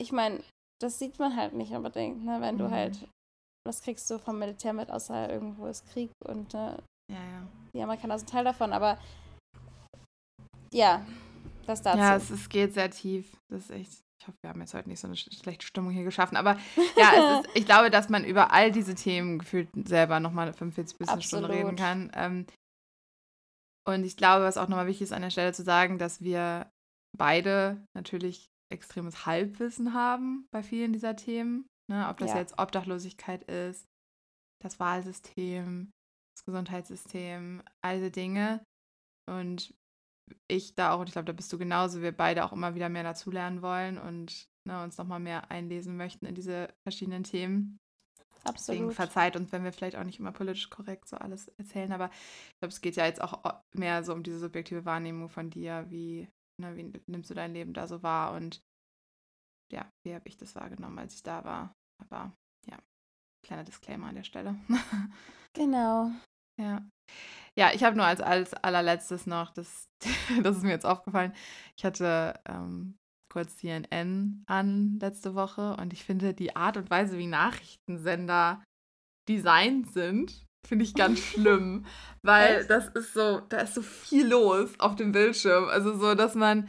ich 0.00 0.12
meine, 0.12 0.42
das 0.82 0.98
sieht 0.98 1.18
man 1.18 1.36
halt 1.36 1.54
nicht 1.54 1.72
unbedingt, 1.72 2.24
ne? 2.24 2.40
wenn 2.40 2.58
du 2.58 2.64
Mhm. 2.64 2.70
halt, 2.70 3.08
was 3.66 3.80
kriegst 3.82 4.10
du 4.10 4.18
vom 4.18 4.38
Militär 4.38 4.72
mit, 4.72 4.90
außer 4.90 5.30
irgendwo 5.30 5.66
ist 5.66 5.86
Krieg 5.92 6.10
und 6.24 6.52
ne, 6.54 6.78
Ja, 7.10 7.16
ja. 7.22 7.48
die 7.74 7.82
Amerikaner 7.82 8.18
sind 8.18 8.30
Teil 8.30 8.44
davon, 8.44 8.72
aber 8.72 8.98
ja, 10.72 11.04
das 11.66 11.82
dazu. 11.82 11.98
Ja, 11.98 12.16
es, 12.16 12.30
es 12.30 12.48
geht 12.48 12.74
sehr 12.74 12.90
tief. 12.90 13.36
Das 13.50 13.64
ist 13.64 13.70
echt. 13.70 14.00
Ich 14.20 14.28
hoffe, 14.28 14.38
wir 14.42 14.50
haben 14.50 14.60
jetzt 14.60 14.72
heute 14.72 14.88
nicht 14.88 15.00
so 15.00 15.08
eine 15.08 15.16
sch- 15.16 15.36
schlechte 15.42 15.66
Stimmung 15.66 15.90
hier 15.90 16.04
geschaffen. 16.04 16.36
Aber 16.36 16.56
ja, 16.96 17.40
ist, 17.40 17.48
ich 17.54 17.66
glaube, 17.66 17.90
dass 17.90 18.08
man 18.08 18.24
über 18.24 18.52
all 18.52 18.70
diese 18.70 18.94
Themen 18.94 19.40
gefühlt 19.40 19.68
selber 19.86 20.20
nochmal 20.20 20.52
45 20.52 20.96
bis 20.96 21.08
eine 21.08 21.22
Stunde 21.22 21.48
reden 21.48 21.74
kann. 21.76 22.10
Ähm, 22.14 22.46
und 23.84 24.04
ich 24.04 24.16
glaube, 24.16 24.44
was 24.44 24.56
auch 24.58 24.68
nochmal 24.68 24.86
wichtig 24.86 25.02
ist 25.02 25.12
an 25.12 25.22
der 25.22 25.30
Stelle 25.30 25.52
zu 25.52 25.64
sagen, 25.64 25.98
dass 25.98 26.20
wir 26.20 26.70
beide 27.18 27.84
natürlich 27.96 28.46
extremes 28.72 29.26
Halbwissen 29.26 29.92
haben 29.92 30.46
bei 30.52 30.62
vielen 30.62 30.92
dieser 30.92 31.16
Themen. 31.16 31.66
Ne? 31.92 32.08
Ob 32.08 32.16
das 32.16 32.30
Ja. 32.30 32.38
jetzt 32.38 32.58
Obdachlosigkeit 32.58 33.44
ist, 33.44 33.86
das 34.62 34.80
Wahlsystem, 34.80 35.90
das 36.34 36.44
Gesundheitssystem, 36.46 37.62
all 37.82 37.96
diese 37.96 38.10
Dinge. 38.10 38.64
Und 39.28 39.74
ich 40.48 40.74
da 40.74 40.92
auch, 40.92 41.00
und 41.00 41.08
ich 41.08 41.12
glaube, 41.12 41.26
da 41.26 41.32
bist 41.32 41.52
du 41.52 41.58
genauso, 41.58 42.00
wir 42.00 42.16
beide 42.16 42.44
auch 42.44 42.52
immer 42.52 42.74
wieder 42.74 42.88
mehr 42.88 43.02
dazulernen 43.02 43.60
wollen 43.60 43.98
und 43.98 44.48
ne, 44.66 44.82
uns 44.82 44.96
nochmal 44.96 45.20
mehr 45.20 45.50
einlesen 45.50 45.98
möchten 45.98 46.24
in 46.24 46.34
diese 46.34 46.72
verschiedenen 46.86 47.24
Themen. 47.24 47.78
Deswegen 48.44 48.84
Absolut. 48.86 48.94
verzeiht 48.94 49.36
uns, 49.36 49.52
wenn 49.52 49.62
wir 49.62 49.72
vielleicht 49.72 49.96
auch 49.96 50.04
nicht 50.04 50.18
immer 50.18 50.32
politisch 50.32 50.70
korrekt 50.70 51.08
so 51.08 51.16
alles 51.16 51.48
erzählen, 51.58 51.92
aber 51.92 52.06
ich 52.06 52.58
glaube, 52.60 52.72
es 52.72 52.80
geht 52.80 52.96
ja 52.96 53.04
jetzt 53.04 53.20
auch 53.20 53.62
mehr 53.74 54.02
so 54.02 54.14
um 54.14 54.22
diese 54.22 54.38
subjektive 54.38 54.86
Wahrnehmung 54.86 55.28
von 55.28 55.50
dir, 55.50 55.84
wie, 55.90 56.28
ne, 56.58 56.74
wie 56.74 56.90
nimmst 57.06 57.28
du 57.28 57.34
dein 57.34 57.52
Leben 57.52 57.74
da 57.74 57.86
so 57.86 58.02
wahr 58.02 58.32
und 58.32 58.62
ja, 59.72 59.90
wie 60.04 60.14
habe 60.14 60.28
ich 60.28 60.36
das 60.36 60.54
wahrgenommen, 60.54 60.98
als 60.98 61.14
ich 61.14 61.22
da 61.22 61.44
war. 61.44 61.74
Aber 62.02 62.32
ja, 62.66 62.76
kleiner 63.44 63.64
Disclaimer 63.64 64.08
an 64.08 64.16
der 64.16 64.24
Stelle. 64.24 64.56
Genau. 65.54 66.10
Ja. 66.58 66.82
Ja, 67.58 67.72
ich 67.74 67.84
habe 67.84 67.94
nur 67.94 68.06
als, 68.06 68.22
als 68.22 68.54
allerletztes 68.54 69.26
noch, 69.26 69.52
das, 69.52 69.84
das 70.42 70.56
ist 70.56 70.62
mir 70.62 70.70
jetzt 70.70 70.86
aufgefallen, 70.86 71.34
ich 71.76 71.84
hatte 71.84 72.40
ähm, 72.48 72.96
kurz 73.30 73.58
CNN 73.58 74.44
an 74.46 74.98
letzte 74.98 75.34
Woche 75.34 75.76
und 75.76 75.92
ich 75.92 76.04
finde 76.04 76.32
die 76.32 76.56
Art 76.56 76.78
und 76.78 76.88
Weise, 76.88 77.18
wie 77.18 77.26
Nachrichtensender 77.26 78.64
designt 79.28 79.92
sind, 79.92 80.46
finde 80.66 80.84
ich 80.84 80.94
ganz 80.94 81.18
schlimm, 81.32 81.84
weil 82.22 82.60
Echt? 82.60 82.70
das 82.70 82.88
ist 82.88 83.12
so, 83.12 83.40
da 83.40 83.58
ist 83.58 83.74
so 83.74 83.82
viel 83.82 84.26
los 84.26 84.78
auf 84.80 84.96
dem 84.96 85.12
Bildschirm. 85.12 85.68
Also 85.68 85.98
so, 85.98 86.14
dass 86.14 86.34
man 86.34 86.68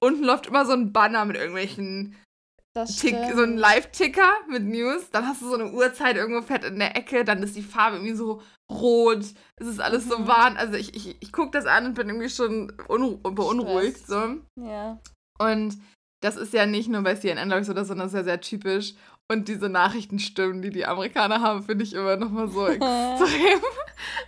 unten 0.00 0.24
läuft 0.24 0.46
immer 0.46 0.66
so 0.66 0.72
ein 0.72 0.92
Banner 0.92 1.24
mit 1.24 1.36
irgendwelchen 1.36 2.16
Tick, 2.72 3.16
so 3.34 3.42
ein 3.42 3.56
Live-Ticker 3.56 4.30
mit 4.48 4.62
News, 4.62 5.10
dann 5.10 5.26
hast 5.26 5.42
du 5.42 5.48
so 5.48 5.54
eine 5.54 5.72
Uhrzeit 5.72 6.16
irgendwo 6.16 6.42
fett 6.42 6.64
in 6.64 6.78
der 6.78 6.96
Ecke, 6.96 7.24
dann 7.24 7.42
ist 7.42 7.56
die 7.56 7.62
Farbe 7.62 7.96
irgendwie 7.96 8.14
so 8.14 8.42
rot, 8.70 9.24
es 9.56 9.66
ist 9.66 9.80
alles 9.80 10.06
so 10.08 10.18
Mhm. 10.18 10.26
warm. 10.28 10.56
Also 10.56 10.74
ich, 10.74 10.94
ich, 10.94 11.16
ich 11.20 11.32
gucke 11.32 11.50
das 11.50 11.66
an 11.66 11.86
und 11.86 11.94
bin 11.94 12.08
irgendwie 12.08 12.28
schon 12.30 12.72
unru 12.88 13.16
beunruhigt. 13.18 14.06
So. 14.06 14.36
Ja. 14.60 14.98
Und 15.38 15.76
das 16.22 16.36
ist 16.36 16.52
ja 16.52 16.66
nicht 16.66 16.88
nur 16.88 17.02
bei 17.02 17.14
CNN, 17.16 17.48
glaube 17.48 17.62
ich, 17.62 17.66
so, 17.66 17.72
das, 17.72 17.88
sondern 17.88 18.06
das 18.06 18.12
ist 18.12 18.18
ja 18.18 18.24
sehr 18.24 18.40
typisch. 18.40 18.94
Und 19.30 19.48
diese 19.48 19.68
Nachrichtenstimmen, 19.68 20.60
die 20.62 20.70
die 20.70 20.86
Amerikaner 20.86 21.40
haben, 21.40 21.62
finde 21.62 21.84
ich 21.84 21.94
immer 21.94 22.16
nochmal 22.16 22.48
so 22.48 22.66
extrem. 22.68 23.60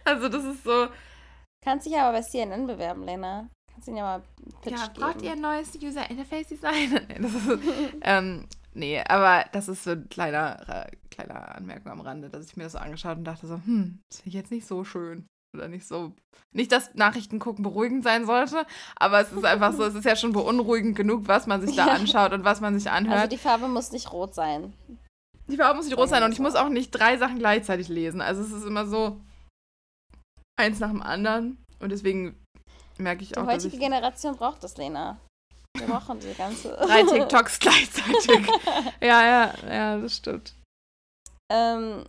Also 0.05 0.29
das 0.29 0.45
ist 0.45 0.65
so, 0.65 0.89
Kannst 1.65 1.87
dich 1.87 1.97
aber 1.97 2.19
bei 2.19 2.23
CNN 2.23 2.67
bewerben, 2.67 3.05
Lena. 3.05 3.49
Kannst 3.83 3.89
ihn 3.89 3.97
ja 3.97 4.05
mal 4.05 4.23
Pitch 4.63 4.79
ja, 4.79 4.87
geben. 4.87 5.01
braucht 5.01 5.23
ihr 5.23 5.33
ein 5.33 5.41
neues 5.41 5.77
User 5.83 6.09
Interface 6.09 6.47
Design? 6.47 7.01
ähm, 8.03 8.47
nee, 8.75 9.03
aber 9.03 9.45
das 9.51 9.67
ist 9.67 9.83
so 9.83 9.91
ein 9.91 10.09
kleiner, 10.09 10.87
äh, 10.87 10.97
kleiner 11.11 11.57
Anmerkung 11.57 11.91
am 11.91 12.01
Rande, 12.01 12.31
dass 12.31 12.47
ich 12.47 12.57
mir 12.57 12.63
das 12.63 12.75
so 12.75 12.79
angeschaut 12.79 13.19
und 13.19 13.25
dachte 13.25 13.49
so, 13.49 13.55
hm, 13.55 13.99
das 14.09 14.21
finde 14.21 14.29
ich 14.29 14.35
jetzt 14.35 14.53
nicht 14.53 14.69
so 14.69 14.85
schön. 14.85 15.27
Oder 15.53 15.67
nicht 15.67 15.85
so. 15.85 16.13
Nicht, 16.53 16.71
dass 16.71 16.95
Nachrichten 16.95 17.41
gucken 17.41 17.65
beruhigend 17.65 18.05
sein 18.05 18.25
sollte, 18.25 18.67
aber 18.95 19.21
es 19.21 19.33
ist 19.33 19.45
einfach 19.45 19.73
so, 19.73 19.83
es 19.83 19.97
ist 19.97 20.05
ja 20.05 20.15
schon 20.15 20.33
beunruhigend 20.33 20.95
genug, 20.95 21.27
was 21.27 21.49
man 21.49 21.61
sich 21.61 21.75
da 21.75 21.87
anschaut 21.93 22.33
und 22.33 22.45
was 22.45 22.61
man 22.61 22.79
sich 22.79 22.89
anhört. 22.89 23.19
Also 23.19 23.31
die 23.31 23.39
Farbe 23.39 23.67
muss 23.67 23.91
nicht 23.91 24.13
rot 24.13 24.33
sein. 24.33 24.73
Die 25.49 25.57
Farbe 25.57 25.79
muss 25.79 25.87
nicht 25.87 25.99
rot 25.99 26.09
sein 26.09 26.23
und 26.23 26.31
ich 26.31 26.37
so. 26.37 26.45
muss 26.45 26.55
auch 26.55 26.69
nicht 26.69 26.93
drei 26.93 27.17
Sachen 27.17 27.41
gleichzeitig 27.41 27.89
lesen. 27.89 28.21
Also 28.21 28.43
es 28.43 28.53
ist 28.53 28.65
immer 28.65 28.87
so 28.87 29.21
eins 30.57 30.79
nach 30.79 30.91
dem 30.91 31.03
anderen. 31.03 31.59
Und 31.81 31.91
deswegen 31.91 32.42
merke 33.03 33.23
ich 33.23 33.31
Die 33.31 33.37
auch, 33.37 33.47
dass 33.47 33.65
heutige 33.65 33.79
Generation 33.79 34.37
braucht 34.37 34.63
das, 34.65 34.77
Lena. 34.77 35.19
Wir 35.77 35.87
brauchen 35.87 36.21
die 36.21 36.35
ganze. 36.35 36.71
drei 36.77 37.03
TikToks 37.03 37.59
gleichzeitig. 37.59 38.47
ja, 39.01 39.25
ja, 39.25 39.55
ja, 39.69 39.99
das 39.99 40.17
stimmt. 40.17 40.55
ähm, 41.51 42.05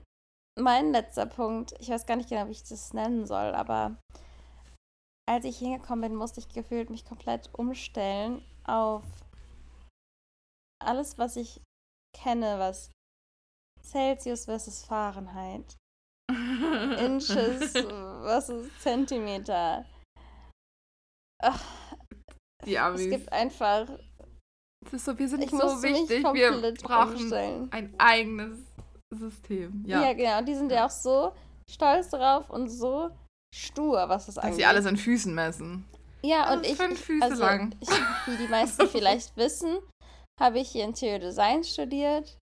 mein 0.59 0.91
letzter 0.91 1.25
Punkt, 1.25 1.73
ich 1.79 1.89
weiß 1.89 2.05
gar 2.05 2.15
nicht 2.15 2.29
genau, 2.29 2.47
wie 2.47 2.51
ich 2.51 2.63
das 2.63 2.93
nennen 2.93 3.25
soll, 3.25 3.55
aber 3.55 3.97
als 5.27 5.45
ich 5.45 5.57
hingekommen 5.57 6.09
bin, 6.09 6.17
musste 6.17 6.39
ich 6.39 6.49
gefühlt 6.49 6.89
mich 6.89 7.05
komplett 7.05 7.49
umstellen 7.53 8.43
auf 8.65 9.03
alles, 10.83 11.17
was 11.17 11.37
ich 11.37 11.61
kenne, 12.15 12.59
was 12.59 12.91
Celsius 13.81 14.45
versus 14.45 14.83
Fahrenheit, 14.83 15.77
Inches 16.29 17.71
versus 17.71 18.67
Zentimeter. 18.79 19.85
Ach, 21.43 21.61
Die 22.65 22.75
es 22.75 22.81
Amis. 22.81 23.09
gibt 23.09 23.31
einfach, 23.33 23.87
Es 24.85 24.93
ist 24.93 25.05
so, 25.05 25.17
wir 25.19 25.27
sind 25.27 25.43
ich 25.43 25.51
so 25.51 25.83
wichtig, 25.83 26.23
wir 26.33 26.73
brauchen 26.81 27.69
ein 27.71 27.93
eigenes 27.99 28.57
System. 29.13 29.83
Ja. 29.85 30.01
Ja. 30.01 30.13
genau. 30.13 30.41
Die 30.45 30.55
sind 30.55 30.71
ja 30.71 30.85
auch 30.85 30.89
so 30.89 31.33
stolz 31.69 32.09
drauf 32.09 32.49
und 32.49 32.69
so 32.69 33.09
stur, 33.53 34.07
was 34.09 34.25
das 34.27 34.35
Dass 34.35 34.43
angeht. 34.45 34.57
sie 34.57 34.65
alles 34.65 34.85
in 34.85 34.97
Füßen 34.97 35.33
messen. 35.35 35.85
ja, 36.23 36.43
Also 36.45 36.57
und 36.59 36.65
ich, 36.65 36.75
fünf 36.77 36.99
Füße 36.99 37.23
also, 37.25 37.43
lang. 37.43 37.75
Ich, 37.81 37.89
wie 37.89 38.37
die 38.37 38.47
meisten 38.47 38.87
vielleicht 38.89 39.35
wissen, 39.37 39.77
habe 40.41 40.59
ich 40.59 40.69
hier 40.69 40.85
Interior 40.85 41.19
Design 41.19 41.63
studiert. 41.63 42.37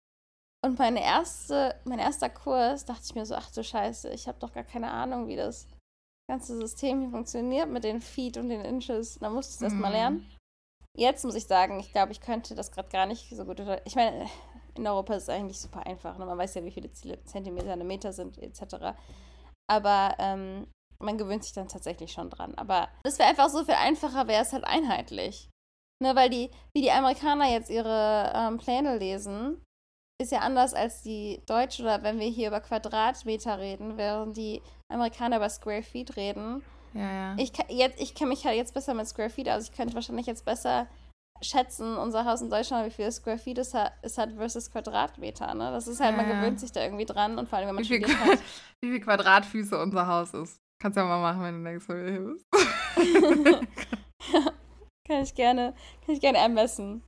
Und 0.66 0.78
meine 0.80 1.02
erste, 1.04 1.80
mein 1.86 2.00
erster 2.00 2.30
Kurs 2.30 2.84
dachte 2.84 3.04
ich 3.06 3.16
mir 3.16 3.26
so, 3.26 3.36
ach 3.36 3.50
du 3.52 3.64
Scheiße, 3.64 4.10
ich 4.10 4.28
habe 4.28 4.40
doch 4.40 4.52
gar 4.52 4.64
keine 4.64 4.90
Ahnung, 4.92 5.28
wie 5.28 5.36
das 5.36 5.68
ganze 6.30 6.58
System 6.58 7.02
hier 7.02 7.10
funktioniert 7.10 7.70
mit 7.70 7.84
den 7.84 8.02
Feet 8.02 8.38
und 8.38 8.50
den 8.50 8.62
Inches. 8.62 9.18
Da 9.20 9.30
musste 9.30 9.52
ich 9.52 9.56
es 9.58 9.62
erst 9.62 9.76
mal 9.78 9.90
Mhm. 9.90 9.94
lernen. 9.94 10.32
Jetzt 10.96 11.24
muss 11.24 11.36
ich 11.36 11.46
sagen, 11.46 11.80
ich 11.80 11.92
glaube, 11.92 12.12
ich 12.12 12.22
könnte 12.22 12.56
das 12.56 12.72
gerade 12.72 12.90
gar 12.90 13.06
nicht 13.06 13.30
so 13.30 13.46
gut. 13.46 13.62
Ich 13.86 13.96
meine, 13.96 14.28
in 14.76 14.88
Europa 14.88 15.14
ist 15.16 15.24
es 15.24 15.30
eigentlich 15.30 15.60
super 15.60 15.86
einfach. 15.86 16.18
Ne? 16.18 16.26
Man 16.26 16.38
weiß 16.38 16.56
ja, 16.56 16.64
wie 16.64 16.72
viele 16.72 16.92
Zentimeter 16.92 17.72
eine 17.72 17.84
Meter 17.84 18.14
sind, 18.14 18.38
etc. 18.40 18.96
Aber 19.70 20.16
ähm, 20.20 20.68
man 21.00 21.18
gewöhnt 21.18 21.44
sich 21.44 21.54
dann 21.54 21.68
tatsächlich 21.68 22.12
schon 22.12 22.30
dran. 22.30 22.56
Aber 22.56 22.90
das 23.04 23.20
wäre 23.20 23.30
einfach 23.30 23.50
so 23.50 23.64
viel 23.64 23.76
einfacher, 23.76 24.28
wäre 24.28 24.42
es 24.42 24.54
halt 24.54 24.64
einheitlich. 24.64 25.50
Ne, 26.02 26.16
weil 26.16 26.30
die, 26.30 26.52
wie 26.74 26.82
die 26.82 26.92
Amerikaner 26.92 27.50
jetzt 27.50 27.70
ihre 27.72 28.32
ähm, 28.36 28.58
Pläne 28.58 28.98
lesen, 28.98 29.64
ist 30.22 30.32
ja 30.32 30.40
anders 30.40 30.74
als 30.74 31.02
die 31.04 31.42
Deutsche 31.46 31.84
oder 31.84 32.02
wenn 32.04 32.20
wir 32.20 32.28
hier 32.28 32.48
über 32.50 32.60
Quadratmeter 32.60 33.60
reden, 33.60 33.98
während 33.98 34.36
die 34.38 34.62
Amerikaner 34.94 35.38
über 35.38 35.50
Square 35.50 35.84
Feet 35.84 36.16
reden. 36.16 36.64
Ja, 36.94 37.12
ja. 37.12 37.36
Ich, 37.38 37.52
jetzt, 37.70 38.02
ich 38.02 38.16
kenne 38.16 38.30
mich 38.30 38.46
halt 38.46 38.56
jetzt 38.56 38.74
besser 38.74 38.94
mit 38.94 39.08
Square 39.08 39.30
Feet 39.30 39.50
aus. 39.50 39.64
Ich 39.64 39.72
könnte 39.74 39.94
wahrscheinlich 39.94 40.26
jetzt 40.26 40.46
besser 40.46 40.88
schätzen, 41.42 41.98
unser 41.98 42.26
Haus 42.26 42.42
in 42.42 42.50
Deutschland, 42.50 42.88
wie 42.88 42.92
viel 42.92 43.12
Square 43.12 43.38
Feet 43.38 43.60
es 43.60 43.74
hat, 43.74 43.92
es 44.02 44.18
hat 44.18 44.32
versus 44.34 44.72
Quadratmeter. 44.72 45.54
Ne? 45.54 45.72
Das 45.72 45.88
ist 45.88 46.00
halt, 46.00 46.16
man 46.18 46.28
Ja, 46.28 46.34
ja. 46.34 46.40
gewöhnt 46.42 46.60
sich 46.60 46.72
da 46.72 46.82
irgendwie 46.82 47.06
dran 47.06 47.38
und 47.38 47.48
vor 47.48 47.60
allem, 47.60 47.68
wenn 47.68 47.76
man 47.76 47.84
wie, 47.84 47.88
viel, 47.88 48.08
hat. 48.08 48.40
wie 48.82 48.90
viel 48.92 49.02
Quadratfüße 49.02 49.80
unser 49.80 50.08
Haus 50.08 50.34
ist. 50.34 50.58
Kannst 50.82 50.98
ja 50.98 51.04
mal 51.06 51.22
machen, 51.22 51.44
wenn 51.44 51.64
du 51.64 51.70
denkst, 51.70 51.86
wo 51.88 51.94
wir 51.94 52.12
hier 52.12 52.22
bist. 52.22 52.46
kann 55.08 55.24
ich 55.24 55.36
gerne, 55.36 55.74
kann 56.06 56.16
ich 56.16 56.22
gerne 56.22 56.38
ermessen. 56.40 57.04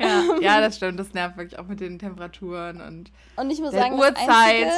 Ja, 0.00 0.22
ja, 0.40 0.60
das 0.60 0.76
stimmt. 0.76 0.98
Das 0.98 1.12
nervt 1.14 1.36
wirklich 1.36 1.58
auch 1.58 1.66
mit 1.66 1.80
den 1.80 1.98
Temperaturen 1.98 2.80
und 2.80 3.12
Und 3.36 3.50
ich 3.50 3.60
muss 3.60 3.70
Der 3.70 3.82
sagen, 3.82 3.96
das 3.96 4.08
Uhrzeit. 4.10 4.28
Einzige, 4.28 4.72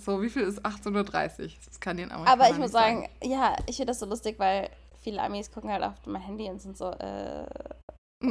so. 0.00 0.22
Wie 0.22 0.30
viel 0.30 0.42
ist 0.42 0.64
18.30 0.64 1.42
Uhr? 1.42 1.50
Das 1.66 1.80
kann 1.80 1.96
den 1.96 2.10
Amerikaner 2.10 2.32
aber 2.32 2.50
ich 2.50 2.58
muss 2.58 2.72
nicht 2.72 2.80
sagen, 2.80 3.08
ja, 3.22 3.56
ich 3.66 3.76
finde 3.76 3.90
das 3.90 4.00
so 4.00 4.06
lustig, 4.06 4.38
weil 4.38 4.70
viele 5.00 5.22
Amis 5.22 5.50
gucken 5.50 5.70
halt 5.70 5.82
auf 5.82 5.94
mein 6.06 6.22
Handy 6.22 6.48
und 6.50 6.60
sind 6.60 6.76
so, 6.76 6.90
äh, 6.90 7.46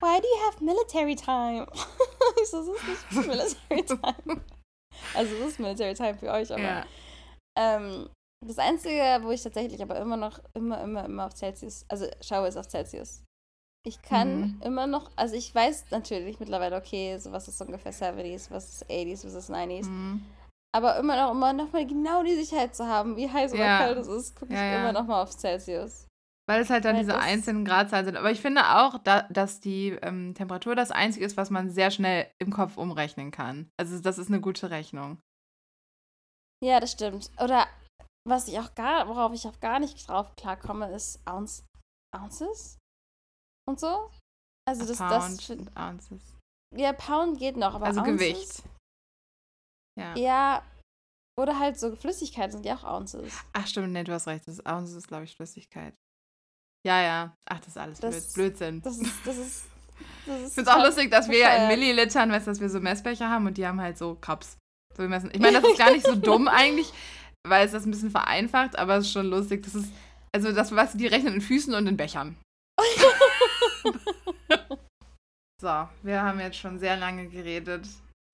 why 0.00 0.20
do 0.20 0.26
you 0.26 0.46
have 0.46 0.64
military 0.64 1.14
time? 1.14 1.66
ich 2.42 2.48
so, 2.48 2.64
das 2.64 2.68
ist 2.68 3.12
nicht 3.12 3.26
military 3.28 3.84
time. 3.84 4.40
Also 5.14 5.34
es 5.36 5.48
ist 5.48 5.60
military 5.60 5.94
time 5.94 6.16
für 6.16 6.30
euch, 6.30 6.50
aber 6.50 6.62
ja. 6.62 6.86
ähm, 7.58 8.08
das 8.44 8.58
Einzige, 8.58 9.20
wo 9.22 9.30
ich 9.30 9.42
tatsächlich 9.42 9.82
aber 9.82 9.98
immer 9.98 10.16
noch, 10.16 10.40
immer, 10.54 10.82
immer, 10.82 11.04
immer 11.04 11.26
auf 11.26 11.34
Celsius, 11.34 11.84
also 11.88 12.06
schaue, 12.20 12.48
ist 12.48 12.56
auf 12.56 12.68
Celsius. 12.68 13.22
Ich 13.86 14.02
kann 14.02 14.40
Mhm. 14.40 14.60
immer 14.64 14.88
noch, 14.88 15.12
also 15.14 15.36
ich 15.36 15.54
weiß 15.54 15.92
natürlich 15.92 16.40
mittlerweile, 16.40 16.74
okay, 16.76 17.16
so 17.18 17.30
was 17.30 17.46
ist 17.46 17.60
ungefähr 17.60 17.92
70s, 17.92 18.50
was 18.50 18.68
ist 18.82 18.90
80s, 18.90 19.24
was 19.24 19.34
ist 19.34 19.48
90s. 19.48 19.86
Mhm. 19.86 20.26
Aber 20.74 20.98
immer 20.98 21.14
noch, 21.16 21.30
immer 21.30 21.52
noch 21.52 21.72
mal 21.72 21.86
genau 21.86 22.24
die 22.24 22.34
Sicherheit 22.34 22.74
zu 22.74 22.84
haben, 22.88 23.16
wie 23.16 23.30
heiß 23.30 23.52
oder 23.52 23.64
Ja. 23.64 23.78
kalt 23.78 23.98
es 23.98 24.08
ist, 24.08 24.34
gucke 24.34 24.52
ich 24.52 24.58
Ja, 24.58 24.66
ja. 24.66 24.80
immer 24.80 24.92
noch 24.92 25.06
mal 25.06 25.22
auf 25.22 25.30
Celsius. 25.30 26.08
Weil 26.48 26.62
es 26.62 26.70
halt 26.70 26.84
dann 26.84 26.96
Weil 26.96 27.02
diese 27.04 27.16
einzelnen 27.16 27.64
Gradzahlen 27.64 28.06
sind. 28.06 28.16
Aber 28.16 28.32
ich 28.32 28.40
finde 28.40 28.62
auch, 28.76 28.98
da, 28.98 29.22
dass 29.30 29.60
die 29.60 29.90
ähm, 30.02 30.34
Temperatur 30.34 30.74
das 30.74 30.90
Einzige 30.90 31.24
ist, 31.24 31.36
was 31.36 31.50
man 31.50 31.70
sehr 31.70 31.92
schnell 31.92 32.26
im 32.40 32.52
Kopf 32.52 32.76
umrechnen 32.76 33.30
kann. 33.30 33.70
Also 33.76 34.00
das 34.00 34.18
ist 34.18 34.28
eine 34.28 34.40
gute 34.40 34.70
Rechnung. 34.70 35.18
Ja, 36.60 36.80
das 36.80 36.90
stimmt. 36.90 37.30
Oder 37.40 37.66
was 38.28 38.48
ich 38.48 38.58
auch 38.58 38.74
gar, 38.74 39.06
worauf 39.06 39.32
ich 39.32 39.46
auch 39.46 39.60
gar 39.60 39.78
nicht 39.78 40.08
drauf 40.08 40.34
klarkomme, 40.34 40.90
ist 40.92 41.20
Ounce, 41.24 41.64
Ounces 42.12 42.78
und 43.68 43.80
so. 43.80 44.10
Also 44.68 44.86
das, 44.86 44.98
das, 44.98 44.98
Pound 44.98 45.42
find- 45.42 45.76
Ounces. 45.76 46.20
ja, 46.74 46.92
Pound 46.92 47.38
geht 47.38 47.56
noch, 47.56 47.74
aber 47.74 47.86
Also 47.86 48.00
Ounces, 48.00 48.16
Gewicht. 48.18 48.62
Ja. 49.98 50.14
Ja, 50.16 50.62
oder 51.38 51.58
halt 51.58 51.78
so 51.78 51.94
Flüssigkeiten 51.96 52.52
sind 52.52 52.66
ja 52.66 52.76
auch 52.76 52.84
Ounces. 52.84 53.32
Ach 53.52 53.66
stimmt, 53.66 53.92
nee, 53.92 54.04
du 54.04 54.12
hast 54.12 54.26
recht. 54.26 54.46
Das 54.46 54.64
Ounces 54.66 54.94
ist, 54.96 55.08
glaube 55.08 55.24
ich, 55.24 55.36
Flüssigkeit. 55.36 55.94
Ja, 56.86 57.02
ja. 57.02 57.34
Ach, 57.50 57.58
das 57.58 57.68
ist 57.68 57.78
alles 57.78 58.00
Das- 58.00 58.32
Blöd, 58.32 58.56
Blödsinn. 58.58 58.82
Das 58.82 58.98
ist, 58.98 59.12
das 59.26 59.36
ist, 59.36 59.64
das 60.26 60.40
ist 60.40 60.48
Ich 60.48 60.54
finde 60.54 60.70
es 60.70 60.76
auch 60.76 60.84
lustig, 60.84 61.10
dass 61.10 61.28
wir 61.28 61.38
ja 61.38 61.56
in. 61.56 61.68
Millilitern, 61.68 62.30
weißt 62.30 62.46
du, 62.46 62.50
dass 62.50 62.60
wir 62.60 62.68
so 62.70 62.80
Messbecher 62.80 63.28
haben 63.28 63.46
und 63.46 63.56
die 63.58 63.66
haben 63.66 63.80
halt 63.80 63.98
so 63.98 64.14
Cups. 64.16 64.56
So 64.96 65.02
wir 65.02 65.08
messen. 65.08 65.30
Ich 65.32 65.40
meine, 65.40 65.60
das 65.60 65.70
ist 65.70 65.78
gar 65.78 65.92
nicht 65.92 66.06
so 66.06 66.14
dumm 66.14 66.48
eigentlich, 66.48 66.92
weil 67.46 67.66
es 67.66 67.72
das 67.72 67.84
ein 67.84 67.90
bisschen 67.90 68.10
vereinfacht, 68.10 68.76
aber 68.78 68.96
es 68.96 69.06
ist 69.06 69.12
schon 69.12 69.26
lustig. 69.26 69.62
Das 69.62 69.74
ist, 69.74 69.92
also 70.34 70.52
das, 70.52 70.72
was 70.74 70.92
die 70.94 71.06
rechnen 71.06 71.34
in 71.34 71.40
Füßen 71.40 71.74
und 71.74 71.86
in 71.86 71.96
Bechern. 71.96 72.36
So, 75.58 75.88
wir 76.02 76.20
haben 76.22 76.38
jetzt 76.38 76.58
schon 76.58 76.78
sehr 76.78 76.98
lange 76.98 77.28
geredet 77.28 77.86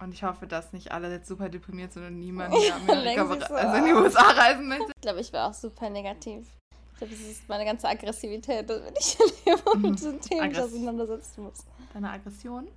und 0.03 0.13
ich 0.13 0.25
hoffe, 0.25 0.49
dass 0.49 0.73
nicht 0.73 0.91
alle 0.91 1.09
jetzt 1.09 1.29
super 1.29 1.49
deprimiert 1.49 1.93
sind 1.93 2.05
und 2.05 2.19
niemand 2.19 2.51
mehr 2.53 2.75
Amerika, 2.89 3.25
so, 3.47 3.55
also 3.55 3.77
in 3.77 3.85
die 3.85 3.93
USA 3.93 4.23
reisen 4.33 4.67
möchte. 4.67 4.91
Ich 4.97 5.01
glaube, 5.03 5.21
ich 5.21 5.33
wäre 5.33 5.45
auch 5.47 5.55
super 5.55 5.89
negativ. 5.89 6.49
Ich 6.95 6.99
glaube, 6.99 7.15
es 7.15 7.21
ist 7.21 7.49
meine 7.49 7.65
ganze 7.65 7.87
Aggressivität, 7.89 8.69
wenn 8.69 8.93
ich 8.99 9.17
hier 9.45 9.57
Mhm. 9.73 9.83
mit 9.83 9.95
diesen 10.01 10.21
Themen 10.21 10.41
Aggress- 10.53 10.65
auseinandersetzen 10.65 11.45
muss. 11.45 11.65
Deine 11.95 12.11
Aggression? 12.11 12.69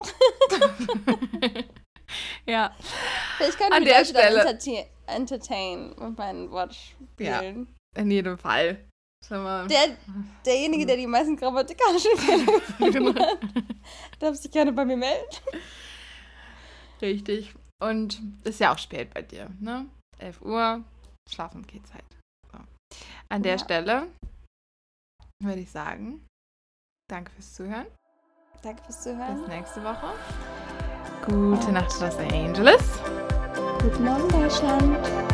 ja. 2.46 2.72
Ich 3.40 3.56
könnte 3.56 3.74
An 3.76 3.84
der 3.84 4.04
Stelle. 4.04 4.58
entertain, 5.06 5.94
mit 5.98 6.16
meinen 6.16 6.50
Wortspielen. 6.52 7.74
In 7.96 8.10
jedem 8.12 8.38
Fall. 8.38 8.87
Schau 9.26 9.42
mal. 9.42 9.66
Der, 9.68 9.96
derjenige, 10.44 10.86
der 10.86 10.96
die 10.96 11.06
meisten 11.06 11.36
grammatikalischen 11.36 12.16
Fehler 12.16 13.14
hat, 13.14 13.38
darf 14.18 14.36
sich 14.36 14.50
gerne 14.50 14.72
bei 14.72 14.84
mir 14.84 14.96
melden. 14.96 15.26
Richtig. 17.02 17.54
Und 17.82 18.20
ist 18.44 18.60
ja 18.60 18.72
auch 18.72 18.78
spät 18.78 19.12
bei 19.14 19.22
dir, 19.22 19.50
ne? 19.60 19.86
11 20.18 20.42
Uhr, 20.42 20.82
schlafen 21.30 21.64
geht 21.66 21.86
Zeit. 21.86 22.04
So. 22.52 22.58
An 23.28 23.42
der 23.42 23.52
Ja. 23.52 23.58
Stelle 23.58 24.08
würde 25.42 25.60
ich 25.60 25.70
sagen, 25.70 26.26
danke 27.08 27.30
fürs 27.32 27.54
Zuhören. 27.54 27.86
Danke 28.62 28.82
fürs 28.82 29.02
Zuhören. 29.04 29.38
Bis 29.40 29.48
nächste 29.48 29.84
Woche. 29.84 30.12
Gute 31.24 31.70
Nacht, 31.70 31.92
Los 32.00 32.16
Angeles. 32.16 32.82
Guten 33.80 34.04
Morgen, 34.04 34.28
Deutschland. 34.28 35.27